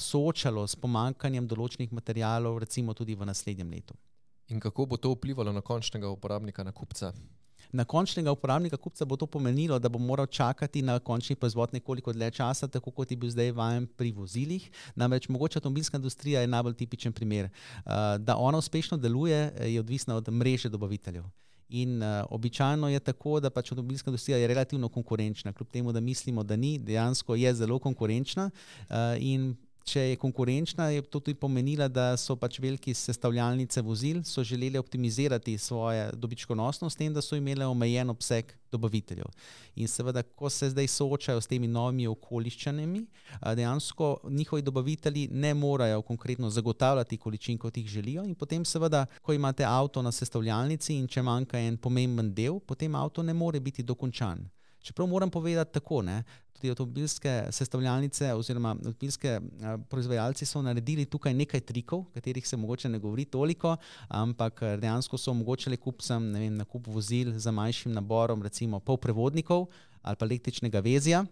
soočalo 0.00 0.66
s 0.66 0.76
pomankanjem 0.76 1.46
določenih 1.48 1.92
materijalov, 1.92 2.60
recimo 2.64 2.94
tudi 2.94 3.14
v 3.14 3.28
naslednjem 3.28 3.70
letu. 3.70 3.96
In 4.48 4.60
kako 4.62 4.86
bo 4.86 4.96
to 4.96 5.10
vplivalo 5.12 5.52
na 5.52 5.60
končnega 5.60 6.08
uporabnika, 6.08 6.64
na 6.64 6.72
kupca? 6.72 7.12
Na 7.72 7.84
končnega 7.84 8.30
uporabnika, 8.30 8.78
kupca, 8.78 9.04
bo 9.04 9.16
to 9.18 9.26
pomenilo, 9.26 9.78
da 9.82 9.90
bo 9.90 9.98
moral 9.98 10.26
čakati 10.30 10.82
na 10.86 10.98
končni 11.02 11.34
proizvod 11.36 11.74
nekoliko 11.74 12.12
dlje 12.14 12.30
časa, 12.38 12.68
tako 12.70 12.92
kot 12.94 13.10
je 13.10 13.16
bil 13.18 13.30
zdaj 13.30 13.50
vajen 13.52 13.88
pri 13.98 14.12
vozilih. 14.14 14.68
Namreč 14.94 15.26
mogoče 15.28 15.58
avtomobilska 15.58 15.98
industrija 15.98 16.40
je 16.40 16.52
najbolj 16.52 16.76
tipičen 16.78 17.12
primer. 17.12 17.50
Uh, 17.50 18.16
da 18.22 18.36
ona 18.38 18.62
uspešno 18.62 18.96
deluje, 19.02 19.50
je 19.66 19.80
odvisna 19.80 20.16
od 20.16 20.30
mreže 20.30 20.70
dobaviteljev. 20.70 21.26
In 21.68 22.02
uh, 22.02 22.24
običajno 22.30 22.88
je 22.88 23.00
tako, 23.00 23.40
da 23.40 23.50
pač 23.50 23.72
avtomobilska 23.72 24.10
industrija 24.10 24.38
je 24.38 24.46
relativno 24.46 24.88
konkurenčna, 24.88 25.52
kljub 25.52 25.68
temu, 25.72 25.92
da 25.92 26.00
mislimo, 26.00 26.42
da 26.42 26.56
ni, 26.56 26.78
dejansko 26.78 27.34
je 27.34 27.54
zelo 27.54 27.78
konkurenčna. 27.78 28.50
Uh, 28.88 28.96
in 29.18 29.56
če 29.86 30.02
je 30.10 30.16
konkurenčna, 30.18 30.88
je 30.90 31.02
to 31.06 31.20
tudi 31.20 31.36
pomenilo, 31.38 31.86
da 31.88 32.16
so 32.18 32.34
pač 32.36 32.58
veliki 32.62 32.94
sestavljalnice 32.94 33.82
vozil 33.86 34.22
želeli 34.26 34.78
optimizirati 34.78 35.58
svoje 35.58 36.10
dobičkonosnost, 36.12 36.94
s 36.94 36.98
tem, 36.98 37.14
da 37.14 37.22
so 37.22 37.36
imeli 37.36 37.64
omejen 37.64 38.10
obseg 38.10 38.52
dobaviteljev. 38.72 39.30
In 39.76 39.88
seveda, 39.88 40.22
ko 40.22 40.50
se 40.50 40.70
zdaj 40.70 40.88
soočajo 40.90 41.40
s 41.40 41.46
temi 41.46 41.68
novimi 41.68 42.06
okoliščinami, 42.06 43.04
dejansko 43.54 44.10
njihovi 44.30 44.62
dobavitelji 44.62 45.28
ne 45.32 45.54
morejo 45.54 46.02
konkretno 46.02 46.50
zagotavljati 46.50 47.16
količin, 47.16 47.58
kot 47.58 47.76
jih 47.76 47.86
želijo. 47.86 48.24
In 48.24 48.34
potem, 48.34 48.64
seveda, 48.64 49.06
ko 49.22 49.32
imate 49.32 49.64
avto 49.64 50.02
na 50.02 50.12
sestavljalnici 50.12 50.98
in 50.98 51.06
če 51.06 51.22
manjka 51.22 51.62
en 51.62 51.78
pomemben 51.78 52.34
del, 52.34 52.58
potem 52.60 52.94
avto 52.94 53.22
ne 53.22 53.34
more 53.34 53.60
biti 53.60 53.86
dokončan. 53.86 54.48
Čeprav 54.86 55.08
moram 55.08 55.30
povedati 55.30 55.72
tako, 55.74 56.02
ne, 56.02 56.20
tudi 56.54 56.70
avtomobilske 56.70 57.32
sestavljalnice 57.50 58.28
oziroma 58.34 58.70
avtomobilske 58.76 59.40
proizvajalci 59.90 60.46
so 60.46 60.62
naredili 60.62 61.04
tukaj 61.04 61.34
nekaj 61.34 61.60
trikov, 61.60 62.04
katerih 62.14 62.46
se 62.46 62.56
mogoče 62.56 62.88
ne 62.88 62.98
govori 62.98 63.24
toliko, 63.24 63.76
ampak 64.08 64.62
dejansko 64.80 65.18
so 65.18 65.30
omogočili 65.30 65.76
kupcem 65.76 66.30
nakup 66.56 66.86
vozil 66.86 67.34
z 67.38 67.50
manjšim 67.50 67.92
naborom, 67.92 68.42
recimo 68.42 68.80
polprevodnikov 68.80 69.66
ali 70.02 70.16
pa 70.16 70.26
električnega 70.26 70.80
vezja. 70.80 71.24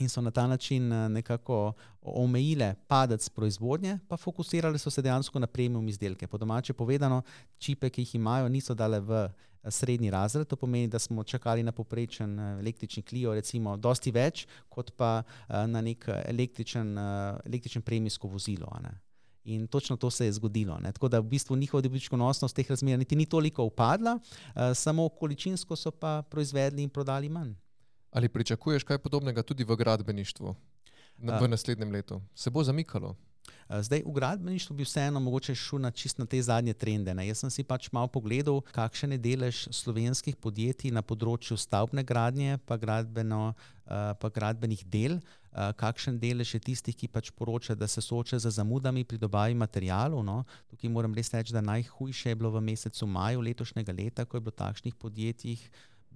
In 0.00 0.08
so 0.08 0.20
na 0.20 0.30
ta 0.30 0.46
način 0.46 0.88
nekako 1.12 1.72
omejile 2.02 2.74
padec 2.88 3.28
proizvodnje, 3.28 3.98
pa 4.08 4.16
fokusirali 4.16 4.78
so 4.78 4.90
se 4.90 5.02
dejansko 5.02 5.38
na 5.38 5.46
premium 5.46 5.88
izdelke. 5.88 6.26
Po 6.26 6.38
domače 6.38 6.72
povedano, 6.72 7.22
čipe, 7.58 7.90
ki 7.90 8.02
jih 8.02 8.14
imajo, 8.14 8.48
niso 8.48 8.74
dale 8.74 9.00
v 9.00 9.28
srednji 9.70 10.10
razred. 10.10 10.46
To 10.46 10.56
pomeni, 10.56 10.88
da 10.88 10.98
smo 10.98 11.24
čakali 11.24 11.62
na 11.62 11.72
poprečen 11.72 12.38
eh, 12.38 12.58
električni 12.60 13.02
klio, 13.02 13.34
recimo, 13.34 13.76
dosti 13.76 14.10
več, 14.10 14.46
kot 14.68 14.92
pa 14.96 15.22
eh, 15.22 15.66
na 15.66 15.80
nek 15.80 16.08
eh, 16.08 16.22
električen, 16.28 16.98
električen 17.46 17.82
premijsko 17.82 18.28
vozilo. 18.28 18.68
In 19.44 19.66
točno 19.66 19.96
to 19.96 20.10
se 20.10 20.26
je 20.26 20.32
zgodilo. 20.32 20.78
Ne? 20.80 20.92
Tako 20.92 21.08
da 21.08 21.20
v 21.20 21.28
bistvu 21.28 21.56
njihova 21.56 21.82
dobičkonosnost 21.82 22.56
teh 22.56 22.70
razmer 22.70 22.98
niti 22.98 23.16
ni 23.16 23.26
toliko 23.26 23.64
upadla, 23.64 24.18
samo 24.74 25.08
količinsko 25.08 25.76
so 25.76 25.90
pa 25.90 26.22
proizvedli 26.30 26.82
in 26.82 26.88
prodali 26.88 27.28
manj. 27.28 27.52
Ali 28.14 28.28
pričakuješ 28.28 28.84
kaj 28.86 28.98
podobnega 29.02 29.42
tudi 29.42 29.64
v 29.66 29.76
gradbeništvu 29.76 30.54
v 31.18 31.48
naslednjem 31.48 31.90
letu? 31.90 32.20
Se 32.34 32.50
bo 32.50 32.62
zamikalo? 32.64 33.16
Eh, 33.68 33.82
zdaj, 33.82 34.02
v 34.06 34.12
gradbeništvu 34.12 34.76
bi 34.76 34.84
vseeno 34.84 35.20
mogoče 35.20 35.54
šel 35.54 35.80
na 35.80 35.90
čist 35.90 36.18
na 36.18 36.26
te 36.26 36.42
zadnje 36.42 36.72
trende. 36.74 37.14
Ne. 37.14 37.26
Jaz 37.26 37.42
sem 37.42 37.50
si 37.50 37.64
pač 37.64 37.88
malo 37.92 38.08
pogledal, 38.08 38.60
kakšen 38.72 39.12
je 39.12 39.18
delež 39.18 39.64
slovenskih 39.72 40.36
podjetij 40.36 40.92
na 40.92 41.02
področju 41.02 41.56
stavbne 41.58 42.04
gradnje, 42.04 42.58
pa, 42.66 42.76
gradbeno, 42.76 43.54
eh, 43.86 44.12
pa 44.20 44.28
gradbenih 44.28 44.84
del, 44.86 45.18
eh, 45.18 45.72
kakšen 45.80 46.18
delež 46.20 46.54
je 46.54 46.60
tistih, 46.60 46.96
ki 46.96 47.08
pač 47.08 47.32
poročajo, 47.32 47.76
da 47.76 47.88
se 47.88 48.00
soočajo 48.00 48.40
z 48.40 48.52
zamudami 48.52 49.04
pri 49.04 49.18
dobavi 49.18 49.54
materijalov. 49.54 50.24
No. 50.24 50.44
Tukaj 50.70 50.90
moram 50.90 51.14
res 51.14 51.34
reči, 51.34 51.52
da 51.52 51.60
najhujše 51.60 52.30
je 52.30 52.36
bilo 52.36 52.50
v 52.50 52.60
mesecu 52.60 53.06
maju 53.06 53.40
letošnjega 53.40 53.92
leta, 53.92 54.24
ko 54.24 54.36
je 54.36 54.40
bilo 54.40 54.52
takšnih 54.52 54.94
podjetij 54.94 55.58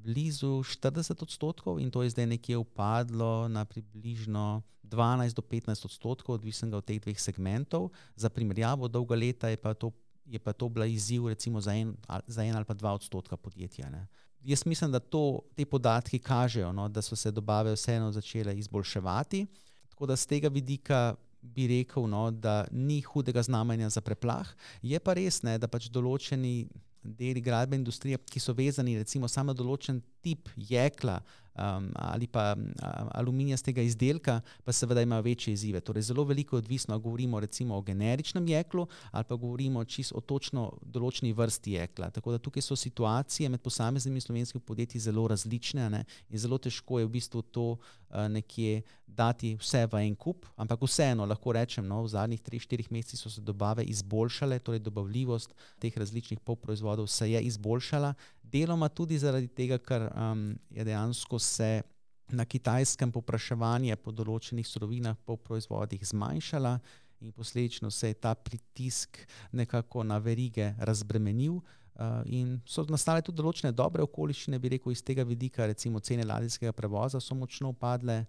blizu 0.03 0.63
40 0.63 1.23
odstotkov 1.23 1.81
in 1.81 1.91
to 1.91 2.03
je 2.03 2.11
zdaj 2.11 2.27
nekje 2.27 2.57
upadlo 2.57 3.49
na 3.49 3.65
približno 3.65 4.63
12 4.89 5.37
do 5.37 5.43
15 5.43 5.85
odstotkov, 5.85 6.41
odvisno 6.41 6.79
od 6.79 6.85
teh 6.85 7.01
dveh 7.01 7.21
segmentov. 7.21 7.91
Za 8.17 8.29
primerjavo, 8.29 8.89
dolga 8.89 9.15
leta 9.15 9.49
je 9.49 9.57
pa 9.57 9.75
to, 9.75 9.93
je 10.25 10.39
pa 10.39 10.53
to 10.53 10.69
bila 10.69 10.87
izziv 10.87 11.29
recimo 11.29 11.61
za 11.61 11.75
en, 11.75 11.97
za 12.27 12.45
en 12.45 12.57
ali 12.57 12.65
pa 12.65 12.75
dva 12.75 12.93
odstotka 12.93 13.37
podjetja. 13.37 13.91
Ne. 13.91 14.07
jaz 14.43 14.67
mislim, 14.67 14.93
da 14.93 14.99
to, 14.99 15.41
te 15.57 15.67
podatki 15.67 16.19
kažejo, 16.19 16.73
no, 16.73 16.89
da 16.89 17.03
so 17.03 17.17
se 17.17 17.31
dobave 17.31 17.73
vseeno 17.73 18.13
začele 18.13 18.59
izboljševati. 18.59 19.47
Tako 19.89 20.07
da 20.07 20.17
z 20.17 20.27
tega 20.27 20.49
vidika 20.49 21.15
bi 21.43 21.67
rekel, 21.67 22.09
no, 22.09 22.31
da 22.31 22.65
ni 22.71 23.01
hudega 23.01 23.43
znamenja 23.43 23.89
za 23.89 24.01
preplah. 24.01 24.49
Je 24.83 24.99
pa 24.99 25.15
res, 25.15 25.43
ne, 25.43 25.59
da 25.59 25.69
pač 25.69 25.89
določeni 25.91 26.69
deli 27.03 27.41
gradbene 27.41 27.81
industrije, 27.81 28.19
ki 28.19 28.41
so 28.41 28.53
vezani 28.53 28.99
recimo 28.99 29.29
samo 29.29 29.53
na 29.53 29.59
določen 29.59 30.01
tip 30.23 30.51
jekla, 30.57 31.19
um, 31.59 31.91
ali 31.95 32.27
pa 32.27 32.55
um, 32.57 32.73
aluminijastega 33.11 33.83
izdelka, 33.83 34.41
pa 34.65 34.73
seveda 34.73 35.03
imajo 35.03 35.23
večje 35.23 35.53
izzive. 35.53 35.81
Torej, 35.81 36.03
zelo 36.03 36.25
veliko 36.25 36.57
je 36.57 36.59
odvisno, 36.59 36.99
govorimo 36.99 37.41
recimo 37.41 37.77
o 37.77 37.83
generičnem 37.83 38.49
jeklu 38.49 38.87
ali 39.11 39.25
pa 39.25 39.35
govorimo 39.35 39.85
čisto 39.85 40.17
o 40.19 40.21
točno 40.21 40.73
določeni 40.83 41.33
vrsti 41.33 41.73
jekla. 41.73 42.11
Tako 42.11 42.33
da 42.33 42.39
tukaj 42.39 42.63
so 42.63 42.77
situacije 42.77 43.49
med 43.49 43.61
posameznimi 43.61 44.21
slovenskimi 44.21 44.63
podjetji 44.63 45.01
zelo 45.01 45.29
različne 45.29 45.91
ne? 45.91 46.05
in 46.31 46.39
zelo 46.39 46.59
težko 46.59 46.99
je 46.99 47.07
v 47.07 47.11
bistvu 47.11 47.43
to 47.43 47.71
uh, 47.71 48.29
nekje 48.29 48.83
dati 49.07 49.55
vse 49.59 49.87
v 49.87 50.03
en 50.07 50.15
kup, 50.15 50.47
ampak 50.57 50.83
vseeno 50.85 51.27
lahko 51.27 51.53
rečem, 51.53 51.87
no, 51.89 52.03
v 52.05 52.13
zadnjih 52.13 52.43
3-4 52.43 52.93
mesecih 52.95 53.19
so 53.19 53.31
se 53.31 53.41
dobave 53.41 53.85
izboljšale, 53.85 54.59
torej 54.59 54.83
dobavljivost 54.85 55.55
teh 55.83 55.97
različnih 55.97 56.41
polproizvodov 56.41 57.09
se 57.09 57.31
je 57.33 57.43
izboljšala 57.43 58.15
deloma 58.53 58.89
tudi 58.89 59.19
zaradi 59.19 59.49
tega, 59.49 59.79
ker 59.79 60.09
um, 60.13 60.51
je 60.71 60.85
dejansko 60.85 61.39
se 61.39 61.83
na 62.29 62.45
kitajskem 62.45 63.13
popraševanje 63.13 63.97
po 63.97 64.13
določenih 64.13 64.67
surovinah, 64.67 65.17
po 65.25 65.37
proizvodih 65.37 66.03
zmanjšala 66.05 66.79
in 67.25 67.33
posledično 67.33 67.91
se 67.91 68.13
je 68.13 68.15
ta 68.15 68.35
pritisk 68.35 69.19
nekako 69.53 70.05
na 70.07 70.19
verige 70.23 70.75
razbremenil. 70.79 71.59
Uh, 71.99 72.23
in 72.31 72.61
so 72.63 72.85
nastale 72.87 73.25
tudi 73.27 73.41
določene 73.41 73.73
dobre 73.75 74.05
okoliščine, 74.05 74.61
bi 74.63 74.71
rekel, 74.77 74.93
iz 74.95 75.03
tega 75.03 75.25
vidika, 75.27 75.67
recimo 75.67 75.99
cene 75.99 76.23
ladijskega 76.23 76.71
prevoza 76.73 77.19
so 77.21 77.35
močno 77.35 77.73
upadle. 77.75 78.21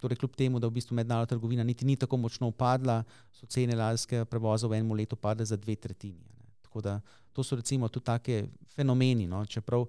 Torej, 0.00 0.18
kljub 0.18 0.32
temu, 0.34 0.58
da 0.58 0.66
v 0.66 0.78
bistvu 0.78 0.96
mednarodna 0.98 1.28
trgovina 1.30 1.62
niti 1.62 1.86
ni 1.86 1.94
tako 2.00 2.16
močno 2.18 2.48
upadla, 2.50 3.02
so 3.30 3.46
cene 3.46 3.76
ladijskega 3.76 4.24
prevoza 4.26 4.66
v 4.66 4.80
enem 4.80 4.96
letu 4.98 5.20
padle 5.20 5.44
za 5.46 5.60
dve 5.60 5.76
tretjini. 5.76 6.31
Da 6.80 7.00
to 7.32 7.42
so 7.42 7.56
recimo 7.56 7.88
tudi 7.88 8.04
take 8.04 8.46
fenomeni. 8.74 9.26
No? 9.26 9.46
Čeprav 9.46 9.80
uh, 9.80 9.88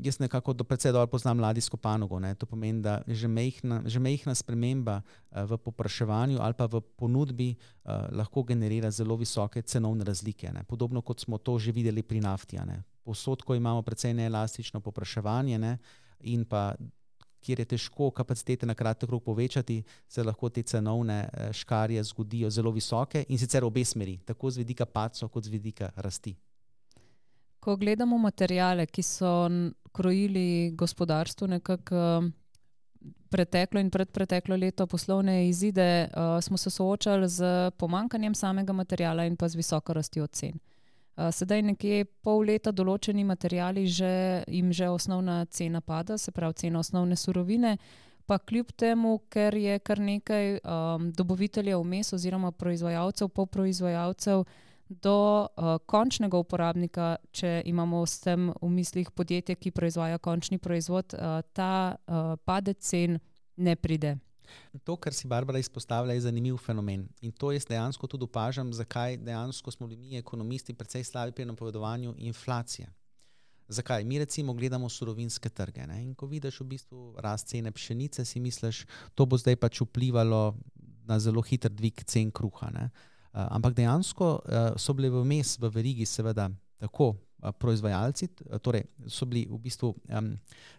jaz 0.00 0.18
nekako 0.18 0.52
do 0.52 0.64
predvsej 0.64 0.92
dobro 0.92 1.06
poznam 1.06 1.40
ladijsko 1.40 1.76
panogo. 1.76 2.18
Ne? 2.18 2.34
To 2.34 2.46
pomeni, 2.46 2.82
da 2.82 3.02
že 3.06 3.28
mehna, 3.28 3.82
že 3.86 3.98
mehna 3.98 4.34
sprememba 4.34 5.00
uh, 5.00 5.44
v 5.44 5.58
popraševanju 5.58 6.38
ali 6.40 6.54
pa 6.54 6.66
v 6.66 6.80
ponudbi 6.80 7.54
uh, 7.54 8.08
lahko 8.12 8.42
generira 8.42 8.90
zelo 8.90 9.16
visoke 9.16 9.62
cenovne 9.62 10.04
razlike. 10.04 10.52
Ne? 10.52 10.64
Podobno 10.64 11.02
kot 11.02 11.20
smo 11.20 11.38
to 11.38 11.58
že 11.58 11.72
videli 11.72 12.02
pri 12.02 12.20
nafti. 12.20 12.58
Posod, 13.04 13.42
ko 13.42 13.54
imamo 13.54 13.82
precej 13.82 14.14
neelastično 14.14 14.80
popraševanje 14.80 15.58
ne? 15.58 15.78
in 16.20 16.44
pa 16.44 16.74
kjer 17.44 17.60
je 17.60 17.68
težko 17.74 18.10
kapacitete 18.10 18.66
na 18.66 18.74
kratek 18.74 19.10
rok 19.10 19.24
povečati, 19.24 19.82
se 20.08 20.24
lahko 20.24 20.48
te 20.48 20.62
cenovne 20.62 21.18
eh, 21.22 21.52
škarje 21.52 22.02
zgodijo 22.10 22.50
zelo 22.50 22.72
visoke 22.72 23.24
in 23.28 23.38
sicer 23.38 23.64
obe 23.64 23.84
smeri, 23.84 24.18
tako 24.24 24.50
z 24.50 24.64
vidika 24.64 24.86
paco, 24.86 25.28
kot 25.28 25.44
z 25.44 25.52
vidika 25.52 25.90
rasti. 25.96 26.34
Ko 27.60 27.76
gledamo 27.76 28.18
materijale, 28.18 28.86
ki 28.86 29.02
so 29.02 29.48
krojili 29.92 30.72
gospodarstvo, 30.76 31.46
nekako 31.46 31.94
eh, 31.94 32.30
preteklo 33.30 33.80
in 33.80 33.90
predpreteklo 33.90 34.56
leto 34.56 34.86
poslovne 34.86 35.48
izide, 35.48 35.82
eh, 35.82 36.10
smo 36.42 36.56
se 36.56 36.70
soočali 36.70 37.28
z 37.28 37.70
pomankanjem 37.78 38.34
samega 38.34 38.72
materijala 38.72 39.24
in 39.24 39.36
pa 39.36 39.48
z 39.48 39.56
visoko 39.56 39.92
rastjo 39.92 40.26
cen. 40.26 40.54
Eh, 40.54 40.73
sedaj 41.16 41.62
nekje 41.62 42.04
pol 42.26 42.42
leta 42.48 42.72
določeni 42.72 43.24
materijali 43.24 43.86
že, 43.86 44.42
jim 44.48 44.72
že 44.72 44.88
osnovna 44.90 45.44
cena 45.46 45.80
pada, 45.80 46.18
se 46.18 46.32
pravi 46.32 46.54
cena 46.64 46.78
osnovne 46.78 47.16
surovine, 47.16 47.76
pa 48.26 48.38
kljub 48.38 48.72
temu, 48.76 49.18
ker 49.28 49.54
je 49.54 49.78
kar 49.78 50.00
nekaj 50.00 50.58
um, 50.58 51.10
dobaviteljev 51.12 51.82
vmes 51.84 52.12
oziroma 52.12 52.50
proizvajalcev, 52.52 53.28
polproizvajalcev 53.28 54.44
do 54.88 55.16
uh, 55.44 55.76
končnega 55.86 56.38
uporabnika, 56.38 57.16
če 57.32 57.62
imamo 57.68 58.04
s 58.06 58.20
tem 58.24 58.50
v 58.60 58.70
mislih 58.72 59.10
podjetje, 59.10 59.56
ki 59.56 59.74
proizvaja 59.76 60.18
končni 60.18 60.58
proizvod, 60.58 61.14
uh, 61.14 61.40
ta 61.52 61.96
uh, 61.96 62.36
padec 62.44 62.80
cen 62.84 63.18
ne 63.56 63.76
pride. 63.76 64.16
To, 64.84 64.96
kar 64.96 65.14
si 65.14 65.28
Barbara 65.28 65.58
izpostavlja, 65.58 66.14
je 66.14 66.26
zanimiv 66.26 66.56
fenomen. 66.56 67.08
In 67.20 67.32
to 67.32 67.52
jaz 67.52 67.66
dejansko 67.68 68.06
tudi 68.06 68.24
opažam, 68.24 68.72
zakaj 68.72 69.16
dejansko 69.16 69.70
smo 69.70 69.86
bili 69.86 70.00
mi, 70.00 70.18
ekonomisti, 70.18 70.74
precej 70.74 71.04
slabi 71.04 71.32
pri 71.32 71.44
napovedovanju 71.44 72.14
inflacije. 72.18 72.88
Zakaj? 73.68 74.04
Mi 74.04 74.18
recimo 74.18 74.54
gledamo 74.54 74.88
surovinske 74.88 75.48
trge 75.48 75.86
ne? 75.86 76.02
in 76.02 76.14
ko 76.14 76.26
vidiš 76.26 76.60
v 76.60 76.64
bistvu 76.64 77.14
rast 77.18 77.48
cene 77.48 77.72
pšenice, 77.72 78.24
si 78.24 78.40
misliš, 78.40 78.84
da 79.16 79.24
bo 79.24 79.38
zdaj 79.40 79.56
pač 79.56 79.80
vplivalo 79.80 80.54
na 81.04 81.18
zelo 81.18 81.42
hiter 81.42 81.72
dvig 81.72 82.04
cen 82.04 82.30
kruha. 82.30 82.70
Ne? 82.70 82.90
Ampak 83.32 83.74
dejansko 83.74 84.28
so 84.76 84.92
bile 84.94 85.08
vmes 85.10 85.56
v 85.58 85.70
verigi, 85.72 86.06
seveda, 86.06 86.50
tako 86.78 87.14
proizvajalci, 87.52 88.28
torej 88.62 88.84
so 89.06 89.26
bili 89.26 89.46
v 89.50 89.58
bistvu 89.58 89.92
um, 89.92 90.34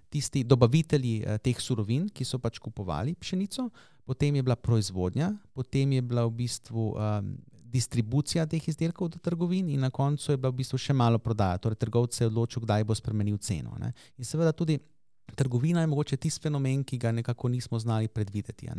tisti 0.10 0.44
dobavitelji 0.44 1.24
uh, 1.24 1.38
teh 1.44 1.60
surovin, 1.62 2.08
ki 2.10 2.26
so 2.26 2.40
pač 2.40 2.60
kupovali 2.60 3.16
pšenico, 3.20 3.70
potem 4.06 4.36
je 4.36 4.46
bila 4.46 4.56
proizvodnja, 4.56 5.34
potem 5.54 5.98
je 5.98 6.02
bila 6.02 6.26
v 6.26 6.34
bistvu 6.46 6.94
um, 6.94 7.36
distribucija 7.76 8.46
teh 8.48 8.64
izdelkov 8.70 9.12
do 9.16 9.20
trgovin 9.20 9.70
in 9.70 9.84
na 9.84 9.90
koncu 9.90 10.32
je 10.32 10.38
bila 10.38 10.54
v 10.54 10.62
bistvu 10.62 10.80
še 10.80 10.94
malo 10.96 11.20
prodaja. 11.20 11.60
Torej, 11.60 11.80
trgovec 11.82 12.16
se 12.16 12.24
je 12.24 12.32
odločil, 12.32 12.64
kdaj 12.64 12.86
bo 12.88 12.96
spremenil 12.96 13.38
ceno. 13.38 13.76
Ne? 13.82 13.94
In 14.18 14.28
seveda 14.28 14.56
tudi. 14.56 14.80
Trgovina 15.26 15.82
je 15.82 15.90
mogoče 15.90 16.20
tisti 16.22 16.44
fenomen, 16.44 16.84
ki 16.86 17.00
ga 17.02 17.10
nekako 17.12 17.50
nismo 17.50 17.80
znali 17.82 18.08
predvideti. 18.08 18.70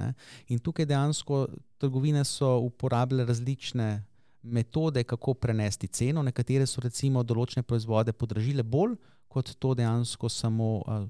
In 0.55 0.61
tukaj 0.62 0.87
dejansko 0.87 1.40
trgovine 1.83 2.22
so 2.25 2.61
uporabljale 2.62 3.27
različne 3.27 3.88
metode, 4.46 5.04
kako 5.04 5.35
prenesti 5.35 5.88
ceno. 5.88 6.22
Nekatere 6.22 6.66
so 6.66 6.80
recimo 6.80 7.22
določene 7.22 7.64
proizvode 7.66 8.12
podražile 8.12 8.62
bolj, 8.62 8.96
kot 9.28 9.54
to 9.59 9.74
dejansko 9.74 10.28
samo 10.32 10.68
uh, 10.80 11.06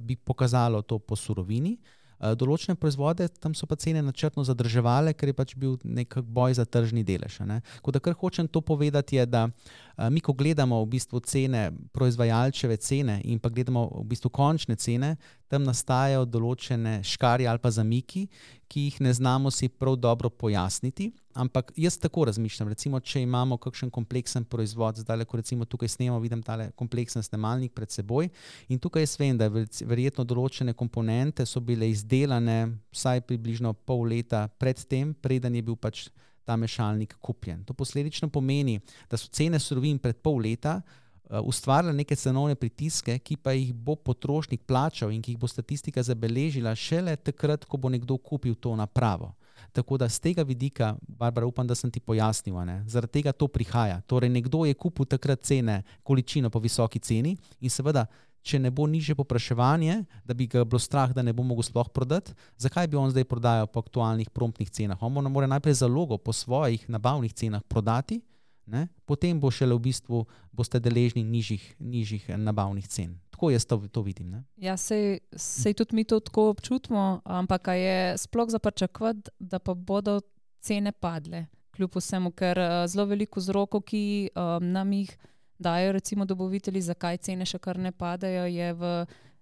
bi 0.00 0.16
pokazalo 0.16 0.82
to 0.82 0.98
po 0.98 1.16
surovini. 1.16 1.76
Uh, 2.16 2.32
določene 2.38 2.78
proizvode 2.80 3.26
tam 3.40 3.54
so 3.54 3.66
pa 3.68 3.76
cene 3.76 4.00
načrtno 4.04 4.44
zadrževale, 4.46 5.12
ker 5.12 5.32
je 5.32 5.36
pač 5.36 5.54
bil 5.58 5.74
nek 5.84 6.18
boj 6.22 6.56
za 6.56 6.64
tržni 6.64 7.04
delež. 7.04 7.40
Tako 7.42 7.92
da, 7.92 8.00
kar 8.00 8.16
hočem 8.16 8.48
to 8.48 8.62
povedati, 8.64 9.18
je, 9.18 9.26
da 9.26 9.46
uh, 9.48 10.08
mi, 10.08 10.22
ko 10.24 10.32
gledamo 10.32 10.80
v 10.84 10.92
bistvu 10.96 11.20
cene, 11.26 11.70
proizvajalčeve 11.92 12.76
cene 12.80 13.20
in 13.24 13.40
pa 13.40 13.52
gledamo 13.52 13.88
v 14.00 14.06
bistvu 14.12 14.32
končne 14.32 14.76
cene, 14.80 15.16
tam 15.48 15.66
nastajajo 15.66 16.24
določene 16.26 16.98
škarje 17.06 17.48
ali 17.48 17.62
pa 17.62 17.70
zamiki, 17.70 18.26
ki 18.66 18.88
jih 18.88 18.98
ne 19.06 19.12
znamo 19.14 19.50
si 19.54 19.68
prav 19.68 19.96
dobro 19.96 20.30
pojasniti. 20.30 21.12
Ampak 21.36 21.70
jaz 21.76 21.98
tako 22.00 22.24
razmišljam. 22.26 22.68
Recimo, 22.72 22.98
če 23.00 23.20
imamo 23.22 23.58
kakšen 23.60 23.90
kompleksen 23.92 24.46
proizvod, 24.48 25.02
zdaj 25.04 25.24
ko 25.28 25.38
recimo 25.38 25.68
tukaj 25.68 25.92
snemamo, 25.92 26.20
vidim 26.24 26.42
tale 26.42 26.70
kompleksen 26.74 27.22
snemalnik 27.22 27.74
pred 27.76 27.92
seboj. 27.92 28.30
In 28.72 28.80
tukaj 28.82 29.04
jaz 29.04 29.16
vem, 29.20 29.36
da 29.38 29.50
verjetno 29.50 30.24
določene 30.24 30.74
komponente 30.74 31.46
so 31.46 31.60
bile 31.60 31.90
izdelane 31.92 32.58
vsaj 32.94 33.22
približno 33.28 33.74
pol 33.86 34.06
leta 34.10 34.46
predtem, 34.58 35.12
preden 35.14 35.60
je 35.60 35.66
bil 35.66 35.76
pač 35.76 36.08
ta 36.46 36.56
mešalnik 36.56 37.16
kupljen. 37.20 37.64
To 37.66 37.74
posledično 37.74 38.30
pomeni, 38.30 38.78
da 39.10 39.18
so 39.18 39.28
cene 39.28 39.58
surovin 39.60 39.98
pred 39.98 40.22
pol 40.22 40.40
leta. 40.46 40.80
Uh, 41.26 41.40
ustvarjala 41.42 41.90
neke 41.92 42.14
cenovne 42.14 42.54
pritiske, 42.54 43.18
ki 43.18 43.36
pa 43.36 43.50
jih 43.50 43.72
bo 43.74 43.96
potrošnik 43.98 44.62
plačal 44.62 45.10
in 45.10 45.18
ki 45.18 45.32
jih 45.32 45.40
bo 45.42 45.48
statistika 45.50 46.02
zabeležila 46.02 46.74
šele 46.74 47.16
takrat, 47.16 47.64
ko 47.66 47.76
bo 47.76 47.90
nekdo 47.90 48.14
kupil 48.14 48.54
to 48.54 48.76
napravo. 48.78 49.32
Tako 49.72 49.98
da 49.98 50.08
z 50.08 50.20
tega 50.20 50.42
vidika, 50.42 50.94
Barbara, 51.02 51.46
upam, 51.46 51.66
da 51.66 51.74
sem 51.74 51.90
ti 51.90 52.00
pojasnil, 52.00 52.60
ne? 52.64 52.84
zaradi 52.86 53.18
tega 53.18 53.32
to 53.32 53.48
prihaja. 53.48 54.00
Torej, 54.06 54.30
nekdo 54.30 54.64
je 54.64 54.74
kupil 54.74 55.04
takrat 55.04 55.42
cene, 55.42 55.82
količino 56.02 56.50
po 56.50 56.62
visoki 56.62 57.02
ceni 57.02 57.36
in 57.60 57.70
seveda, 57.70 58.06
če 58.46 58.60
ne 58.62 58.70
bo 58.70 58.86
niže 58.86 59.16
popraševanje, 59.18 60.04
da 60.24 60.34
bi 60.34 60.46
ga 60.46 60.62
bilo 60.62 60.78
strah, 60.78 61.10
da 61.10 61.24
ne 61.26 61.34
bo 61.34 61.42
mogel 61.42 61.66
sploh 61.66 61.90
prodati, 61.90 62.36
zakaj 62.62 62.86
bi 62.86 62.96
on 62.96 63.10
zdaj 63.10 63.26
prodajal 63.26 63.66
po 63.66 63.82
aktualnih 63.82 64.30
promptnih 64.30 64.70
cenah? 64.70 65.02
On 65.02 65.26
mora 65.26 65.50
najprej 65.50 65.80
zalogo 65.82 66.18
po 66.18 66.32
svojih 66.32 66.86
nabavnih 66.86 67.34
cenah 67.34 67.66
prodati, 67.66 68.20
ne? 68.66 68.88
potem 69.06 69.40
bo 69.40 69.50
šele 69.50 69.74
v 69.74 69.86
bistvu 69.88 70.24
boste 70.52 70.80
deležni 70.82 71.24
nižjih, 71.24 71.76
nižjih 71.78 72.28
nabavnih 72.36 72.88
cen. 72.88 73.16
Tako 73.30 73.50
jaz 73.52 73.66
to, 73.68 73.78
to 73.92 74.02
vidim. 74.02 74.30
Ne? 74.30 74.44
Ja, 74.56 74.76
sej, 74.80 75.20
sej 75.36 75.76
tudi 75.76 75.96
mi 75.96 76.04
to 76.04 76.20
tako 76.20 76.50
občutimo, 76.54 77.20
ampak 77.24 77.68
je 77.76 78.16
sploh 78.18 78.48
za 78.50 78.58
pričakovati, 78.58 79.30
da 79.38 79.58
pa 79.58 79.74
bodo 79.74 80.20
cene 80.60 80.92
padle, 80.92 81.46
kljub 81.76 81.96
vsemu, 81.96 82.32
ker 82.32 82.58
uh, 82.58 82.82
zelo 82.88 83.04
veliko 83.06 83.40
vzrokov, 83.40 83.84
ki 83.86 84.30
um, 84.32 84.72
nam 84.72 84.92
jih 84.92 85.12
dajo, 85.58 85.92
recimo, 85.92 86.24
dobavitelji, 86.24 86.80
zakaj 86.80 87.20
cene 87.28 87.46
še 87.46 87.60
kar 87.60 87.78
ne 87.78 87.92
padajo, 87.92 88.46
je 88.48 88.72
v, 88.72 88.92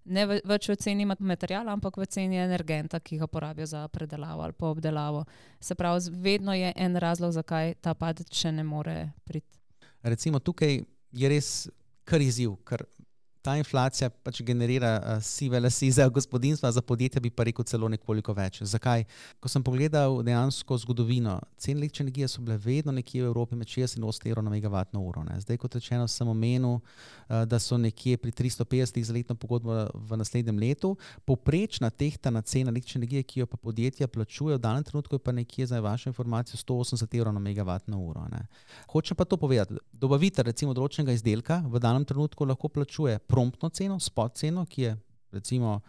ne 0.04 0.26
več 0.26 0.68
v 0.68 0.76
ceni 0.76 1.06
materijala, 1.06 1.72
ampak 1.72 1.96
v 2.00 2.06
ceni 2.06 2.38
energenta, 2.40 3.00
ki 3.00 3.18
ga 3.22 3.26
porabijo 3.26 3.66
za 3.66 3.86
predelavo 3.88 4.42
ali 4.42 4.52
pa 4.52 4.66
obdelavo. 4.66 5.24
Se 5.60 5.74
pravi, 5.74 6.10
vedno 6.10 6.54
je 6.54 6.72
en 6.76 6.96
razlog, 6.96 7.32
zakaj 7.32 7.74
ta 7.80 7.94
padec 7.94 8.32
še 8.32 8.52
ne 8.52 8.64
more 8.64 9.12
priti. 9.24 9.58
Recimo 10.02 10.38
tukaj 10.38 10.82
je 11.12 11.28
res 11.28 11.68
kar 12.04 12.20
izziv, 12.20 12.58
ker 12.68 12.84
ta 13.44 13.56
inflacija 13.60 14.08
pač 14.24 14.40
generira 14.42 14.94
uh, 14.96 15.22
sive 15.22 15.60
lase 15.60 15.90
za 15.92 16.08
gospodinstva, 16.08 16.70
za 16.72 16.82
podjetja 16.82 17.20
bi 17.20 17.30
pa 17.30 17.44
rekel 17.44 17.64
celo 17.68 17.88
nekoliko 17.92 18.32
več. 18.32 18.62
Zakaj? 18.64 19.04
Ko 19.40 19.50
sem 19.52 19.62
pogledal 19.62 20.22
dejansko 20.24 20.78
zgodovino, 20.80 21.36
cene 21.60 21.82
električne 21.82 22.06
energije 22.06 22.28
so 22.32 22.44
bile 22.44 22.56
vedno 22.56 22.94
nekje 22.96 23.20
v 23.22 23.28
Evropi 23.28 23.58
med 23.60 23.68
60 23.68 23.98
in 23.98 24.06
80 24.08 24.30
evrov 24.30 24.46
na 24.46 24.52
megavatno 24.54 25.02
uro. 25.04 25.24
Ne. 25.28 25.36
Zdaj, 25.44 25.58
kot 25.60 25.76
rečeno, 25.76 26.06
sem 26.08 26.28
omenil, 26.28 26.78
uh, 26.78 27.42
da 27.44 27.60
so 27.60 27.76
nekje 27.80 28.16
pri 28.22 28.32
350 28.32 29.04
za 29.04 29.12
letno 29.12 29.36
pogodbo 29.36 29.76
v 29.92 30.20
naslednjem 30.20 30.62
letu. 30.64 30.94
Povprečna 31.28 31.90
tehtana 31.90 32.40
cena 32.42 32.72
električne 32.72 33.02
energije, 33.02 33.26
ki 33.28 33.44
jo 33.44 33.50
pa 33.50 33.60
podjetja 33.60 34.08
plačujejo 34.08 34.56
v 34.56 34.64
danem 34.64 34.88
trenutku, 34.88 35.20
je 35.20 35.24
pa 35.26 35.36
nekje 35.36 35.68
za 35.68 35.82
vašo 35.84 36.08
informacijo 36.08 36.62
180 36.64 37.18
evrov 37.18 37.36
na 37.36 37.44
megavatno 37.44 38.00
uro. 38.00 38.24
Ne. 38.32 38.46
Hočem 38.88 39.16
pa 39.20 39.28
to 39.28 39.36
povedati. 39.36 39.76
Dobavitelj 39.92 40.48
recimo 40.48 40.72
določenega 40.72 41.12
izdelka 41.12 41.60
v 41.68 41.84
danem 41.84 42.08
trenutku 42.08 42.48
lahko 42.48 42.72
plačuje 42.72 43.20
promptno 43.34 43.68
ceno, 43.68 43.98
spot 43.98 44.36
ceno, 44.38 44.62
ki 44.66 44.82
je 44.82 44.96
recimo 45.34 45.80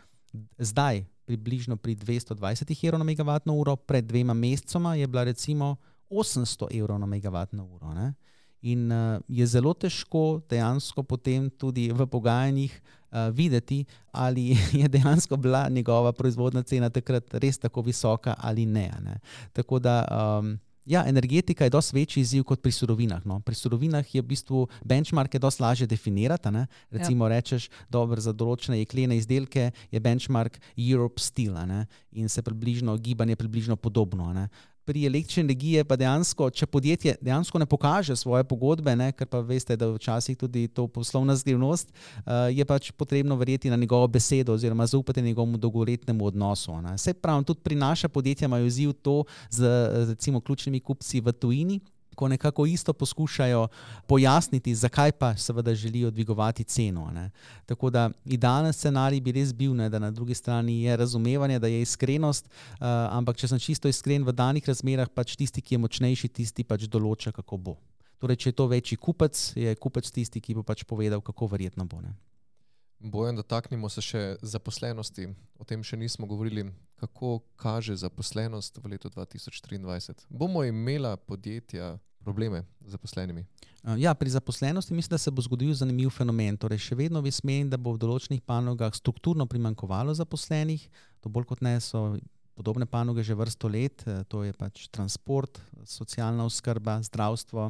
zdaj 0.58 1.04
približno 1.26 1.78
pri 1.78 1.94
220 1.96 2.74
evrov 2.86 2.98
na 3.00 3.06
megavatno 3.06 3.54
uro, 3.54 3.76
pred 3.76 4.06
dvema 4.06 4.34
mesecema 4.34 4.96
je 4.96 5.08
bila 5.08 5.24
recimo 5.24 5.76
800 6.10 6.74
evrov 6.74 7.00
na 7.00 7.06
megavatno 7.06 7.66
uro. 7.66 7.94
Ne? 7.94 8.14
In 8.62 8.92
uh, 8.92 9.22
je 9.28 9.46
zelo 9.46 9.74
težko 9.74 10.42
dejansko 10.50 11.04
potem 11.04 11.50
tudi 11.50 11.92
v 11.94 12.08
pogajanjih 12.10 12.74
uh, 12.74 13.30
videti, 13.30 13.86
ali 14.12 14.58
je 14.82 14.88
dejansko 14.88 15.38
bila 15.38 15.70
njegova 15.70 16.14
proizvodna 16.14 16.64
cena 16.64 16.90
takrat 16.90 17.34
res 17.34 17.62
tako 17.62 17.82
visoka 17.82 18.34
ali 18.38 18.66
ne. 18.66 18.90
ne? 19.02 19.20
Tako 19.54 19.80
da. 19.80 20.02
Um, 20.10 20.58
Ja, 20.86 21.02
energetika 21.10 21.66
je 21.66 21.74
precej 21.74 21.94
večji 21.94 22.22
izziv 22.22 22.44
kot 22.46 22.62
pri 22.62 22.72
surovinah. 22.72 23.26
No. 23.26 23.40
Pri 23.42 23.56
surovinah 23.58 24.06
je 24.16 24.22
v 24.22 24.28
bistvu 24.30 24.68
benchmark 24.86 25.34
precej 25.34 25.58
lažje 25.60 25.88
definirati. 25.88 26.52
Ne. 26.54 26.68
Recimo, 26.92 27.26
ja. 27.26 27.38
rečeš, 27.38 27.70
da 27.90 28.04
za 28.22 28.34
določene 28.34 28.78
jeklene 28.84 29.18
izdelke 29.18 29.72
je 29.92 30.00
benchmark 30.00 30.60
Europe 30.78 31.22
Steel 31.22 31.58
ne. 31.66 31.86
in 32.12 32.30
se 32.30 32.42
približno 32.42 32.98
gibanje 32.98 33.36
približno 33.36 33.76
podobno. 33.76 34.34
Ne 34.34 34.50
pri 34.86 35.06
električni 35.06 35.42
energiji 35.42 35.84
pa 35.84 35.96
dejansko, 35.96 36.50
če 36.50 36.68
podjetje 36.70 37.16
dejansko 37.22 37.60
ne 37.60 37.66
pokaže 37.66 38.16
svoje 38.16 38.44
pogodbe, 38.44 38.96
ne, 38.96 39.12
ker 39.12 39.28
pa 39.28 39.42
veste, 39.42 39.78
da 39.78 39.90
včasih 39.92 40.38
tudi 40.38 40.68
to 40.68 40.88
poslovna 40.88 41.36
skrivnost, 41.38 41.92
uh, 41.92 42.48
je 42.54 42.66
pač 42.66 42.92
potrebno 42.92 43.36
verjeti 43.36 43.70
na 43.70 43.80
njegovo 43.82 44.08
besedo 44.08 44.54
oziroma 44.54 44.86
zaupati 44.86 45.22
njegovemu 45.22 45.58
dolgoletnemu 45.58 46.26
odnosu. 46.26 46.78
Vse 46.96 47.14
pravim, 47.14 47.44
tudi 47.44 47.60
pri 47.64 47.76
naša 47.76 48.10
podjetja 48.10 48.46
imajo 48.46 48.66
izziv 48.66 48.94
to 48.94 49.24
z 49.50 49.68
recimo 50.10 50.42
ključnimi 50.42 50.80
kupci 50.80 51.22
v 51.22 51.32
tujini 51.32 51.80
ko 52.16 52.28
nekako 52.28 52.66
isto 52.66 52.94
poskušajo 52.94 53.68
pojasniti, 54.08 54.76
zakaj 54.76 55.12
pa 55.12 55.36
seveda 55.38 55.76
želijo 55.76 56.12
dvigovati 56.12 56.64
ceno. 56.64 57.12
Ne. 57.14 57.30
Tako 57.66 57.90
da 57.90 58.10
idealen 58.26 58.74
scenarij 58.74 59.22
bi 59.22 59.32
res 59.32 59.54
bil, 59.54 59.76
ne, 59.76 59.90
da 59.90 60.00
na 60.00 60.12
drugi 60.12 60.34
strani 60.34 60.84
je 60.84 60.98
razumevanje, 60.98 61.60
da 61.60 61.68
je 61.68 61.82
iskrenost, 61.82 62.46
uh, 62.46 62.88
ampak 63.12 63.38
če 63.38 63.48
sem 63.48 63.60
čisto 63.60 63.92
iskren, 63.92 64.24
v 64.24 64.32
danih 64.32 64.68
razmerah 64.68 65.10
pač 65.10 65.36
tisti, 65.36 65.62
ki 65.62 65.76
je 65.76 65.84
močnejši, 65.86 66.28
tisti 66.28 66.64
pač 66.64 66.88
določa, 66.88 67.32
kako 67.36 67.58
bo. 67.58 67.78
Torej, 68.20 68.40
če 68.42 68.50
je 68.50 68.56
to 68.56 68.68
večji 68.72 68.98
kupec, 68.98 69.42
je 69.56 69.76
kupec 69.76 70.08
tisti, 70.12 70.42
ki 70.42 70.56
bo 70.56 70.64
pač 70.64 70.86
povedal, 70.88 71.22
kako 71.22 71.52
verjetno 71.52 71.86
bo. 71.86 72.00
Ne. 72.02 72.16
Bojem, 73.06 73.36
dotaknimo 73.38 73.90
se 73.90 74.02
še 74.02 74.20
zaposlenosti. 74.42 75.28
O 75.62 75.66
tem 75.68 75.84
še 75.86 75.98
nismo 75.98 76.26
govorili, 76.26 76.64
kako 76.98 77.38
kaže 77.62 77.94
zaposlenost 78.02 78.80
v 78.82 78.96
letu 78.96 79.12
2023. 79.14 80.26
Bomo 80.30 80.64
imela 80.66 81.14
podjetja 81.14 82.00
probleme 82.26 82.64
z 82.82 82.96
zaposlenimi? 82.96 83.46
Ja, 84.02 84.16
pri 84.18 84.34
zaposlenosti 84.34 84.94
mislim, 84.98 85.14
da 85.14 85.20
se 85.22 85.32
bo 85.32 85.44
zgodil 85.46 85.76
zanimiv 85.78 86.10
fenomen. 86.10 86.58
Torej, 86.58 86.82
še 86.82 86.98
vedno 86.98 87.22
bi 87.22 87.30
smeli, 87.30 87.70
da 87.70 87.78
bo 87.78 87.94
v 87.94 88.02
določenih 88.02 88.42
panogah 88.42 88.96
strukturno 88.98 89.46
primankovalo 89.46 90.16
zaposlenih, 90.18 90.88
to 91.22 91.30
bolj 91.30 91.46
kot 91.54 91.62
ne 91.62 91.78
so. 91.82 92.16
Podobne 92.56 92.86
panoge 92.88 93.20
že 93.28 93.36
vrsto 93.36 93.68
let, 93.68 94.00
e, 94.08 94.22
to 94.32 94.46
je 94.48 94.54
pač 94.56 94.86
transport, 94.88 95.58
socialna 95.84 96.46
oskrba, 96.48 97.02
zdravstvo, 97.04 97.66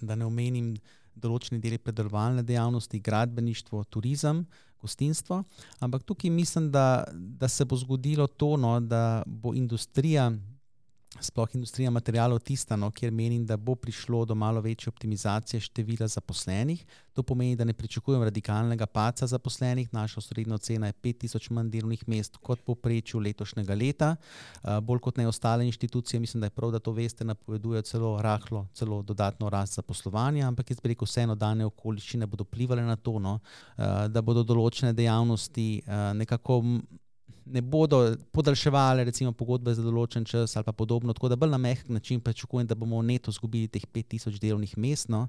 da 0.00 0.16
ne 0.16 0.24
omenim 0.24 0.70
določeni 1.12 1.60
deli 1.60 1.76
predelovalne 1.76 2.40
dejavnosti, 2.48 3.02
gradbeništvo, 3.04 3.82
turizem, 3.92 4.46
gostinstvo. 4.80 5.42
Ampak 5.78 6.02
tukaj 6.02 6.30
mislim, 6.30 6.70
da, 6.70 7.04
da 7.12 7.48
se 7.48 7.64
bo 7.64 7.76
zgodilo 7.76 8.26
to, 8.26 8.56
no, 8.56 8.80
da 8.80 9.22
bo 9.26 9.54
industrija 9.54 10.32
sploh 11.18 11.54
industrija 11.54 11.90
materijalov 11.90 12.38
tista, 12.38 12.76
no, 12.76 12.90
kjer 12.90 13.12
menim, 13.12 13.46
da 13.46 13.56
bo 13.56 13.74
prišlo 13.74 14.24
do 14.24 14.34
malo 14.34 14.60
večje 14.60 14.88
optimizacije 14.88 15.60
števila 15.60 16.08
zaposlenih. 16.08 16.84
To 17.12 17.22
pomeni, 17.22 17.56
da 17.56 17.64
ne 17.64 17.72
pričakujem 17.72 18.22
radikalnega 18.22 18.86
paca 18.86 19.26
zaposlenih. 19.26 19.88
Naša 19.94 20.20
srednja 20.20 20.58
cena 20.58 20.86
je 20.86 20.92
5000 20.92 21.50
manj 21.50 21.70
delovnih 21.70 22.08
mest 22.08 22.36
kot 22.36 22.60
poprečju 22.64 23.20
letošnjega 23.20 23.74
leta. 23.74 24.16
Uh, 24.62 24.78
bolj 24.78 24.98
kot 24.98 25.16
ne 25.16 25.28
ostale 25.28 25.66
inštitucije, 25.66 26.20
mislim, 26.20 26.40
da 26.40 26.46
je 26.46 26.50
prav, 26.50 26.70
da 26.70 26.78
to 26.78 26.92
veste, 26.92 27.24
napovedujejo 27.24 27.82
celo 27.82 28.22
rahlo, 28.22 28.66
celo 28.74 29.02
dodatno 29.02 29.50
rast 29.50 29.74
zaposlovanja, 29.74 30.48
ampak 30.48 30.70
jaz 30.70 30.80
bi 30.80 30.94
rekel, 30.94 31.06
vseeno 31.06 31.34
dane 31.34 31.66
okoliščine 31.66 32.26
bodo 32.26 32.44
vplivali 32.44 32.82
na 32.82 32.96
to, 32.96 33.18
no, 33.18 33.40
uh, 33.76 34.06
da 34.08 34.22
bodo 34.22 34.46
določene 34.46 34.92
dejavnosti 34.92 35.82
uh, 35.86 36.12
nekako 36.14 36.62
ne 37.44 37.60
bodo 37.60 38.16
podaljševali 38.32 39.04
recimo, 39.04 39.32
pogodbe 39.32 39.74
za 39.74 39.82
določen 39.82 40.24
čas 40.24 40.56
ali 40.56 40.72
podobno. 40.76 41.12
Tako 41.16 41.28
da 41.28 41.36
bolj 41.36 41.50
na 41.50 41.58
mehk 41.58 41.88
način 41.88 42.20
pričakujem, 42.20 42.66
da 42.66 42.74
bomo 42.74 43.02
neto 43.02 43.30
izgubili 43.30 43.68
teh 43.68 43.86
5000 43.86 44.38
delovnih 44.38 44.76
mest. 44.78 45.08
No. 45.08 45.26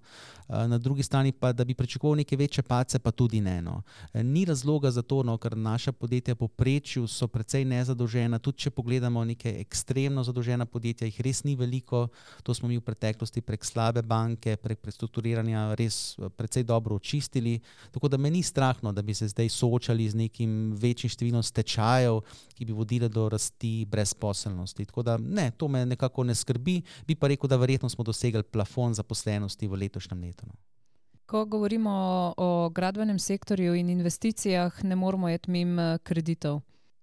Eh, 0.50 0.68
na 0.68 0.78
drugi 0.78 1.04
strani 1.04 1.32
pa, 1.32 1.52
da 1.54 1.66
bi 1.66 1.74
pričakoval 1.74 2.18
neke 2.22 2.38
večje 2.38 2.64
pace, 2.64 3.00
pa 3.00 3.12
tudi 3.12 3.42
ne. 3.42 3.62
No. 3.62 3.82
Eh, 4.14 4.24
ni 4.24 4.46
razloga 4.46 4.92
za 4.92 5.02
to, 5.02 5.24
no, 5.24 5.38
ker 5.38 5.58
naša 5.58 5.92
podjetja 5.92 6.36
poprečju 6.36 7.08
so 7.08 7.28
precej 7.28 7.66
nezadolžena. 7.66 8.40
Tudi 8.40 8.66
če 8.66 8.72
pogledamo 8.72 9.26
neke 9.26 9.56
ekstremno 9.62 10.24
zadolžena 10.24 10.66
podjetja, 10.66 11.10
jih 11.10 11.22
res 11.22 11.44
ni 11.44 11.56
veliko. 11.56 12.08
To 12.44 12.54
smo 12.54 12.68
mi 12.68 12.78
v 12.78 12.86
preteklosti 12.86 13.42
prek 13.42 13.66
slabe 13.66 14.02
banke, 14.02 14.56
prek 14.58 14.82
prestrukturiranja 14.82 15.76
res 15.80 16.18
eh, 16.20 16.30
precej 16.30 16.64
dobro 16.64 16.96
očistili. 16.96 17.60
Tako 17.92 18.08
da 18.08 18.18
me 18.18 18.30
ni 18.30 18.44
strahno, 18.44 18.94
da 18.94 19.02
bi 19.02 19.14
se 19.14 19.28
zdaj 19.28 19.50
soočali 19.50 20.10
z 20.10 20.16
nekim 20.26 20.74
večjim 20.78 21.10
številom 21.10 21.44
stečajev 21.44 22.01
ki 22.56 22.66
bi 22.66 22.74
vodile 22.74 23.10
do 23.10 23.30
rasti 23.30 23.86
brezposelnosti. 23.90 24.86
Tako 24.86 25.04
da 25.04 25.18
ne, 25.18 25.52
to 25.58 25.68
me 25.68 25.86
nekako 25.86 26.24
ne 26.24 26.36
skrbi, 26.36 26.82
bi 27.08 27.16
pa 27.16 27.28
rekel, 27.28 27.50
da 27.50 27.58
verjetno 27.58 27.90
smo 27.90 28.04
dosegli 28.04 28.44
plafon 28.44 28.94
zaposlenosti 28.94 29.68
v 29.68 29.80
letošnjem 29.86 30.22
letu. 30.22 30.46
No. 30.48 30.54
Ko 31.26 31.46
govorimo 31.46 31.92
o 32.38 32.70
gradbenem 32.70 33.20
sektorju 33.20 33.76
in 33.76 33.90
investicijah, 33.90 34.84
ne 34.84 34.96
moramo 34.96 35.30
jeti 35.30 35.52
mimo 35.52 35.98
kreditov. 36.04 36.62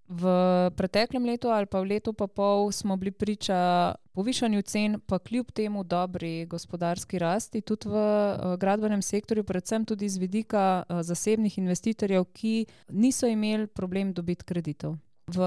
V 0.09 0.25
preteklem 0.73 1.21
letu 1.21 1.53
ali 1.53 1.69
pa 1.69 1.77
v 1.85 1.93
letu 1.93 2.17
pa 2.17 2.25
pol 2.25 2.71
smo 2.73 2.97
bili 2.97 3.11
priča 3.11 3.93
povišanju 4.17 4.61
cen, 4.61 4.97
pa 5.05 5.19
kljub 5.19 5.51
temu 5.53 5.83
dobri 5.83 6.45
gospodarski 6.49 7.19
rasti, 7.21 7.61
tudi 7.61 7.89
v 7.89 7.93
uh, 7.93 8.57
gradbenem 8.57 9.01
sektorju, 9.05 9.43
predvsem 9.45 9.85
tudi 9.85 10.09
z 10.09 10.17
vidika 10.17 10.81
uh, 10.81 11.03
zasebnih 11.05 11.57
investitorjev, 11.57 12.25
ki 12.33 12.65
niso 12.89 13.29
imeli 13.29 13.67
problem 13.67 14.13
dobiti 14.13 14.49
kreditov. 14.49 14.97
V 15.29 15.45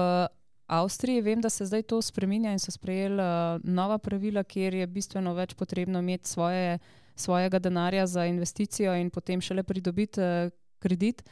Avstriji 0.67 1.21
vem, 1.21 1.41
da 1.43 1.49
se 1.49 1.67
zdaj 1.67 1.83
to 1.83 2.01
spremenja 2.01 2.55
in 2.55 2.59
so 2.59 2.71
sprejeli 2.71 3.19
uh, 3.19 3.59
nova 3.67 3.99
pravila, 3.99 4.47
kjer 4.47 4.79
je 4.79 4.87
bistveno 4.87 5.35
več 5.35 5.59
potrebno 5.59 5.99
imeti 5.99 6.29
svoje, 6.29 6.79
svojega 7.15 7.59
denarja 7.59 8.07
za 8.07 8.25
investicijo 8.25 8.95
in 8.95 9.11
potem 9.11 9.41
šele 9.41 9.63
pridobiti 9.63 10.21
kredit. 10.79 11.27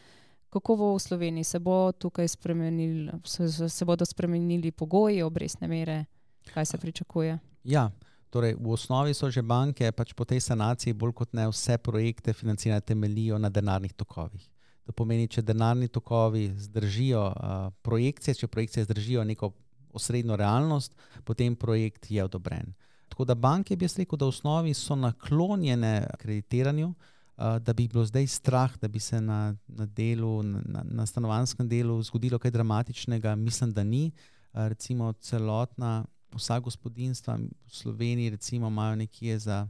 Kako 0.51 0.75
bo 0.75 0.87
v 0.95 0.99
Sloveniji, 0.99 1.43
se, 1.43 1.59
bo 1.59 1.91
spremenil, 2.27 3.11
se, 3.23 3.69
se 3.69 3.85
bodo 3.85 4.05
spremenili 4.05 4.71
pogoji, 4.71 5.21
obrestne 5.23 5.67
mere, 5.67 6.05
kaj 6.53 6.65
se 6.65 6.77
pričakuje? 6.77 7.37
Ja, 7.63 7.91
torej 8.29 8.57
v 8.59 8.71
osnovi 8.71 9.13
so 9.13 9.31
že 9.31 9.41
banke 9.41 9.91
pač 9.91 10.11
po 10.13 10.25
tej 10.27 10.43
sanaciji 10.43 10.93
bolj 10.93 11.13
kot 11.13 11.33
ne 11.33 11.47
vse 11.47 11.77
projekte 11.77 12.33
financirane 12.33 12.81
temeljijo 12.81 13.39
na 13.39 13.49
denarnih 13.49 13.93
tokovih. 13.93 14.43
To 14.83 14.91
pomeni, 14.91 15.29
če 15.31 15.41
denarni 15.41 15.87
tokovi 15.87 16.51
zdržijo 16.57 17.23
uh, 17.31 17.71
projekcije, 17.81 18.35
če 18.35 18.47
projekcije 18.47 18.83
zdržijo 18.83 19.23
neko 19.23 19.53
osrednjo 19.93 20.35
realnost, 20.35 20.91
potem 21.23 21.55
projekt 21.55 22.11
je 22.11 22.23
odobren. 22.23 22.73
Tako 23.07 23.23
da 23.25 23.35
banke, 23.35 23.75
bi 23.75 23.87
jaz 23.87 23.95
rekel, 23.95 24.19
da 24.19 24.27
v 24.27 24.35
osnovi 24.35 24.73
so 24.75 24.95
naklonjene 24.99 26.09
kreditiranju, 26.19 26.91
uh, 26.91 27.20
da 27.59 27.73
bi 27.73 27.87
bilo 27.87 28.05
zdaj 28.05 28.27
strah, 28.27 28.77
da 28.77 28.87
bi 28.87 28.99
se 28.99 29.21
na, 29.21 29.55
na, 29.67 29.85
delu, 29.85 30.43
na, 30.43 30.83
na 30.85 31.05
stanovanskem 31.05 31.69
delu 31.69 32.01
zgodilo 32.03 32.39
kaj 32.39 32.51
dramatičnega, 32.51 33.35
mislim, 33.35 33.73
da 33.73 33.83
ni. 33.83 34.11
Recimo 34.53 35.13
celotna, 35.13 36.05
vsa 36.35 36.59
gospodinstva 36.59 37.37
v 37.37 37.47
Sloveniji 37.67 38.29
recimo, 38.29 38.67
imajo 38.67 38.95
nekje 38.95 39.39
za 39.39 39.67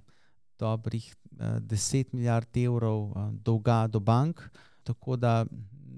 dobrih 0.60 1.16
10 1.32 2.06
milijard 2.14 2.58
evrov 2.58 3.14
dolga 3.32 3.88
do 3.88 4.00
bank, 4.00 4.42
tako 4.84 5.16
da 5.16 5.46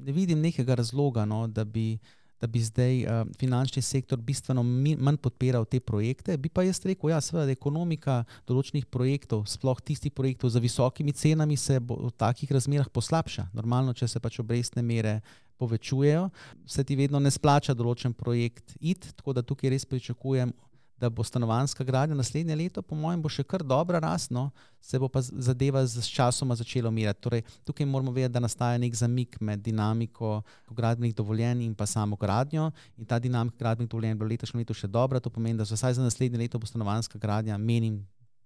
ne 0.06 0.12
vidim 0.12 0.42
nekega 0.42 0.76
razloga, 0.76 1.26
no, 1.26 1.48
da 1.48 1.64
bi 1.64 1.98
da 2.44 2.48
bi 2.48 2.60
zdaj 2.60 2.98
uh, 3.04 3.28
finančni 3.40 3.82
sektor 3.82 4.20
bistveno 4.20 4.64
manj 4.64 5.18
podpiral 5.24 5.64
te 5.66 5.80
projekte. 5.80 6.36
Bi 6.38 6.50
pa 6.52 6.66
jaz 6.68 6.82
rekel, 6.84 7.14
ja, 7.14 7.22
seveda, 7.24 7.48
da 7.48 7.56
ekonomika 7.56 8.18
določenih 8.50 8.90
projektov, 8.92 9.46
sploh 9.48 9.80
tistih 9.80 10.12
projektov 10.12 10.52
z 10.52 10.60
visokimi 10.64 11.16
cenami, 11.16 11.56
se 11.56 11.80
v 11.80 12.12
takih 12.20 12.52
razmerah 12.52 12.92
poslabša. 12.92 13.48
Normalno, 13.56 13.96
če 13.96 14.12
se 14.12 14.20
pač 14.20 14.42
obrestne 14.44 14.84
mere 14.84 15.22
povečujejo, 15.62 16.28
se 16.68 16.84
ti 16.84 17.00
vedno 17.00 17.22
ne 17.24 17.32
splača 17.32 17.78
določen 17.78 18.12
projekt 18.12 18.76
iti, 18.82 19.16
tako 19.16 19.38
da 19.40 19.46
tukaj 19.46 19.72
res 19.72 19.88
pričakujem 19.88 20.52
da 21.00 21.10
bo 21.10 21.24
stanovanska 21.24 21.84
gradnja 21.84 22.16
naslednje 22.16 22.56
leto, 22.56 22.82
po 22.82 22.96
mojem, 22.96 23.22
bo 23.22 23.30
še 23.30 23.44
kar 23.44 23.64
dobra 23.64 24.00
rasno, 24.00 24.50
se 24.82 25.00
bo 25.00 25.08
pa 25.08 25.22
zadeva 25.22 25.86
z 25.88 26.04
časoma 26.08 26.56
začela 26.56 26.90
umirati. 26.90 27.22
Torej, 27.22 27.44
tukaj 27.66 27.86
moramo 27.86 28.12
vedeti, 28.12 28.34
da 28.34 28.40
nastaja 28.44 28.78
nek 28.78 28.96
zamik 28.96 29.40
med 29.42 29.64
dinamiko 29.64 30.42
gradbenih 30.70 31.16
dovoljenj 31.16 31.64
in 31.66 31.76
pa 31.76 31.86
samo 31.86 32.16
gradnjo. 32.20 32.72
In 32.98 33.06
ta 33.06 33.20
dinamika 33.20 33.58
gradbenih 33.60 33.90
dovoljenj 33.90 34.18
bo 34.20 34.30
letošnje 34.30 34.64
leto 34.64 34.74
še 34.78 34.88
dobra, 34.88 35.20
to 35.20 35.30
pomeni, 35.30 35.58
da 35.58 35.68
vsaj 35.68 36.00
za 36.00 36.04
naslednje 36.04 36.40
leto 36.40 36.60
bo 36.60 36.70
stanovanska 36.70 37.20
gradnja, 37.20 37.58
menim, 37.58 38.04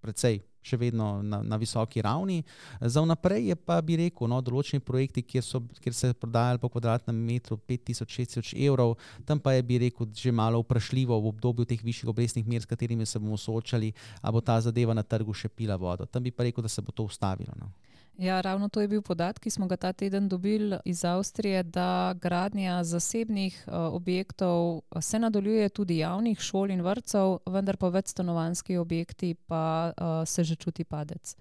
precej 0.08 0.40
še 0.68 0.76
vedno 0.76 1.22
na, 1.22 1.40
na 1.42 1.56
visoki 1.56 2.02
ravni. 2.04 2.42
Za 2.80 3.02
vnaprej 3.04 3.52
je 3.52 3.56
pa, 3.56 3.78
bi 3.84 3.96
rekel, 4.00 4.28
no, 4.30 4.40
določeni 4.44 4.84
projekti, 4.84 5.24
kjer, 5.24 5.44
so, 5.44 5.62
kjer 5.82 5.96
se 5.96 6.10
je 6.10 6.18
prodajalo 6.18 6.62
po 6.62 6.70
kvadratnem 6.74 7.16
metru 7.16 7.58
5000-6000 7.70 8.52
evrov, 8.68 8.96
tam 9.28 9.40
pa 9.40 9.56
je, 9.56 9.64
bi 9.64 9.80
rekel, 9.86 10.10
že 10.12 10.34
malo 10.34 10.60
vprašljivo 10.64 11.16
v 11.16 11.32
obdobju 11.32 11.68
teh 11.68 11.84
višjih 11.84 12.12
obrestnih 12.12 12.48
mer, 12.48 12.64
s 12.64 12.70
katerimi 12.70 13.06
se 13.08 13.20
bomo 13.22 13.38
soočali, 13.40 13.92
ali 14.22 14.34
bo 14.34 14.44
ta 14.44 14.58
zadeva 14.64 14.96
na 14.96 15.06
trgu 15.06 15.34
še 15.34 15.48
pila 15.48 15.78
vodo. 15.80 16.06
Tam 16.06 16.24
bi 16.24 16.34
pa 16.34 16.48
rekel, 16.48 16.64
da 16.66 16.72
se 16.72 16.84
bo 16.84 16.92
to 16.92 17.08
ustavilo. 17.08 17.54
No. 17.56 17.72
Ja, 18.18 18.40
ravno 18.40 18.68
to 18.68 18.80
je 18.80 18.88
bil 18.88 19.02
podatek, 19.02 19.42
ki 19.42 19.50
smo 19.50 19.66
ga 19.70 19.76
ta 19.76 19.92
teden 19.92 20.28
dobili 20.28 20.76
iz 20.84 21.04
Avstrije, 21.04 21.62
da 21.62 22.14
gradnja 22.20 22.84
zasebnih 22.84 23.64
uh, 23.66 23.74
objektov 23.74 24.82
se 25.00 25.18
nadaljuje 25.18 25.68
tudi 25.68 25.98
javnih 25.98 26.40
šol 26.40 26.70
in 26.70 26.82
vrtcev, 26.82 27.38
vendar 27.46 27.76
pa 27.76 27.88
večstanovanski 27.88 28.76
objekti 28.76 29.34
pa 29.34 29.92
uh, 29.96 30.28
se 30.28 30.44
že 30.44 30.56
čuti 30.56 30.84
padec. 30.84 31.36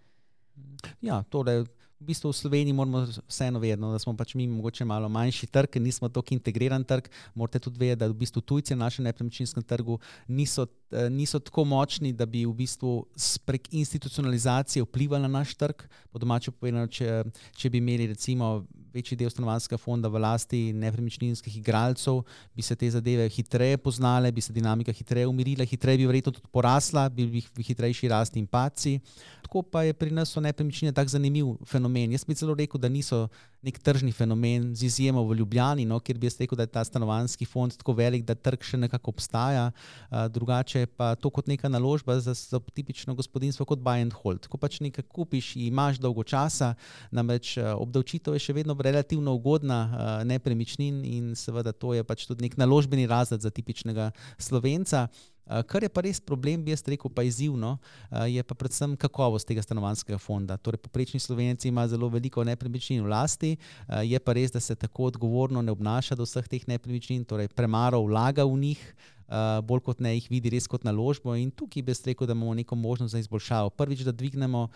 Ja, 1.01 1.23
torej, 1.23 1.65
v 1.97 2.13
bistvu 2.13 2.29
v 2.29 2.37
Sloveniji 2.37 2.73
moramo 2.73 3.07
vseeno 3.27 3.59
vedeti, 3.59 3.81
da 3.81 3.99
smo 3.99 4.13
pač 4.17 4.35
mi 4.37 4.45
morda 4.47 4.85
malo 4.85 5.09
manjši 5.09 5.47
trg, 5.47 5.79
nismo 5.81 6.09
tako 6.09 6.35
integriran 6.35 6.83
trg. 6.83 7.09
Morate 7.33 7.59
tudi 7.59 7.79
vedeti, 7.79 7.99
da 7.99 8.07
v 8.07 8.13
bistvu 8.13 8.41
tujci 8.41 8.75
na 8.75 8.85
našem 8.85 9.05
nepremičninskem 9.09 9.63
trgu 9.63 9.97
niso, 10.27 10.67
eh, 10.86 10.86
niso 11.09 11.39
tako 11.39 11.65
močni, 11.65 12.13
da 12.13 12.25
bi 12.25 12.45
v 12.45 12.53
bistvu 12.53 13.05
prek 13.45 13.67
institucionalizacije 13.73 14.83
vplivali 14.83 15.21
na 15.21 15.27
naš 15.27 15.55
trg. 15.55 15.83
Po 16.11 16.19
domačem 16.19 16.53
povedano, 16.53 16.87
če, 16.87 17.23
če 17.57 17.69
bi 17.69 17.81
imeli 17.81 18.07
recimo 18.13 18.65
večji 18.93 19.17
del 19.17 19.29
stanovanskega 19.29 19.77
fonda 19.77 20.09
v 20.09 20.21
lasti 20.23 20.59
nepremičninskih 20.73 21.57
igralcev, 21.59 22.23
bi 22.55 22.65
se 22.65 22.75
te 22.75 22.89
zadeve 22.91 23.27
hitreje 23.29 23.77
poznale, 23.77 24.31
bi 24.31 24.41
se 24.41 24.53
dinamika 24.53 24.91
hitreje 24.95 25.27
umirila, 25.27 25.67
hitreje 25.67 26.01
bi 26.01 26.07
verjetno 26.09 26.31
tudi 26.31 26.49
porasla, 26.51 27.07
bi 27.09 27.27
bili 27.27 27.67
hitrejši 27.67 28.09
rasti 28.09 28.39
in 28.39 28.47
paci. 28.47 28.97
Tako 29.43 29.61
pa 29.63 29.83
je 29.83 29.93
pri 29.93 30.11
nas 30.11 30.31
so 30.33 30.41
nepremičnine 30.43 30.93
tak 30.93 31.11
zanimiv 31.11 31.55
fenomen. 31.65 32.11
Jaz 32.11 32.25
bi 32.25 32.35
celo 32.35 32.55
rekel, 32.55 32.81
da 32.81 32.89
niso 32.89 33.27
nek 33.65 33.79
tržni 33.79 34.11
fenomen, 34.11 34.69
z 34.75 34.85
izjemo 34.87 35.23
v 35.27 35.35
Ljubljani, 35.39 35.85
no, 35.85 35.99
kjer 35.99 36.17
bi 36.17 36.27
jaz 36.29 36.37
rekel, 36.39 36.57
da 36.57 36.67
je 36.67 36.73
ta 36.75 36.83
stanovanski 36.85 37.45
fond 37.45 37.73
tako 37.77 37.95
velik, 37.97 38.25
da 38.25 38.35
trg 38.35 38.63
še 38.63 38.77
nekako 38.77 39.13
obstaja, 39.15 39.69
uh, 39.71 40.25
drugače 40.31 40.85
pa 40.97 41.15
to 41.15 41.31
kot 41.33 41.49
neka 41.49 41.69
naložba 41.69 42.19
za, 42.21 42.35
za 42.37 42.59
tipično 42.73 43.15
gospodinstvo, 43.17 43.65
kot 43.65 43.81
buy 43.83 44.03
and 44.05 44.13
hold. 44.13 44.47
Ko 44.47 44.59
pač 44.61 44.79
nekaj 44.83 45.07
kupiš 45.09 45.55
in 45.57 45.67
imaš 45.71 46.01
dolgo 46.03 46.23
časa, 46.23 46.75
namreč 47.11 47.55
obdavčitev 47.57 48.37
je 48.37 48.45
še 48.47 48.57
vedno 48.57 48.77
relativno 48.77 49.33
ugodna 49.37 49.79
uh, 49.87 50.11
nepremičnin 50.27 51.01
in 51.05 51.33
seveda 51.35 51.73
to 51.73 51.95
je 51.97 52.05
pač 52.07 52.27
tudi 52.29 52.45
nek 52.45 52.59
naložbeni 52.61 53.07
razred 53.09 53.41
za 53.41 53.49
tipičnega 53.53 54.11
slovenca. 54.37 55.07
Uh, 55.47 55.63
kar 55.63 55.83
je 55.83 55.89
pa 55.89 56.03
res 56.03 56.19
problem, 56.19 56.59
bi 56.63 56.73
jaz 56.73 56.83
rekel, 56.83 57.11
pa 57.13 57.23
izzivno, 57.23 57.77
uh, 57.79 58.25
je 58.27 58.43
pa 58.43 58.55
predvsem 58.55 58.97
kakovost 58.99 59.47
tega 59.47 59.63
stanovanskega 59.63 60.19
fonda. 60.19 60.57
Torej, 60.59 60.81
poprečni 60.83 61.21
slovenec 61.23 61.63
ima 61.65 61.87
zelo 61.87 62.09
veliko 62.11 62.43
nepremičnin 62.43 62.99
v 63.03 63.11
lasti, 63.11 63.53
uh, 63.87 64.01
je 64.03 64.19
pa 64.19 64.35
res, 64.35 64.51
da 64.51 64.59
se 64.59 64.75
tako 64.75 65.07
odgovorno 65.11 65.63
ne 65.63 65.71
obnaša 65.71 66.19
do 66.19 66.27
vseh 66.27 66.47
teh 66.51 66.67
nepremičnin, 66.67 67.23
torej 67.23 67.47
premalo 67.55 68.03
vlaga 68.03 68.43
v 68.43 68.59
njih, 68.67 68.83
uh, 69.31 69.63
bolj 69.63 69.85
kot 69.87 70.03
ne 70.03 70.17
jih 70.17 70.27
vidi 70.31 70.51
res 70.51 70.67
kot 70.67 70.83
naložbo. 70.83 71.35
In 71.39 71.51
tukaj 71.51 71.83
bi 71.83 71.95
rekel, 72.11 72.27
da 72.27 72.35
imamo 72.35 72.53
neko 72.53 72.75
možnost 72.75 73.15
za 73.15 73.23
izboljšavo. 73.23 73.71
Prvič, 73.71 74.03
da 74.03 74.11
dvignemo 74.11 74.67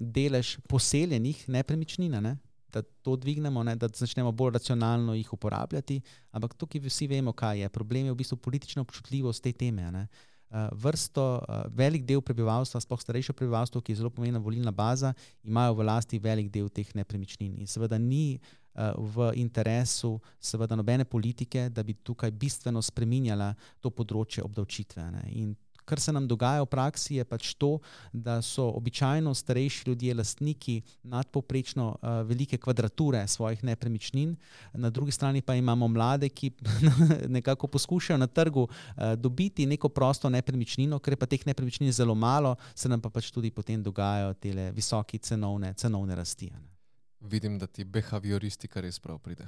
delež 0.00 0.56
poseljenih 0.68 1.48
nepremičnin. 1.48 2.14
Ne? 2.22 2.36
Da 2.72 2.82
to 2.82 3.16
dvignemo, 3.16 3.62
ne, 3.66 3.76
da 3.76 3.88
začnemo 3.88 4.32
bolj 4.32 4.54
racionalno 4.58 5.14
jih 5.14 5.32
uporabljati. 5.32 6.00
Ampak 6.30 6.54
tukaj 6.54 6.82
vsi 6.86 7.08
vemo, 7.10 7.32
kaj 7.32 7.62
je. 7.62 7.68
Problem 7.68 8.06
je 8.06 8.12
v 8.12 8.20
bistvu 8.22 8.36
politična 8.36 8.82
občutljivost 8.82 9.42
te 9.42 9.52
teme. 9.52 9.90
Ne. 9.90 10.06
Uh, 10.50 10.66
vrsto, 10.72 11.24
uh, 11.38 11.68
velik 11.70 12.02
del 12.02 12.22
prebivalstva, 12.26 12.80
sploh 12.82 12.98
starejše 12.98 13.32
prebivalstvo, 13.38 13.80
ki 13.80 13.92
je 13.92 14.00
zelo 14.00 14.10
pomembna 14.10 14.40
volilna 14.42 14.72
baza, 14.74 15.12
imajo 15.46 15.76
v 15.78 15.86
lasti 15.86 16.18
velik 16.18 16.50
del 16.50 16.66
teh 16.68 16.90
nepremičnin. 16.98 17.54
In 17.62 17.70
seveda 17.70 17.98
ni 17.98 18.34
uh, 18.34 18.90
v 18.98 19.30
interesu 19.38 20.16
seveda 20.42 20.74
nobene 20.74 21.06
politike, 21.06 21.68
da 21.70 21.84
bi 21.86 21.94
tukaj 21.94 22.34
bistveno 22.34 22.82
spreminjala 22.82 23.52
to 23.78 23.94
področje 23.94 24.42
obdavčitve. 24.42 25.06
Ne. 25.14 25.22
In 25.38 25.54
kar 25.90 26.00
se 26.00 26.12
nam 26.14 26.28
dogaja 26.30 26.62
v 26.62 26.70
praksi, 26.70 27.18
je 27.18 27.24
pač 27.26 27.54
to, 27.58 27.72
da 28.12 28.38
so 28.42 28.68
običajno 28.78 29.34
starejši 29.34 29.88
ljudje 29.90 30.14
lastniki 30.14 30.76
nadpoprečno 31.02 31.88
uh, 31.90 32.20
velike 32.28 32.58
kvadrature 32.62 33.24
svojih 33.28 33.64
nepremičnin, 33.66 34.36
na 34.72 34.90
drugi 34.90 35.12
strani 35.12 35.42
pa 35.42 35.58
imamo 35.58 35.88
mlade, 35.88 36.28
ki 36.28 36.52
nekako 37.36 37.66
poskušajo 37.66 38.18
na 38.18 38.26
trgu 38.26 38.68
uh, 38.68 39.14
dobiti 39.16 39.66
neko 39.66 39.88
prosto 39.88 40.30
nepremičnino, 40.30 40.98
ker 40.98 41.18
je 41.18 41.22
pa 41.22 41.26
teh 41.26 41.46
nepremičnin 41.46 41.92
zelo 41.92 42.14
malo, 42.14 42.54
se 42.74 42.88
nam 42.88 43.00
pa 43.00 43.10
pač 43.10 43.32
tudi 43.34 43.50
potem 43.50 43.82
dogajajo 43.82 44.34
te 44.34 44.70
visoke 44.74 45.18
cenovne, 45.18 45.74
cenovne 45.74 46.14
rasti. 46.14 46.50
Ne. 46.50 46.79
Vidim, 47.20 47.58
da 47.58 47.66
ti 47.66 47.84
behavioristika 47.84 48.80
res 48.80 48.98
prav 48.98 49.18
pride. 49.18 49.44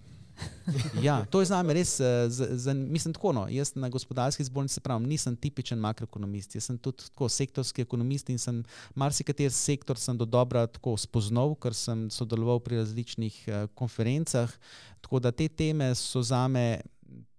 ja, 1.06 1.24
to 1.24 1.40
je 1.40 1.46
za 1.48 1.62
me 1.62 1.72
res, 1.74 1.94
uh, 2.00 2.26
z, 2.28 2.48
z, 2.60 2.74
mislim, 2.74 3.14
tako. 3.16 3.32
No, 3.32 3.46
jaz 3.48 3.72
na 3.74 3.88
gospodarski 3.88 4.44
zbornici 4.44 4.80
pravim, 4.80 5.06
nisem 5.08 5.36
tipičen 5.36 5.80
makroekonomist, 5.80 6.56
jaz 6.56 6.68
sem 6.68 6.78
tudi 6.78 7.08
tako 7.08 7.30
sektorski 7.32 7.86
ekonomist 7.86 8.28
in 8.28 8.38
sem 8.38 8.60
marsikateri 8.94 9.50
sektor 9.50 9.98
sem 9.98 10.18
do 10.18 10.28
dobra 10.28 10.66
tako 10.68 10.98
spoznal, 11.00 11.56
ker 11.56 11.72
sem 11.76 12.10
sodeloval 12.12 12.60
pri 12.60 12.82
različnih 12.82 13.38
uh, 13.48 13.62
konferencah. 13.74 14.52
Tako 15.00 15.22
da 15.24 15.32
te 15.32 15.48
teme 15.48 15.94
so 15.96 16.22
za 16.22 16.46
me. 16.48 16.82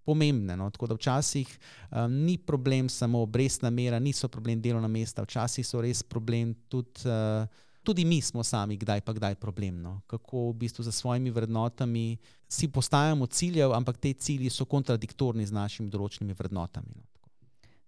Pomembne. 0.03 0.57
No? 0.59 0.65
Tako 0.67 0.89
da 0.91 0.95
včasih 0.97 1.47
um, 1.95 2.11
ni 2.25 2.33
problem 2.35 2.89
samo 2.91 3.21
obrestna 3.23 3.69
mera, 3.71 4.01
niso 4.03 4.27
problem 4.27 4.59
delovna 4.61 4.89
mesta, 4.91 5.23
včasih 5.23 5.63
so 5.63 5.79
res 5.79 6.01
problem 6.03 6.51
tudi 6.67 7.07
uh, 7.07 7.47
tudi 7.83 8.05
mi 8.05 8.21
smo 8.21 8.43
sami, 8.43 8.77
kdaj 8.77 9.01
pa 9.01 9.13
kdaj 9.13 9.35
problemno. 9.35 10.01
Kako 10.07 10.49
v 10.49 10.53
bistvu 10.53 10.83
za 10.83 10.91
svojimi 10.91 11.29
vrednotami 11.29 12.17
si 12.47 12.67
postajamo 12.67 13.25
ciljev, 13.25 13.73
ampak 13.73 13.97
te 13.97 14.13
cilji 14.13 14.49
so 14.49 14.65
kontradiktorni 14.65 15.45
z 15.45 15.51
našimi 15.51 15.89
določenimi 15.89 16.33
vrednotami. 16.33 16.95
No. 16.95 17.03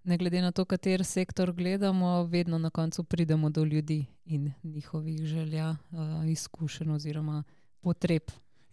Ne 0.06 0.18
glede 0.18 0.42
na 0.42 0.52
to, 0.52 0.66
kater 0.66 1.04
sektor 1.04 1.54
gledamo, 1.54 2.24
vedno 2.30 2.58
na 2.58 2.70
koncu 2.70 3.04
pridemo 3.04 3.50
do 3.50 3.64
ljudi 3.64 4.06
in 4.26 4.52
njihovih 4.64 5.26
želja, 5.26 5.76
uh, 5.92 6.30
izkušenj 6.30 6.92
oziroma 6.92 7.44
potreb. 7.82 8.22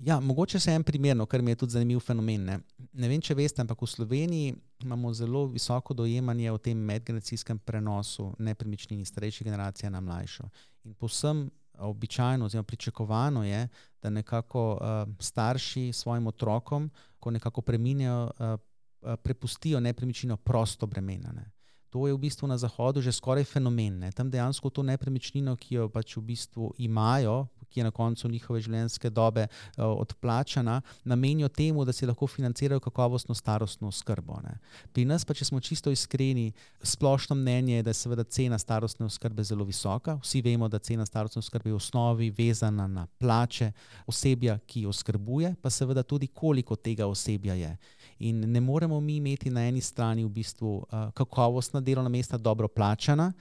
Ja, 0.05 0.20
mogoče 0.20 0.61
se 0.61 0.72
en 0.74 0.82
primer, 0.82 1.16
no, 1.16 1.26
kar 1.26 1.42
mi 1.42 1.50
je 1.50 1.57
tudi 1.57 1.72
zanimiv 1.72 2.00
fenomen. 2.00 2.44
Ne. 2.44 2.59
ne 2.92 3.09
vem, 3.09 3.20
če 3.22 3.36
veste, 3.38 3.62
ampak 3.62 3.84
v 3.84 3.86
Sloveniji 3.86 4.55
imamo 4.82 5.12
zelo 5.14 5.44
visoko 5.46 5.94
dojemanje 5.94 6.50
o 6.50 6.59
tem 6.59 6.78
medgeneracijskem 6.78 7.61
prenosu 7.62 8.32
nepremičnin 8.38 9.00
iz 9.00 9.12
starejše 9.12 9.44
generacije 9.44 9.90
na 9.90 10.00
mlajšo. 10.00 10.48
In 10.84 10.94
posem 10.98 11.44
običajno, 11.78 12.50
oziroma 12.50 12.66
pričakovano 12.66 13.44
je, 13.44 13.68
da 14.03 14.11
nekako 14.11 14.72
uh, 14.72 15.14
starši 15.22 15.92
svojim 15.92 16.26
otrokom, 16.26 16.90
ko 17.20 17.30
nekako 17.30 17.62
preminjajo, 17.62 18.30
uh, 18.38 19.14
prepustijo 19.22 19.80
nepremičnino 19.80 20.36
prosto 20.36 20.86
bremenane. 20.86 21.50
To 21.90 22.07
je 22.09 22.14
v 22.14 22.18
bistvu 22.18 22.48
na 22.48 22.59
Zahodu 22.59 23.00
že 23.00 23.12
skoraj 23.12 23.44
fenomen. 23.44 23.98
Ne. 23.98 24.12
Tam 24.12 24.30
dejansko 24.30 24.70
to 24.70 24.82
nepremičnino, 24.82 25.57
ki 25.57 25.74
jo 25.74 25.88
pač 25.92 26.16
v 26.16 26.26
bistvu 26.32 26.72
imajo, 26.78 27.46
ki 27.72 27.80
je 27.80 27.84
na 27.84 27.90
koncu 27.90 28.28
njihove 28.28 28.60
življenjske 28.60 29.10
dobe 29.10 29.46
uh, 29.48 29.84
odplačana, 29.86 30.80
namenijo 31.04 31.48
temu, 31.48 31.84
da 31.84 31.92
si 31.92 32.06
lahko 32.06 32.26
financirajo 32.26 32.80
kakovostno 32.80 33.34
starostno 33.34 33.88
oskrbo. 33.88 34.38
Ne. 34.44 34.58
Pri 34.92 35.04
nas, 35.08 35.24
pa 35.24 35.34
če 35.34 35.48
smo 35.48 35.60
čisto 35.60 35.90
iskreni, 35.90 36.52
splošno 36.82 37.36
mnenje 37.36 37.76
je, 37.76 37.82
da 37.82 37.90
je 37.90 38.00
seveda 38.02 38.24
cena 38.24 38.58
starostne 38.58 39.06
oskrbe 39.06 39.44
zelo 39.44 39.64
visoka. 39.64 40.18
Vsi 40.22 40.42
vemo, 40.42 40.68
da 40.68 40.78
cena 40.78 41.06
starostne 41.06 41.40
oskrbe 41.40 41.70
je 41.70 41.78
v 41.78 41.80
osnovi 41.80 42.30
vezana 42.30 42.86
na 42.86 43.06
plače 43.18 43.72
osebja, 44.06 44.58
ki 44.66 44.86
oskrbuje, 44.86 45.54
pa 45.62 45.70
seveda 45.70 46.02
tudi 46.02 46.26
koliko 46.26 46.76
tega 46.76 47.06
osebja 47.06 47.54
je. 47.54 47.76
In 48.18 48.44
ne 48.52 48.60
moremo 48.60 49.00
mi 49.00 49.16
imeti 49.16 49.50
na 49.50 49.66
eni 49.68 49.80
strani 49.80 50.24
v 50.24 50.28
bistvu 50.28 50.76
uh, 50.76 51.10
kakovostna 51.14 51.80
delovna 51.80 52.08
mesta, 52.08 52.38
dobro 52.38 52.68
plačana, 52.68 53.32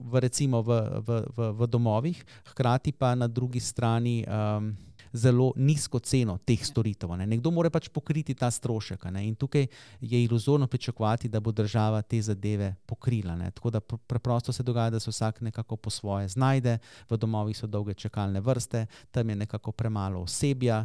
v, 0.00 0.20
recimo 0.20 0.62
v, 0.62 0.80
v, 1.06 1.22
v, 1.36 1.50
v 1.52 1.66
domovih, 1.66 2.24
hkrati 2.52 2.92
pa 2.92 3.14
na 3.14 3.28
drugi 3.28 3.60
strani 3.60 4.24
um, 4.24 4.72
zelo 5.12 5.52
nizko 5.56 5.98
ceno 5.98 6.38
teh 6.38 6.62
storitev. 6.64 7.10
Ne. 7.18 7.26
Nekdo 7.26 7.50
mora 7.50 7.70
pač 7.70 7.88
pokriti 7.90 8.34
ta 8.34 8.50
strošek. 8.50 9.04
Ne. 9.10 9.24
In 9.26 9.34
tukaj 9.34 9.66
je 10.00 10.22
iluzorno 10.24 10.66
pričakovati, 10.66 11.28
da 11.28 11.40
bo 11.40 11.52
država 11.52 12.02
te 12.02 12.22
zadeve 12.22 12.74
pokrila. 12.86 13.36
Ne. 13.36 13.50
Tako 13.50 13.70
da 13.70 13.80
preprosto 13.80 14.52
se 14.52 14.62
dogaja, 14.62 14.90
da 14.90 15.00
se 15.00 15.10
vsak 15.10 15.40
nekako 15.40 15.76
po 15.76 15.90
svoje 15.90 16.28
znajde, 16.28 16.78
v 17.10 17.16
domovih 17.16 17.56
so 17.58 17.66
dolge 17.66 17.94
čakalne 17.94 18.40
vrste, 18.40 18.86
tam 19.10 19.28
je 19.28 19.36
nekako 19.36 19.72
premalo 19.72 20.20
osebja, 20.22 20.84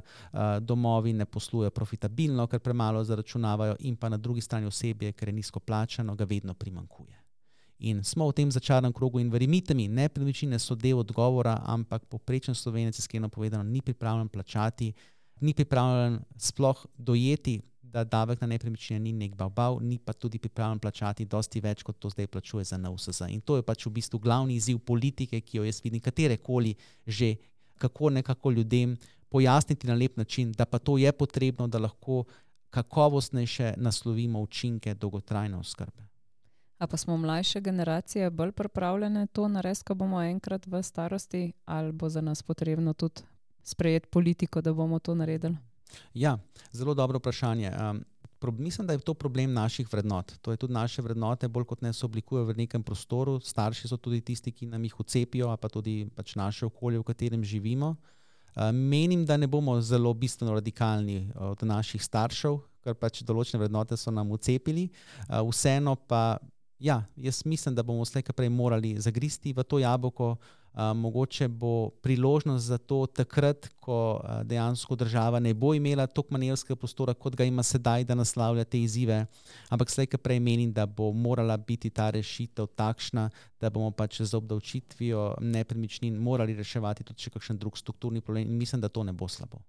domovi 0.61 1.13
ne 1.13 1.25
poslujejo 1.25 1.69
profitabilno, 1.69 2.47
ker 2.47 2.59
premalo 2.59 3.03
zaračunavajo, 3.03 3.75
in 3.79 3.95
pa 3.95 4.09
na 4.09 4.17
drugi 4.17 4.41
strani 4.41 4.65
osebje, 4.65 5.11
ker 5.11 5.29
je 5.29 5.33
nizko 5.33 5.59
plačano, 5.59 6.15
ga 6.15 6.25
vedno 6.25 6.53
primankuje. 6.53 7.24
In 7.79 8.03
smo 8.03 8.29
v 8.29 8.33
tem 8.33 8.51
začaranem 8.51 8.93
krogu, 8.93 9.19
in 9.19 9.29
verjemite 9.29 9.75
mi, 9.75 9.87
nepremičnine 9.87 10.59
so 10.59 10.75
del 10.75 10.99
odgovora, 10.99 11.59
ampak 11.67 12.05
poprečen 12.07 12.55
slovenec, 12.55 12.97
iskreno 12.99 13.29
povedano, 13.29 13.63
ni 13.63 13.81
pripravljen 13.81 14.29
plačati, 14.29 14.93
ni 15.41 15.53
pripravljen 15.53 16.21
sploh 16.37 16.85
dojeti, 16.97 17.61
da 17.81 18.03
davek 18.03 18.41
na 18.41 18.47
nepremičnine 18.47 18.99
ni 18.99 19.11
nek 19.13 19.35
bav, 19.35 19.79
ni 19.81 19.97
pa 19.99 20.13
tudi 20.13 20.39
pripravljen 20.39 20.79
plačati 20.79 21.25
dosti 21.25 21.61
več, 21.63 21.83
kot 21.83 21.99
to 21.99 22.09
zdaj 22.11 22.27
plačuje 22.27 22.63
za 22.63 22.77
NUSZ. 22.77 23.27
In 23.31 23.41
to 23.41 23.55
je 23.59 23.63
pač 23.63 23.85
v 23.85 23.93
bistvu 23.99 24.19
glavni 24.19 24.55
izziv 24.55 24.79
politike, 24.79 25.39
ki 25.41 25.57
jo 25.57 25.67
jaz 25.67 25.79
vidim, 25.83 26.03
katere 26.03 26.37
koli 26.37 26.75
že, 27.07 27.35
kako 27.79 28.09
nekako 28.09 28.51
ljudem 28.51 28.97
pojasniti 29.29 29.87
na 29.87 29.95
lep 29.95 30.17
način, 30.17 30.51
da 30.51 30.65
pa 30.65 30.79
to 30.79 30.97
je 30.97 31.11
potrebno, 31.11 31.67
da 31.67 31.79
lahko 31.79 32.23
kakovostnejše 32.69 33.73
naslovimo 33.77 34.41
učinke 34.41 34.93
dolgotrajne 34.93 35.57
oskrbe. 35.57 36.04
A 36.77 36.87
pa 36.87 36.97
smo 36.97 37.17
mlajše 37.17 37.61
generacije 37.61 38.29
bolj 38.29 38.51
pripravljene 38.51 39.27
to 39.27 39.47
narediti, 39.47 39.83
ko 39.83 39.95
bomo 39.95 40.21
enkrat 40.21 40.67
v 40.67 40.83
starosti, 40.83 41.53
ali 41.65 41.91
bo 41.91 42.09
za 42.09 42.21
nas 42.21 42.43
potrebno 42.43 42.93
tudi 42.93 43.21
sprejeti 43.63 44.07
politiko, 44.07 44.61
da 44.61 44.73
bomo 44.73 44.99
to 44.99 45.15
naredili? 45.15 45.55
Ja, 46.13 46.37
zelo 46.71 46.93
dobro 46.93 47.17
vprašanje. 47.17 47.71
Um, 47.91 48.03
mislim, 48.57 48.87
da 48.87 48.93
je 48.93 48.99
to 48.99 49.13
problem 49.13 49.53
naših 49.53 49.93
vrednot. 49.93 50.33
To 50.41 50.51
je 50.51 50.57
tudi 50.57 50.73
naše 50.73 51.01
vrednote, 51.01 51.47
bolj 51.47 51.63
kot 51.63 51.81
ne 51.81 51.93
se 51.93 52.05
oblikujejo 52.05 52.45
v 52.45 52.57
nekem 52.57 52.83
prostoru. 52.83 53.39
Starši 53.39 53.87
so 53.87 53.97
tudi 53.97 54.21
tisti, 54.21 54.51
ki 54.51 54.65
nam 54.65 54.83
jih 54.83 54.99
ucepijo, 54.99 55.57
pa 55.57 55.69
tudi 55.69 56.09
pač 56.15 56.35
naše 56.35 56.65
okolje, 56.65 56.99
v 56.99 57.03
katerem 57.03 57.43
živimo. 57.43 57.95
Uh, 58.55 58.71
menim, 58.71 59.25
da 59.25 59.37
ne 59.37 59.47
bomo 59.47 59.81
zelo 59.81 60.13
bistveno 60.13 60.53
radikalni 60.53 61.31
od 61.35 61.63
naših 61.63 62.03
staršev, 62.03 62.59
ker 62.83 62.93
pač 62.93 63.23
določene 63.23 63.63
vrednote 63.63 63.97
so 63.97 64.11
nam 64.11 64.31
ucepili. 64.31 64.89
Uh, 65.29 65.41
vseeno 65.49 65.95
pa 65.95 66.37
ja, 66.79 67.03
jaz 67.15 67.45
mislim, 67.45 67.75
da 67.75 67.83
bomo 67.83 68.05
slejka 68.05 68.33
prej 68.33 68.49
morali 68.49 68.95
zagristi 68.99 69.53
v 69.53 69.63
to 69.63 69.79
jabolko. 69.79 70.35
Uh, 70.75 70.81
mogoče 70.95 71.47
bo 71.47 71.89
priložnost 71.89 72.65
za 72.65 72.77
to 72.77 73.05
takrat, 73.05 73.69
ko 73.79 74.19
uh, 74.23 74.43
dejansko 74.43 74.95
država 74.95 75.39
ne 75.39 75.53
bo 75.53 75.73
imela 75.73 76.07
toliko 76.07 76.33
manevrskega 76.33 76.75
prostora, 76.75 77.13
kot 77.13 77.35
ga 77.35 77.43
ima 77.43 77.63
sedaj, 77.63 78.03
da 78.03 78.15
naslavlja 78.15 78.63
te 78.63 78.81
izzive. 78.81 79.25
Ampak 79.69 79.89
slejka 79.89 80.17
prej 80.17 80.39
menim, 80.39 80.73
da 80.73 80.85
bo 80.85 81.13
morala 81.13 81.57
biti 81.57 81.89
ta 81.89 82.09
rešitev 82.09 82.67
takšna, 82.75 83.29
da 83.61 83.69
bomo 83.69 83.91
pač 83.91 84.21
z 84.21 84.35
obdavčitvijo 84.35 85.37
nepremičnin 85.41 86.17
morali 86.17 86.53
reševati 86.53 87.03
tudi 87.03 87.23
še 87.23 87.31
kakšen 87.31 87.57
drug 87.57 87.77
strukturni 87.77 88.21
problem 88.21 88.43
in 88.43 88.57
mislim, 88.57 88.81
da 88.81 88.89
to 88.89 89.03
ne 89.03 89.13
bo 89.13 89.31
slabo. 89.31 89.63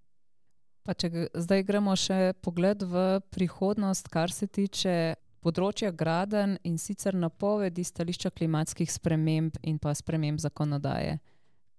Pa 0.83 0.95
če 0.95 1.29
zdaj 1.35 1.63
gremo 1.63 1.95
še 1.99 2.33
pogled 2.43 2.83
v 2.83 3.21
prihodnost, 3.31 4.11
kar 4.11 4.31
se 4.31 4.47
tiče 4.47 5.15
področja 5.45 5.91
graden 5.93 6.57
in 6.64 6.78
sicer 6.78 7.14
napovedi 7.14 7.84
stališča 7.84 8.30
klimatskih 8.30 8.91
sprememb 8.91 9.59
in 9.62 9.78
pa 9.78 9.95
sprememb 9.95 10.41
zakonodaje. 10.43 11.18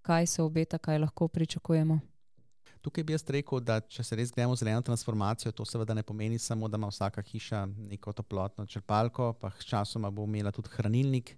Kaj 0.07 0.27
se 0.27 0.43
obeta, 0.43 0.79
kaj 0.79 1.01
lahko 1.03 1.27
pričakujemo? 1.27 1.99
Tukaj 2.81 3.03
bi 3.03 3.15
jaz 3.15 3.25
rekel, 3.33 3.59
da 3.59 3.79
če 3.81 4.03
se 4.05 4.15
res 4.15 4.29
gremo 4.31 4.55
zeleno 4.55 4.83
transformacijo, 4.85 5.51
to 5.51 5.65
seveda 5.67 5.95
ne 5.97 6.03
pomeni 6.07 6.37
samo, 6.39 6.69
da 6.71 6.77
ima 6.79 6.87
vsaka 6.87 7.23
hiša 7.25 7.65
neko 7.89 8.13
toplotno 8.15 8.63
črpalko, 8.69 9.33
pa 9.41 9.51
sčasoma 9.59 10.11
bo 10.13 10.23
imela 10.29 10.53
tudi 10.55 10.71
hranilnik. 10.77 11.33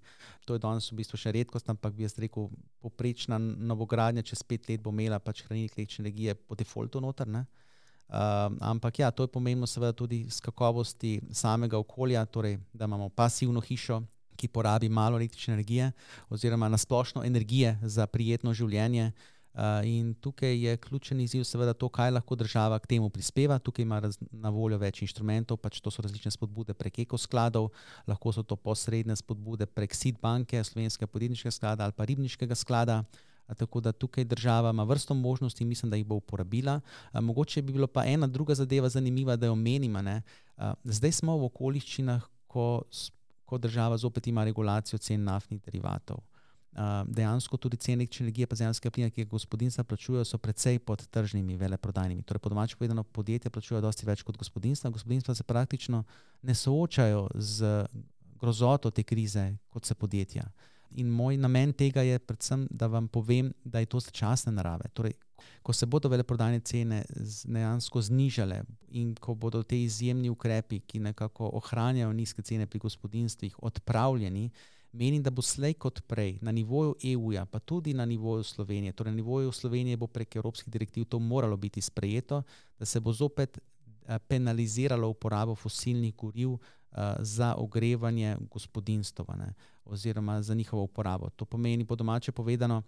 To 0.46 0.54
je 0.54 0.62
danes 0.62 0.92
v 0.92 1.00
bistvu 1.00 1.18
še 1.18 1.34
redkost, 1.40 1.72
ampak 1.72 1.96
bi 1.96 2.06
jaz 2.06 2.20
rekel, 2.22 2.52
poprečna 2.84 3.40
novogradnja 3.40 4.22
čez 4.28 4.44
pet 4.44 4.70
let 4.70 4.84
bo 4.84 4.94
imela 4.94 5.18
pač 5.24 5.42
hranilnik 5.48 5.74
električne 5.74 6.06
energije 6.06 6.36
po 6.36 6.60
defaultu 6.60 7.02
noter. 7.02 7.32
Ne? 7.32 7.48
Uh, 7.48 7.69
ampak 8.10 9.00
ja, 9.00 9.12
to 9.12 9.24
je 9.24 9.32
pomembno, 9.32 9.68
seveda, 9.68 9.94
tudi 9.94 10.26
z 10.30 10.42
kakovosti 10.42 11.20
samega 11.32 11.78
okolja, 11.78 12.26
torej, 12.26 12.58
da 12.74 12.86
imamo 12.86 13.10
pasivno 13.10 13.62
hišo, 13.62 14.02
ki 14.40 14.48
porabi 14.48 14.90
malo 14.90 15.18
električne 15.18 15.54
energije, 15.54 15.92
oziroma 16.30 16.70
nasplošno 16.70 17.24
energije 17.24 17.78
za 17.84 18.08
prijetno 18.08 18.54
življenje. 18.54 19.12
Uh, 19.50 19.82
in 19.84 20.14
tukaj 20.14 20.54
je 20.56 20.78
ključen 20.78 21.20
izziv, 21.20 21.44
seveda, 21.44 21.74
to, 21.74 21.90
kaj 21.90 22.12
lahko 22.14 22.36
država 22.38 22.78
k 22.80 22.88
temu 22.88 23.10
prispeva. 23.10 23.58
Tukaj 23.60 23.84
ima 23.84 23.98
raz, 24.00 24.16
na 24.32 24.50
voljo 24.54 24.78
več 24.78 25.02
inštrumentov, 25.02 25.58
pač 25.58 25.82
to 25.82 25.92
so 25.92 26.06
različne 26.06 26.32
spodbude 26.32 26.74
prek 26.78 27.02
ekoskladov, 27.04 27.72
lahko 28.08 28.32
so 28.32 28.44
to 28.46 28.56
posredne 28.56 29.18
spodbude 29.20 29.66
prek 29.66 29.98
SID 29.98 30.22
banke, 30.22 30.62
Slovenskega 30.64 31.10
podjetniškega 31.12 31.52
sklada 31.52 31.90
ali 31.90 31.98
pa 31.98 32.06
Ribniškega 32.06 32.56
sklada. 32.56 33.02
Tako 33.58 33.82
da 33.82 33.92
tukaj 33.92 34.24
država 34.24 34.70
ima 34.70 34.84
vrsto 34.84 35.14
možnosti, 35.14 35.66
mislim, 35.66 35.90
da 35.90 35.98
jih 35.98 36.06
bo 36.06 36.16
uporabila. 36.16 36.80
Mogoče 37.14 37.62
bi 37.62 37.74
bilo 37.74 37.88
pa 37.88 38.06
ena 38.06 38.28
druga 38.28 38.56
zadeva 38.56 38.90
zanimiva, 38.90 39.36
da 39.36 39.46
jo 39.46 39.54
omenimo. 39.54 40.00
Zdaj 40.84 41.12
smo 41.12 41.38
v 41.38 41.46
okoliščinah, 41.46 42.24
ko, 42.48 42.82
ko 43.46 43.58
država 43.58 43.98
zopet 43.98 44.28
ima 44.28 44.44
regulacijo 44.44 44.98
cen 44.98 45.24
naftnih 45.24 45.62
derivatov. 45.62 46.18
Dejansko 47.06 47.58
tudi 47.58 47.78
cene 47.78 48.06
energije, 48.20 48.48
pa 48.48 48.56
zemljskega 48.56 48.92
plina, 48.92 49.10
ki 49.10 49.26
ga 49.26 49.30
gospodinstva 49.30 49.84
plačujejo, 49.84 50.26
so 50.26 50.38
precej 50.38 50.80
pod 50.80 51.08
tržnimi 51.08 51.58
veleprodajnimi. 51.58 52.22
Torej, 52.24 52.40
po 52.40 52.50
domačem 52.50 52.78
povedano, 52.78 53.04
podjetja 53.04 53.52
plačujejo 53.52 53.82
dosti 53.82 54.06
več 54.06 54.22
kot 54.24 54.38
gospodinstva. 54.38 54.90
Gospodinstva 54.90 55.36
se 55.36 55.44
praktično 55.44 56.04
ne 56.42 56.56
soočajo 56.56 57.28
z 57.36 57.86
grozoto 58.40 58.92
te 58.92 59.04
krize, 59.04 59.56
kot 59.70 59.86
se 59.86 59.96
podjetja. 59.96 60.46
In 60.98 61.10
moj 61.10 61.38
namen 61.38 61.74
tega 61.74 62.02
je 62.02 62.20
predvsem, 62.20 62.68
da 62.72 62.88
vam 62.88 63.08
povem, 63.08 63.54
da 63.64 63.80
je 63.80 63.86
to 63.86 64.00
začasne 64.00 64.52
narave. 64.52 64.90
Torej, 64.94 65.14
ko 65.64 65.74
se 65.74 65.86
bodo 65.86 66.10
veleprodajne 66.10 66.60
cene 66.60 67.04
dejansko 67.46 68.02
znižale 68.02 68.64
in 68.92 69.14
ko 69.16 69.36
bodo 69.36 69.64
te 69.64 69.78
izjemni 69.78 70.30
ukrepi, 70.30 70.80
ki 70.80 71.00
nekako 71.00 71.52
ohranjajo 71.62 72.14
nizke 72.14 72.42
cene 72.42 72.66
pri 72.68 72.80
gospodinstvih, 72.80 73.56
odpravljeni, 73.64 74.50
menim, 74.92 75.24
da 75.24 75.30
bo 75.30 75.42
slej 75.42 75.76
kot 75.78 76.02
prej 76.08 76.40
na 76.42 76.52
nivoju 76.52 76.96
EU-ja, 77.14 77.46
pa 77.46 77.60
tudi 77.60 77.94
na 77.94 78.06
nivoju 78.06 78.44
Slovenije, 78.44 78.94
torej 78.94 79.12
na 79.12 79.16
nivoju 79.16 79.52
Slovenije 79.52 79.98
bo 79.98 80.08
prek 80.08 80.36
evropskih 80.36 80.72
direktiv 80.74 81.06
to 81.06 81.20
moralo 81.20 81.58
biti 81.58 81.82
sprejeto, 81.82 82.44
da 82.80 82.86
se 82.86 83.00
bo 83.00 83.14
zopet 83.14 83.58
eh, 83.58 84.20
penaliziralo 84.20 85.10
uporabo 85.10 85.56
fosilnih 85.56 86.16
goriv 86.16 86.58
za 87.20 87.56
ogrevanje 87.58 88.38
gospodinstva 88.52 89.36
oziroma 89.86 90.42
za 90.42 90.54
njihovo 90.54 90.84
uporabo. 90.84 91.30
To 91.30 91.46
pomeni, 91.46 91.86
po 91.86 91.96
domače 91.96 92.32
povedano, 92.32 92.82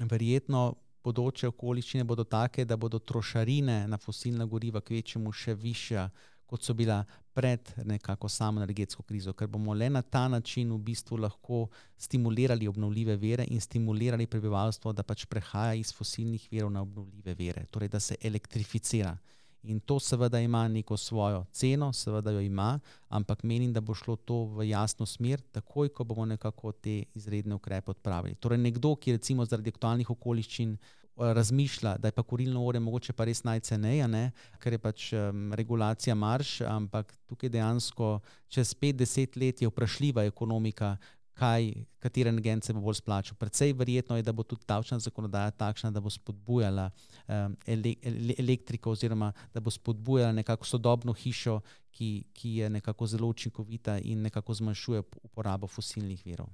verjetno 0.00 0.74
bodoče 1.04 1.48
okoliščine 1.48 2.04
bodo 2.04 2.24
take, 2.24 2.64
da 2.64 2.76
bodo 2.76 2.98
trošarine 2.98 3.84
na 3.88 3.98
fosilna 4.00 4.46
goriva 4.46 4.80
kvečemu 4.80 5.32
še 5.32 5.54
više, 5.54 6.08
kot 6.46 6.62
so 6.62 6.74
bila 6.74 7.04
pred 7.34 7.70
nekako 7.84 8.28
samo 8.28 8.62
energetsko 8.62 9.02
krizo, 9.02 9.32
ker 9.32 9.48
bomo 9.48 9.74
le 9.74 9.88
na 9.90 10.02
ta 10.02 10.28
način 10.28 10.72
v 10.72 10.78
bistvu 10.78 11.18
lahko 11.18 11.66
stimulirali 11.98 12.68
obnovljive 12.68 13.16
vere 13.16 13.46
in 13.50 13.60
stimulirali 13.60 14.26
prebivalstvo, 14.26 14.92
da 14.92 15.02
pač 15.02 15.26
prehaja 15.26 15.74
iz 15.74 15.92
fosilnih 15.92 16.48
verov 16.52 16.72
na 16.72 16.82
obnovljive 16.82 17.34
vere, 17.34 17.66
torej 17.70 17.88
da 17.88 18.00
se 18.00 18.16
elektrificira. 18.22 19.16
In 19.64 19.80
to 19.80 20.00
seveda 20.00 20.40
ima 20.40 20.68
neko 20.68 20.96
svojo 20.96 21.44
ceno, 21.52 21.92
seveda 21.92 22.30
jo 22.30 22.40
ima, 22.40 22.80
ampak 23.08 23.42
menim, 23.42 23.72
da 23.72 23.80
bo 23.80 23.94
šlo 23.94 24.16
to 24.16 24.44
v 24.44 24.68
jasno 24.68 25.06
smer, 25.06 25.40
takoj, 25.40 25.88
ko 25.88 26.04
bomo 26.04 26.24
nekako 26.24 26.72
te 26.72 27.04
izredne 27.14 27.54
ukrepe 27.54 27.90
odpravili. 27.90 28.34
Torej, 28.34 28.58
nekdo, 28.58 28.94
ki 28.96 29.16
recimo 29.16 29.44
zaradi 29.44 29.72
aktualnih 29.72 30.10
okoliščin 30.10 30.74
eh, 30.74 31.32
razmišlja, 31.38 31.96
da 31.96 32.08
je 32.08 32.12
pa 32.12 32.22
kurilno 32.22 32.60
ure 32.60 32.80
mogoče 32.80 33.12
pa 33.16 33.24
res 33.24 33.40
najceneje, 33.44 34.30
ker 34.60 34.76
je 34.76 34.78
pač 34.78 35.12
um, 35.12 35.52
regulacija 35.56 36.14
marš, 36.14 36.60
ampak 36.68 37.16
tukaj 37.26 37.48
dejansko 37.48 38.18
čez 38.48 38.74
50 38.74 39.40
let 39.40 39.62
je 39.62 39.68
vprašljiva 39.68 40.24
ekonomika, 40.28 40.96
kaj, 41.34 41.72
kateri 41.98 42.30
energent 42.30 42.64
se 42.64 42.72
bo 42.72 42.80
bolj 42.80 43.00
splačal. 43.00 43.36
Predvsej 43.38 43.72
verjetno 43.78 44.16
je, 44.16 44.22
da 44.22 44.32
bo 44.32 44.42
tudi 44.42 44.66
davčna 44.68 44.98
zakonodaja 44.98 45.50
takšna, 45.50 45.90
da 45.90 46.00
bo 46.00 46.10
spodbujala 46.10 46.90
um, 47.26 47.56
ele, 47.66 47.94
ele, 48.02 48.34
elektriko, 48.38 48.94
oziroma 48.94 49.32
da 49.54 49.60
bo 49.60 49.70
spodbujala 49.70 50.32
nekako 50.32 50.66
sodobno 50.66 51.12
hišo, 51.12 51.60
ki, 51.94 52.24
ki 52.34 52.56
je 52.56 52.70
nekako 52.70 53.06
zelo 53.06 53.28
učinkovita 53.28 53.98
in 53.98 54.22
nekako 54.22 54.54
zmanjšuje 54.54 55.02
uporabo 55.22 55.66
fosilnih 55.66 56.26
virov. 56.26 56.48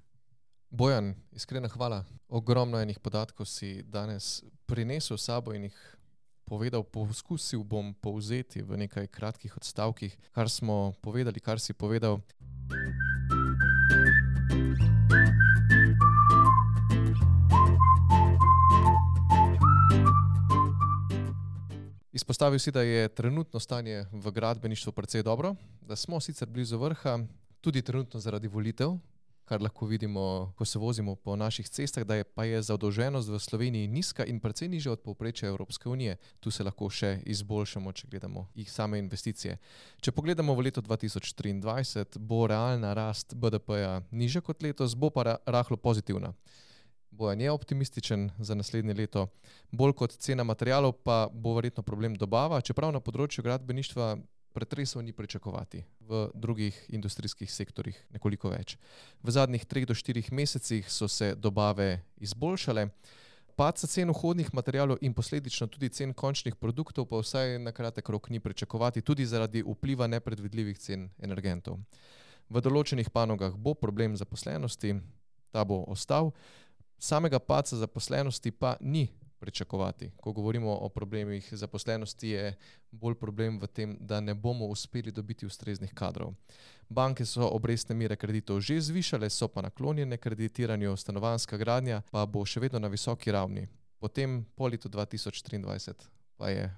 Bojan, 0.70 1.14
iskrena 1.32 1.68
hvala. 1.68 2.04
Ogromno 2.28 2.78
enih 2.78 2.98
podatkov 2.98 3.46
si 3.46 3.82
danes 3.82 4.42
prinesel 4.66 5.18
s 5.18 5.24
sabo 5.24 5.54
in 5.54 5.64
jih 5.66 5.78
povedal. 6.44 6.84
Poskusil 6.84 7.64
bom 7.64 7.94
povzeti 7.94 8.62
v 8.62 8.86
nekaj 8.86 9.06
kratkih 9.06 9.56
odstavkih, 9.56 10.16
kar 10.30 10.50
smo 10.50 10.92
povedali, 11.02 11.40
kar 11.40 11.58
si 11.58 11.74
povedal. 11.74 12.22
Izpostavil 22.20 22.58
si, 22.58 22.70
da 22.70 22.82
je 22.82 23.08
trenutno 23.08 23.60
stanje 23.60 24.04
v 24.12 24.30
gradbeništvu 24.30 24.92
precej 24.92 25.22
dobro, 25.22 25.54
da 25.80 25.96
smo 25.96 26.20
sicer 26.20 26.48
blizu 26.48 26.78
vrha, 26.78 27.18
tudi 27.60 27.82
trenutno 27.82 28.20
zaradi 28.20 28.48
volitev, 28.48 28.98
kar 29.44 29.62
lahko 29.62 29.86
vidimo, 29.86 30.52
ko 30.56 30.64
se 30.64 30.78
vozimo 30.78 31.14
po 31.16 31.36
naših 31.36 31.68
cestah, 31.68 32.04
da 32.04 32.14
je 32.14 32.24
pa 32.24 32.44
je 32.44 32.62
zadolženost 32.62 33.28
v 33.28 33.38
Sloveniji 33.38 33.88
nizka 33.88 34.24
in 34.24 34.40
precej 34.40 34.68
nižja 34.68 34.92
od 34.92 35.00
povprečja 35.00 35.48
Evropske 35.48 35.88
unije. 35.88 36.18
Tu 36.40 36.50
se 36.50 36.64
lahko 36.64 36.90
še 36.90 37.22
izboljšamo, 37.24 37.92
če 37.92 38.08
gledamo 38.10 38.48
jih 38.54 38.68
same 38.72 38.98
investicije. 38.98 39.56
Če 40.00 40.12
pogledamo 40.12 40.54
v 40.54 40.68
leto 40.68 40.84
2023, 40.84 42.18
bo 42.18 42.46
realna 42.46 42.92
rast 42.92 43.32
BDP-ja 43.34 44.02
nižja 44.10 44.44
kot 44.44 44.62
letos, 44.62 44.94
bo 44.94 45.08
pa 45.08 45.38
rahlo 45.46 45.80
pozitivna. 45.80 46.34
Bojan 47.10 47.40
je 47.40 47.50
optimističen 47.50 48.30
za 48.38 48.54
naslednje 48.54 48.94
leto, 48.94 49.26
bolj 49.70 49.92
kot 49.92 50.12
cena 50.12 50.44
materijalov, 50.44 50.92
pa 51.02 51.28
bo 51.32 51.54
verjetno 51.54 51.82
problem 51.82 52.14
dobava, 52.14 52.60
čeprav 52.60 52.92
na 52.94 53.00
področju 53.00 53.42
gradbeništva 53.44 54.14
pretresov 54.52 55.02
ni 55.02 55.12
pričakovati, 55.12 55.84
v 56.00 56.28
drugih 56.34 56.76
industrijskih 56.88 57.50
sektorjih 57.52 57.98
nekoliko 58.14 58.50
več. 58.50 58.76
V 59.22 59.34
zadnjih 59.34 59.64
treh 59.66 59.86
do 59.86 59.94
štirih 59.94 60.32
mesecih 60.32 60.86
so 60.90 61.08
se 61.08 61.34
dobave 61.34 62.02
izboljšale, 62.18 62.88
padca 63.58 63.86
cen 63.86 64.10
vhodnih 64.10 64.54
materijalov 64.54 65.02
in 65.04 65.14
posledično 65.14 65.68
tudi 65.68 65.90
cen 65.92 66.14
končnih 66.14 66.56
produktov 66.56 67.06
pa 67.10 67.20
vsaj 67.20 67.58
na 67.58 67.72
kratek 67.72 68.08
rok 68.08 68.30
ni 68.30 68.40
pričakovati, 68.40 69.02
tudi 69.02 69.26
zaradi 69.26 69.62
vpliva 69.66 70.06
nepredvidljivih 70.06 70.78
cen 70.78 71.10
energentov. 71.18 71.78
V 72.50 72.62
določenih 72.64 73.10
panogah 73.14 73.54
bo 73.54 73.74
problem 73.74 74.16
zaposlenosti, 74.16 74.96
ta 75.52 75.64
bo 75.64 75.84
ostal, 75.86 76.32
samega 77.00 77.38
padca 77.38 77.76
zaposlenosti 77.76 78.50
pa 78.50 78.76
ni 78.80 79.08
pričakovati. 79.40 80.10
Ko 80.16 80.32
govorimo 80.32 80.74
o 80.74 80.88
problemih 80.88 81.48
zaposlenosti, 81.52 82.28
je 82.28 82.56
bolj 82.90 83.14
problem 83.14 83.58
v 83.58 83.66
tem, 83.66 83.96
da 84.00 84.20
ne 84.20 84.34
bomo 84.34 84.66
uspeli 84.66 85.12
dobiti 85.12 85.46
ustreznih 85.46 85.94
kadrov. 85.94 86.34
Banke 86.88 87.24
so 87.24 87.48
obrestne 87.48 87.94
mere 87.94 88.16
kreditov 88.16 88.60
že 88.60 88.80
zvišale, 88.80 89.30
so 89.30 89.48
pa 89.48 89.62
naklonjene 89.62 90.16
kreditiranju, 90.16 90.96
stanovanska 90.96 91.56
gradnja 91.56 92.02
pa 92.10 92.26
bo 92.26 92.44
še 92.44 92.60
vedno 92.60 92.78
na 92.78 92.88
visoki 92.88 93.32
ravni. 93.32 93.68
Potem 93.98 94.44
po 94.56 94.68
letu 94.68 94.88
2023 94.88 95.94
pa 96.36 96.48
je 96.48 96.70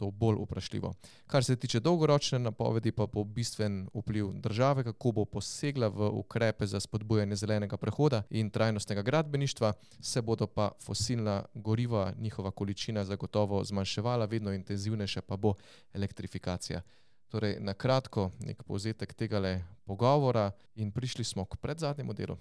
to 0.00 0.10
bolj 0.10 0.38
vprašljivo. 0.40 0.94
Kar 1.26 1.44
se 1.44 1.56
tiče 1.56 1.80
dolgoročne 1.80 2.38
napovedi, 2.38 2.92
pa 2.92 3.06
bo 3.06 3.24
bistven 3.24 3.88
vpliv 3.94 4.30
države, 4.32 4.84
kako 4.84 5.12
bo 5.12 5.24
posegla 5.24 5.88
v 5.88 6.08
ukrepe 6.22 6.66
za 6.66 6.80
spodbujanje 6.80 7.36
zelenega 7.36 7.76
prehoda 7.76 8.22
in 8.30 8.50
trajnostnega 8.50 9.02
gradbeništva, 9.02 9.72
se 10.00 10.22
bodo 10.22 10.46
pa 10.46 10.70
fosilna 10.80 11.44
goriva, 11.54 12.12
njihova 12.18 12.50
količina 12.50 13.04
zagotovo 13.04 13.64
zmanjševala, 13.64 14.24
vedno 14.24 14.52
intenzivnejša 14.52 15.22
pa 15.22 15.36
bo 15.36 15.54
elektrifikacija. 15.92 16.80
Torej, 17.28 17.58
na 17.60 17.74
kratko, 17.74 18.30
nek 18.40 18.62
povzetek 18.62 19.14
tega 19.14 19.60
pogovora, 19.84 20.50
in 20.74 20.90
prišli 20.92 21.24
smo 21.24 21.44
k 21.44 21.56
predzadnjemu 21.56 22.12
delu. 22.12 22.36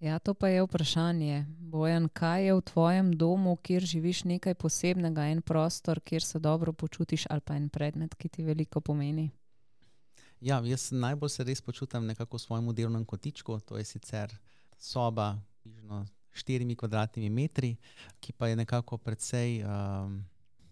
Ja, 0.00 0.18
to 0.18 0.34
pa 0.34 0.48
je 0.48 0.62
vprašanje. 0.64 1.44
Bojan, 1.58 2.08
kaj 2.08 2.46
je 2.46 2.54
v 2.54 2.60
tvojem 2.60 3.12
domu, 3.12 3.56
kjer 3.56 3.84
živiš 3.84 4.24
nekaj 4.24 4.54
posebnega, 4.54 5.26
en 5.28 5.42
prostor, 5.42 6.00
kjer 6.00 6.24
se 6.24 6.38
dobro 6.38 6.72
počutiš, 6.72 7.26
ali 7.30 7.40
pa 7.40 7.54
en 7.54 7.68
predmet, 7.68 8.14
ki 8.14 8.28
ti 8.28 8.42
veliko 8.42 8.80
pomeni? 8.80 9.28
Ja, 10.40 10.62
jaz 10.64 10.88
najbolj 10.92 11.28
se 11.28 11.44
res 11.44 11.60
počutim 11.60 12.06
nekako 12.08 12.40
v 12.40 12.40
svojem 12.40 12.72
delovnem 12.74 13.04
kotičku. 13.04 13.60
To 13.68 13.76
je 13.76 13.84
sicer 13.84 14.32
soba 14.78 15.36
s 15.68 16.40
štirimi 16.40 16.76
kvadratnimi 16.76 17.28
metri, 17.28 17.76
ki 18.20 18.32
pa 18.32 18.48
je 18.48 18.56
nekako 18.56 18.96
precej 18.96 19.60
um, 19.60 20.24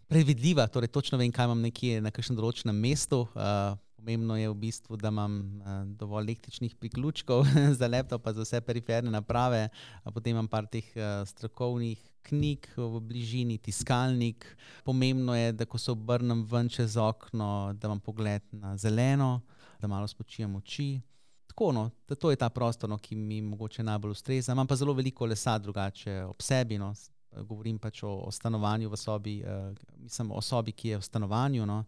predvidljiva. 0.09 0.67
Torej, 0.73 0.89
točno 0.89 1.19
vem, 1.19 1.33
kaj 1.33 1.45
imam 1.45 1.61
nekje 1.61 2.01
na 2.01 2.11
kakšnem 2.11 2.41
določenem 2.41 2.81
mestu. 2.81 3.27
Uh, 3.37 3.77
Pomembno 3.99 4.37
je 4.39 4.47
v 4.47 4.55
bistvu, 4.55 4.97
da 4.97 5.11
imam 5.11 5.41
uh, 5.59 5.83
dovolj 5.99 6.29
električnih 6.31 6.77
priključkov 6.79 7.43
za 7.79 7.89
laptop, 7.91 8.23
pa 8.23 8.33
za 8.33 8.47
vse 8.47 8.61
periferne 8.63 9.11
naprave, 9.11 9.69
uh, 9.69 10.13
potem 10.15 10.37
imam 10.37 10.47
par 10.49 10.69
teh 10.71 10.87
uh, 10.95 11.27
strokovnih 11.27 11.99
knjig 12.29 12.69
v 12.77 13.01
bližini, 13.01 13.59
tiskalnik. 13.59 14.47
Pomembno 14.85 15.35
je, 15.35 15.53
da 15.53 15.67
ko 15.67 15.79
se 15.79 15.91
obrnem 15.91 16.45
ven 16.47 16.69
čez 16.69 16.97
okno, 16.97 17.75
da 17.75 17.89
imam 17.89 18.01
pogled 18.01 18.43
na 18.53 18.77
zeleno, 18.77 19.41
da 19.81 19.89
malo 19.89 20.07
spočijem 20.07 20.57
oči. 20.57 21.01
Tako, 21.49 21.73
no, 21.73 21.91
to 22.19 22.31
je 22.31 22.37
ta 22.37 22.49
prostor, 22.49 22.91
no, 22.91 22.99
ki 22.99 23.17
mi 23.17 23.41
mogoče 23.43 23.83
najbolj 23.83 24.15
ustreza. 24.15 24.53
Imam 24.53 24.67
pa 24.67 24.77
zelo 24.77 24.93
veliko 24.95 25.27
lesa 25.27 25.59
drugače 25.59 26.23
ob 26.25 26.43
sebi. 26.43 26.79
No. 26.79 26.93
Govorim 27.33 27.79
pač 27.79 28.03
o, 28.03 28.13
o 28.25 28.31
stanovanju 28.31 28.91
v 28.91 28.97
sobi, 28.97 29.41
uh, 29.43 29.73
mislim 29.99 30.31
o 30.31 30.41
sobi, 30.43 30.73
ki 30.73 30.95
je 30.95 31.01
v 31.01 31.03
stanovanju. 31.03 31.67
No. 31.67 31.83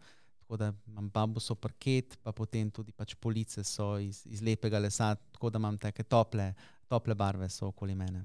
Tako 0.50 0.56
da 0.56 0.72
imam 0.86 1.10
bambusov 1.10 1.56
parket, 1.56 2.18
pa 2.22 2.32
potem 2.32 2.70
tudi 2.70 2.90
pač 2.92 3.14
police 3.14 3.62
so 3.64 3.98
iz, 4.02 4.24
iz 4.26 4.40
lepega 4.42 4.78
lesa, 4.82 5.14
tako 5.14 5.50
da 5.50 5.58
imam 5.58 5.76
take 5.78 6.02
tople, 6.02 6.54
tople 6.88 7.14
barve 7.14 7.46
okoli 7.60 7.94
mene. 7.94 8.24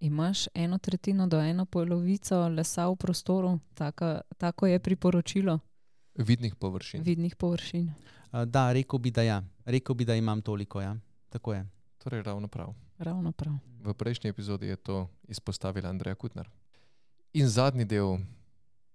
Imaš 0.00 0.48
eno 0.54 0.78
tretjino 0.78 1.26
do 1.26 1.38
eno 1.40 1.66
polovico 1.66 2.48
lesa 2.48 2.88
v 2.88 2.96
prostoru, 2.96 3.58
tako, 3.74 4.18
tako 4.38 4.66
je 4.66 4.78
priporočilo. 4.78 5.58
Vidnih 6.18 6.54
površin. 6.54 7.02
Vidnih 7.02 7.36
površin. 7.36 7.86
Uh, 8.32 8.42
da, 8.44 8.72
rekel 8.72 8.98
bi, 8.98 9.10
da 9.10 9.22
ja. 9.22 9.42
Rekel 9.64 9.94
bi, 9.94 10.04
da 10.04 10.14
imam 10.14 10.42
toliko. 10.42 10.80
Ja. 10.80 10.96
Tako 11.28 11.54
je. 11.54 11.66
Torej, 11.98 12.22
ravno 12.22 12.48
prav. 12.48 12.74
ravno 12.98 13.32
prav. 13.32 13.54
V 13.84 13.94
prejšnji 13.94 14.30
epizodi 14.30 14.66
je 14.66 14.76
to 14.76 15.08
izpostavila 15.28 15.88
Andreja 15.88 16.14
Kutner. 16.14 16.50
In 17.32 17.48
zadnji 17.48 17.84
del, 17.84 18.18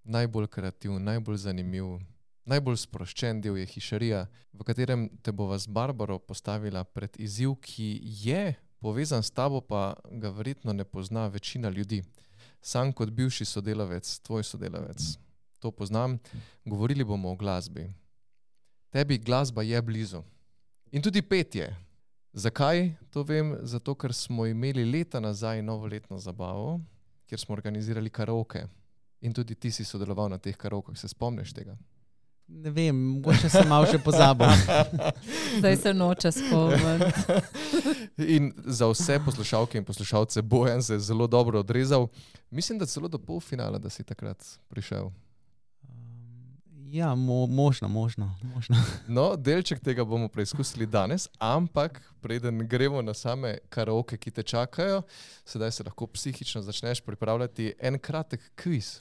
najbolj 0.03 0.47
kreativen, 0.47 1.03
najbolj 1.03 1.37
zanimiv, 1.37 1.99
Najbolj 2.45 2.77
sproščen 2.77 3.39
del 3.41 3.57
je 3.57 3.65
hišarija, 3.65 4.25
v 4.53 4.65
katerem 4.67 5.07
te 5.25 5.31
bo 5.33 5.47
vas 5.49 5.65
Barbara 5.65 6.19
postavila 6.21 6.83
pred 6.85 7.17
izziv, 7.17 7.55
ki 7.57 7.87
je 8.21 8.53
povezan 8.79 9.23
s 9.25 9.33
tabo, 9.33 9.63
pa 9.65 9.95
ga 10.11 10.29
verjetno 10.29 10.73
ne 10.73 10.85
pozna 10.85 11.25
večina 11.27 11.71
ljudi. 11.73 12.03
Sam 12.61 12.93
kot 12.93 13.09
bivši 13.09 13.45
sodelavec, 13.49 14.09
tvoj 14.21 14.43
sodelavec, 14.45 15.07
to 15.59 15.71
poznam, 15.71 16.19
govorili 16.65 17.03
bomo 17.03 17.31
o 17.31 17.35
glasbi. 17.35 17.87
Tebi 18.93 19.17
glasba 19.17 19.65
je 19.65 19.81
blizu. 19.81 20.21
In 20.91 21.01
tudi 21.01 21.21
petje. 21.21 21.73
Zakaj 22.33 22.91
to 23.09 23.23
vem? 23.23 23.55
Zato, 23.63 23.95
ker 23.95 24.13
smo 24.13 24.45
imeli 24.45 24.85
leta 24.85 25.19
nazaj 25.19 25.61
novoletno 25.65 26.19
zabavo, 26.19 26.79
kjer 27.25 27.39
smo 27.39 27.55
organizirali 27.55 28.09
karaoke. 28.09 28.67
In 29.21 29.33
tudi 29.33 29.55
ti 29.55 29.71
si 29.71 29.85
sodeloval 29.85 30.29
na 30.29 30.37
teh 30.37 30.57
karaokah, 30.57 30.97
se 30.97 31.07
spomniš 31.07 31.53
tega? 31.53 31.77
Ne 32.47 32.69
vem, 32.69 32.95
mogoče 32.95 33.49
sem 33.49 33.65
malo 33.67 33.87
še 33.89 33.97
pozabil. 34.05 34.51
Zdaj 35.59 35.77
se 35.81 35.93
noče 35.93 36.31
spomniti. 36.31 37.39
in 38.35 38.51
za 38.65 38.85
vse 38.91 39.17
poslušalke 39.25 39.81
in 39.81 39.85
poslušalce 39.85 40.41
Bojan 40.41 40.83
se 40.83 40.93
je 40.93 40.99
zelo 40.99 41.27
dobro 41.27 41.59
odrezal. 41.59 42.07
Mislim, 42.51 42.77
da 42.79 42.85
celo 42.85 43.07
do 43.07 43.17
polfinala, 43.17 43.81
da 43.81 43.89
si 43.89 44.03
takrat 44.03 44.45
prišel. 44.69 45.09
Um, 45.09 46.85
ja, 46.85 47.15
mo 47.15 47.47
možno, 47.47 47.87
možno, 47.87 48.35
možno. 48.53 48.77
no, 49.17 49.35
delček 49.35 49.81
tega 49.81 50.05
bomo 50.05 50.29
preizkusili 50.29 50.85
danes, 50.85 51.27
ampak 51.39 52.01
preden 52.21 52.67
gremo 52.69 53.01
na 53.01 53.13
same 53.13 53.57
karaoke, 53.69 54.21
ki 54.21 54.31
te 54.31 54.43
čakajo, 54.43 55.01
sedaj 55.45 55.71
se 55.71 55.83
lahko 55.83 56.07
psihično 56.07 56.61
začneš 56.61 57.01
pripravljati 57.01 57.73
en 57.79 57.97
kratek 57.99 58.51
kviz. 58.55 58.99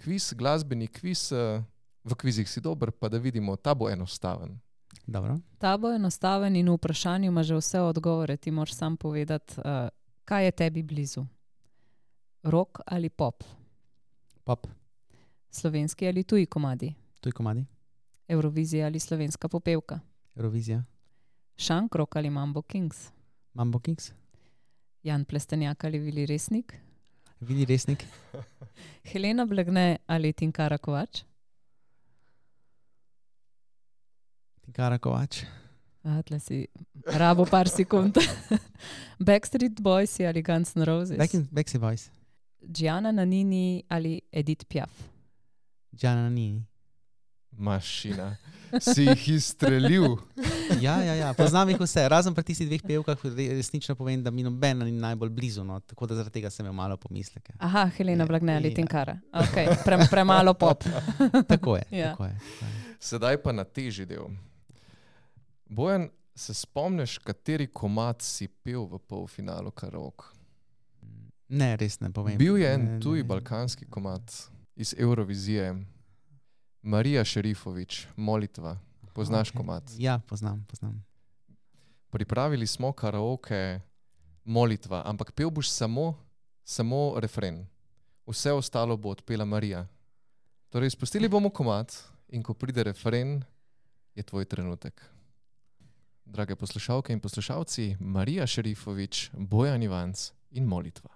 Kviz, 0.00 0.32
glasbeni 0.32 0.86
kviz. 0.88 1.32
Uh, 1.32 1.60
v 2.08 2.14
kvizih 2.14 2.48
si 2.48 2.60
dober, 2.60 2.90
pa 2.90 3.08
da 3.08 3.18
vidimo, 3.18 3.56
ta 3.56 3.74
bo 3.74 3.90
enostaven. 3.90 4.58
Dobro. 5.06 5.38
Ta 5.58 5.76
bo 5.76 5.92
enostaven 5.92 6.56
in 6.56 6.68
v 6.68 6.76
vprašanju 6.76 7.28
ima 7.28 7.42
že 7.42 7.56
vse 7.56 7.80
odgovore. 7.80 8.36
Ti 8.36 8.50
moraš 8.50 8.74
sam 8.74 8.96
povedati, 8.96 9.60
uh, 9.60 9.88
kaj 10.24 10.44
je 10.44 10.50
tebi 10.50 10.82
blizu. 10.82 11.24
Rok 12.42 12.80
ali 12.86 13.08
pop? 13.08 13.44
Pop. 14.44 14.66
Slovenski 15.50 16.08
ali 16.08 16.24
tuji 16.24 16.46
komadi? 16.46 16.94
Tuji 17.20 17.32
komadi. 17.32 17.64
Eurovizija 18.28 18.86
ali 18.86 18.98
slovenska 18.98 19.48
popevka? 19.48 20.00
Eurovizija. 20.36 20.84
Šankrok 21.56 22.16
ali 22.16 22.30
Mambo 22.30 22.62
Kings? 22.62 23.10
Mambo 23.54 23.78
Kings. 23.78 24.12
Jan 25.02 25.24
Plestenjak 25.24 25.84
ali 25.84 25.98
Vili 25.98 26.26
Resnik? 26.26 26.74
Vili 27.40 27.64
Resnik. 27.64 28.04
Helena 29.12 29.46
Blegne 29.46 29.96
ali 30.06 30.32
Tinkara 30.32 30.78
Kovač? 30.78 31.27
Gara 34.74 34.98
Kovač. 34.98 35.44
Atle 36.04 36.38
si 36.40 36.66
rabo 37.06 37.44
par 37.44 37.68
sekund. 37.68 38.16
Backstreet 39.26 39.80
Boys 39.82 40.20
ali 40.20 40.42
Guns 40.42 40.74
N' 40.76 40.84
Roses. 40.84 41.18
Backstreet 41.50 41.80
Boys. 41.80 42.10
Gianna 42.62 43.12
Nanini 43.12 43.82
ali 43.88 44.20
Edith 44.32 44.64
Piaf. 44.68 44.90
Gianna 45.92 46.22
Nanini. 46.28 46.62
Mašina. 47.58 48.36
Si 48.80 49.02
jih 49.04 49.28
izstrelil. 49.28 50.16
Ja, 50.80 51.00
ja, 51.02 51.14
ja. 51.14 51.32
poznam 51.34 51.68
jih 51.72 51.78
vse, 51.80 52.02
razen 52.12 52.34
pri 52.36 52.44
tistih 52.44 52.68
dveh 52.68 52.82
pevkah, 52.84 53.22
re- 53.24 53.54
resnično 53.56 53.94
povem, 53.96 54.20
da 54.22 54.30
mi 54.30 54.42
nobena 54.44 54.84
ni 54.84 54.92
najbolj 54.92 55.30
blizu, 55.32 55.62
no, 55.64 55.78
tako 55.80 56.06
da 56.06 56.18
zaradi 56.18 56.34
tega 56.34 56.50
sem 56.52 56.66
imel 56.66 56.76
malo 56.76 56.96
pomisleke. 57.00 57.54
Aha, 57.58 57.86
Helena 57.96 58.24
Ja, 58.24 58.28
Blagne 58.28 58.56
ali 58.56 58.68
ja. 58.68 58.74
Tinkara. 58.76 59.16
Okay. 59.32 59.72
Pre, 59.84 59.98
premalo 60.10 60.52
pop. 60.54 60.84
Tako 61.48 61.76
je. 61.76 61.84
Ja. 61.90 62.10
tako 62.10 62.24
je. 62.24 62.36
Sedaj 63.00 63.40
pa 63.42 63.52
na 63.52 63.64
težji 63.64 64.04
del. 64.06 64.28
Bojan, 65.68 66.08
se 66.34 66.54
spomniš, 66.54 67.18
kateri 67.18 67.66
komat 67.66 68.22
si 68.22 68.48
pil 68.48 68.86
v 68.86 68.98
polfinalu 68.98 69.70
karaoke? 69.70 70.24
Ne, 71.48 71.76
res 71.76 72.00
ne 72.00 72.12
povem. 72.12 72.38
Bil 72.38 72.58
je 72.60 72.72
en 72.74 72.84
ne, 72.84 73.00
tuj 73.00 73.22
ne. 73.22 73.28
balkanski 73.28 73.88
komat 73.90 74.32
iz 74.76 74.94
Eurovizije, 74.98 75.74
Marija 76.82 77.24
Šerifovič, 77.24 78.06
Molitva. 78.16 78.78
Poznaš 79.14 79.50
Okej. 79.50 79.56
komat? 79.58 79.84
Ja, 79.98 80.18
poznam. 80.18 80.64
poznam. 80.70 81.04
Pripravili 82.10 82.66
smo 82.66 82.92
karaoke, 82.92 83.80
molitva, 84.44 85.02
ampak 85.04 85.32
pel 85.32 85.50
boš 85.50 85.70
samo, 85.70 86.14
samo 86.64 87.20
refren. 87.20 87.66
Vse 88.26 88.52
ostalo 88.52 88.96
bo 88.96 89.10
odpela 89.10 89.44
Marija. 89.44 89.86
Torej, 90.68 90.90
spustili 90.90 91.28
bomo 91.28 91.50
komat 91.50 91.92
in 92.28 92.42
ko 92.42 92.54
pride 92.54 92.84
refren, 92.84 93.42
je 94.14 94.22
tvoj 94.22 94.44
trenutek. 94.44 95.17
Drage 96.30 96.56
poslušalke 96.56 97.12
in 97.12 97.20
poslušalci, 97.20 97.96
Marija 98.00 98.46
Šerifovič, 98.46 99.30
Bojan 99.32 99.82
Ivanc 99.82 100.30
in 100.50 100.64
molitva. 100.64 101.10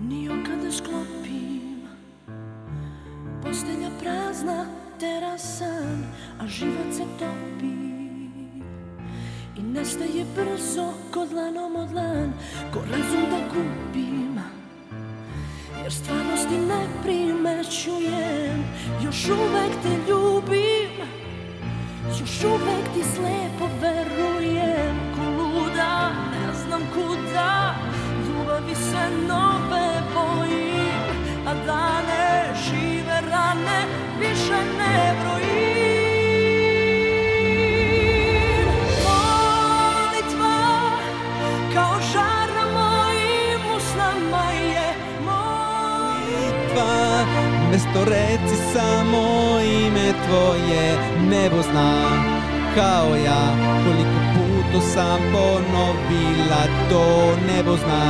Nio 0.00 0.32
kada 0.46 0.72
sklopim 0.72 1.88
Postelja 3.42 3.90
prazna, 4.00 4.66
terasan 5.00 6.04
A 6.38 6.46
život 6.46 6.92
se 6.92 7.04
topi 7.18 7.91
I 9.56 9.62
nestaje 9.62 10.24
brzo 10.36 10.92
ko 11.10 11.26
dlanom 11.26 11.76
od 11.76 11.88
dlan 11.88 12.32
Ko 12.72 12.80
razum 12.80 13.30
da 13.30 13.38
gubim. 13.54 14.40
Jer 15.82 15.92
stvarnosti 15.92 16.58
ne 16.58 16.86
primećujem 17.02 18.64
Još 19.04 19.28
uvek 19.28 19.72
te 19.82 20.10
ljubim. 20.10 20.92
Još 22.20 22.44
uvek 22.44 22.84
ti 22.94 23.02
slepo 23.14 23.68
verujem 23.80 24.96
Ko 25.14 25.42
luda, 25.42 26.10
ne 26.32 26.54
znam 26.66 26.80
kuda 26.94 27.74
Ljubavi 28.26 28.74
se 28.74 29.26
nove 29.28 29.51
mesto 47.72 48.04
reci 48.04 48.56
samo 48.72 49.60
ime 49.60 50.12
tvoje, 50.26 50.98
nebo 51.30 51.62
zna 51.62 51.92
kao 52.74 53.16
ja, 53.16 53.42
koliko 53.84 54.18
puto 54.34 54.80
sam 54.94 55.20
ponovila 55.32 56.64
to 56.90 57.36
nebo 57.46 57.76
zna, 57.76 58.04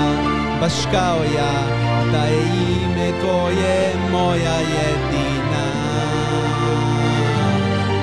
baš 0.60 0.72
kao 0.92 1.18
ja, 1.36 1.52
da 2.12 2.24
je 2.24 2.42
ime 2.82 3.12
tvoje 3.20 3.92
moja 4.10 4.56
jedina. 4.74 5.66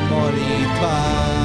Molitva. 0.09 1.38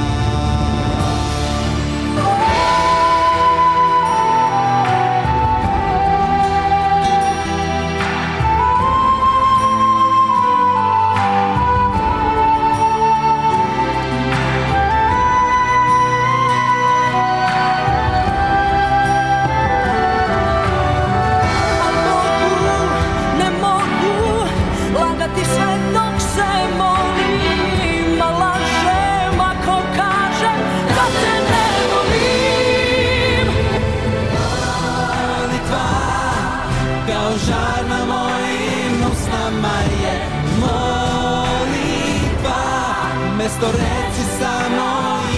Mesto 43.54 43.70
reci 43.70 44.24
samo 44.38 44.90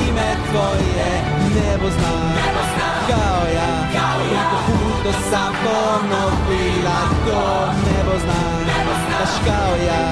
ime 0.08 0.36
tvoje. 0.50 1.10
Nebo 1.54 1.90
zna, 1.90 2.12
kao 3.08 3.42
ja. 3.54 3.70
Koliko 3.92 4.56
puto 4.66 5.12
sam 5.30 5.52
ponovila 5.64 7.00
to. 7.26 7.72
Nebo 7.84 8.18
zna, 8.18 8.40
baš 8.86 9.32
kao 9.46 9.74
ja. 9.86 10.02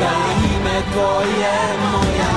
Da 0.00 0.06
je 0.06 0.56
ime 0.56 0.82
tvoje 0.92 1.54
moja 1.92 2.33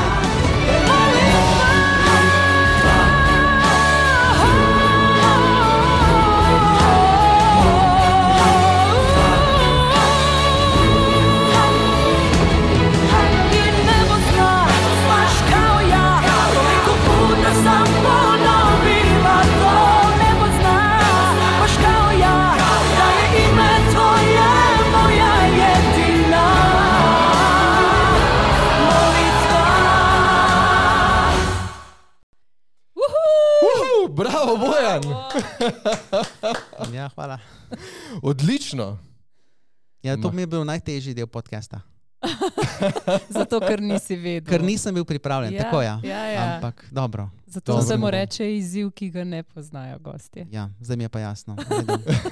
Odlično! 38.68 38.97
Ja, 40.03 40.18
to 40.18 40.32
mi 40.32 40.41
je 40.41 40.47
bil 40.47 40.65
najtežji 40.65 41.13
del 41.13 41.28
podcasta 41.28 41.82
Zato, 43.39 43.59
ker 43.59 43.80
nisi 43.82 44.15
vedel. 44.15 44.49
Ker 44.49 44.63
nisem 44.63 44.95
bil 44.95 45.05
pripravljen, 45.05 45.53
Ja, 45.53 45.63
tako 45.63 45.82
ja. 45.82 45.99
ja, 46.03 46.24
ja. 46.26 46.55
Ampak 46.55 46.86
dobro. 46.91 47.30
Zato 47.45 47.72
Dobro. 47.72 47.88
se 47.88 47.97
mu 47.97 48.09
reče 48.09 48.55
izziv, 48.57 48.91
ki 48.91 49.09
ga 49.09 49.24
ne 49.24 49.43
poznajo 49.43 49.99
gostje. 49.99 50.47
Ja, 50.51 50.70
zdaj 50.80 50.97
mi 50.97 51.03
je 51.03 51.09
pa 51.09 51.20
jasno. 51.20 51.55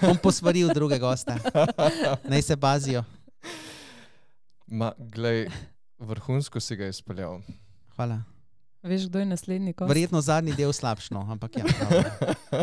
Bom 0.02 0.18
posvaril 0.18 0.74
druge 0.74 1.00
goste. 1.00 1.38
Naj 2.30 2.42
se 2.42 2.56
bazijo. 2.56 3.04
Ma, 4.68 4.92
glej, 4.98 5.48
vrhunsko 6.00 6.60
si 6.60 6.76
ga 6.76 6.88
izpeljal. 6.88 7.40
Hvala. 7.96 8.35
Veš, 8.86 9.08
kdo 9.08 9.20
je 9.20 9.26
naslednji 9.26 9.74
gost? 9.74 9.90
Verjetno 9.90 10.22
zadnji 10.22 10.54
del 10.54 10.70
slabšno, 10.70 11.26
ampak 11.26 11.58
ja. 11.58 11.64
dobro. 11.64 12.04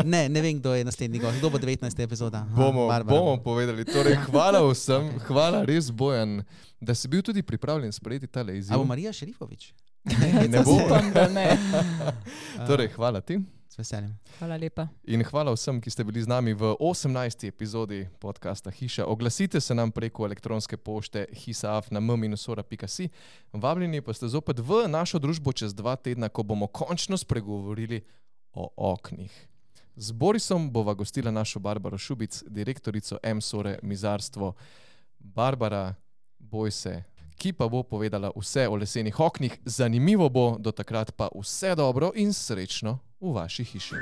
Ne, 0.05 0.29
ne 0.29 0.41
vem, 0.41 0.59
kdo 0.59 0.73
je 0.73 0.85
naslednji 0.85 1.19
gost. 1.19 1.37
Kdo 1.37 1.49
bo 1.49 1.57
19. 1.57 1.83
epizoda? 1.99 2.37
Aha, 2.39 2.55
Bomo, 2.55 2.87
Barbara 2.87 3.19
bomo 3.19 3.35
bo. 3.35 3.43
povedali. 3.43 3.83
Torej, 3.83 4.15
hvala 4.25 4.63
vsem, 4.63 5.11
hvala 5.21 5.63
res 5.63 5.91
Bojan, 5.91 6.43
da 6.79 6.95
si 6.95 7.07
bil 7.07 7.21
tudi 7.21 7.43
pripravljen 7.43 7.91
sprejeti 7.91 8.27
tale 8.27 8.53
A 8.53 8.55
izziv. 8.55 8.77
bo 8.77 8.83
Marija 8.85 9.13
Šerifovič? 9.13 9.73
Ne 10.49 10.63
bo. 10.65 10.71
Upam, 10.77 11.11
da 11.11 11.27
ne. 11.27 11.57
Torej, 12.67 12.87
hvala 12.89 13.21
ti. 13.21 13.39
S 13.73 13.77
veseljem. 13.77 14.11
Hvala 14.37 14.57
lepa. 14.61 14.83
In 15.09 15.23
hvala 15.25 15.49
vsem, 15.55 15.79
ki 15.81 15.89
ste 15.89 16.03
bili 16.05 16.21
z 16.21 16.29
nami 16.29 16.51
v 16.53 16.75
18. 16.77 17.47
epizodi 17.49 18.03
podcasta 18.21 18.69
Hiša. 18.69 19.07
Oglasite 19.09 19.57
se 19.61 19.73
nam 19.73 19.89
preko 19.91 20.27
elektronske 20.27 20.77
pošte 20.77 21.25
hisaaf.m-sora.si. 21.33 23.09
Vabljeni 23.53 24.01
pa 24.05 24.13
ste 24.13 24.29
zopet 24.29 24.61
v 24.61 24.85
našo 24.85 25.17
družbo 25.17 25.49
čez 25.57 25.73
dva 25.73 25.95
tedna, 25.97 26.29
ko 26.29 26.45
bomo 26.45 26.67
končno 26.69 27.17
spregovorili 27.17 28.03
o 28.53 28.69
oknih. 28.77 29.33
Z 29.95 30.11
Borisom 30.11 30.69
bova 30.69 30.93
gostila 30.93 31.33
našo 31.33 31.57
Barbaro 31.59 31.97
Šubic, 31.97 32.43
direktorico 32.45 33.17
M-sore 33.23 33.79
Mizarstvo. 33.81 34.53
Barbara, 35.17 35.95
boj 36.37 36.71
se, 36.71 37.03
ki 37.37 37.53
pa 37.53 37.67
bo 37.67 37.83
povedala 37.83 38.31
vse 38.35 38.67
o 38.67 38.75
lesenih 38.75 39.19
oknih. 39.19 39.59
Zanimivo 39.65 40.29
bo, 40.29 40.45
do 40.59 40.71
takrat 40.71 41.11
pa 41.15 41.29
vse 41.35 41.75
dobro 41.75 42.11
in 42.15 42.33
srečno 42.33 42.99
v 43.21 43.33
vaši 43.33 43.63
hiši. 43.63 43.95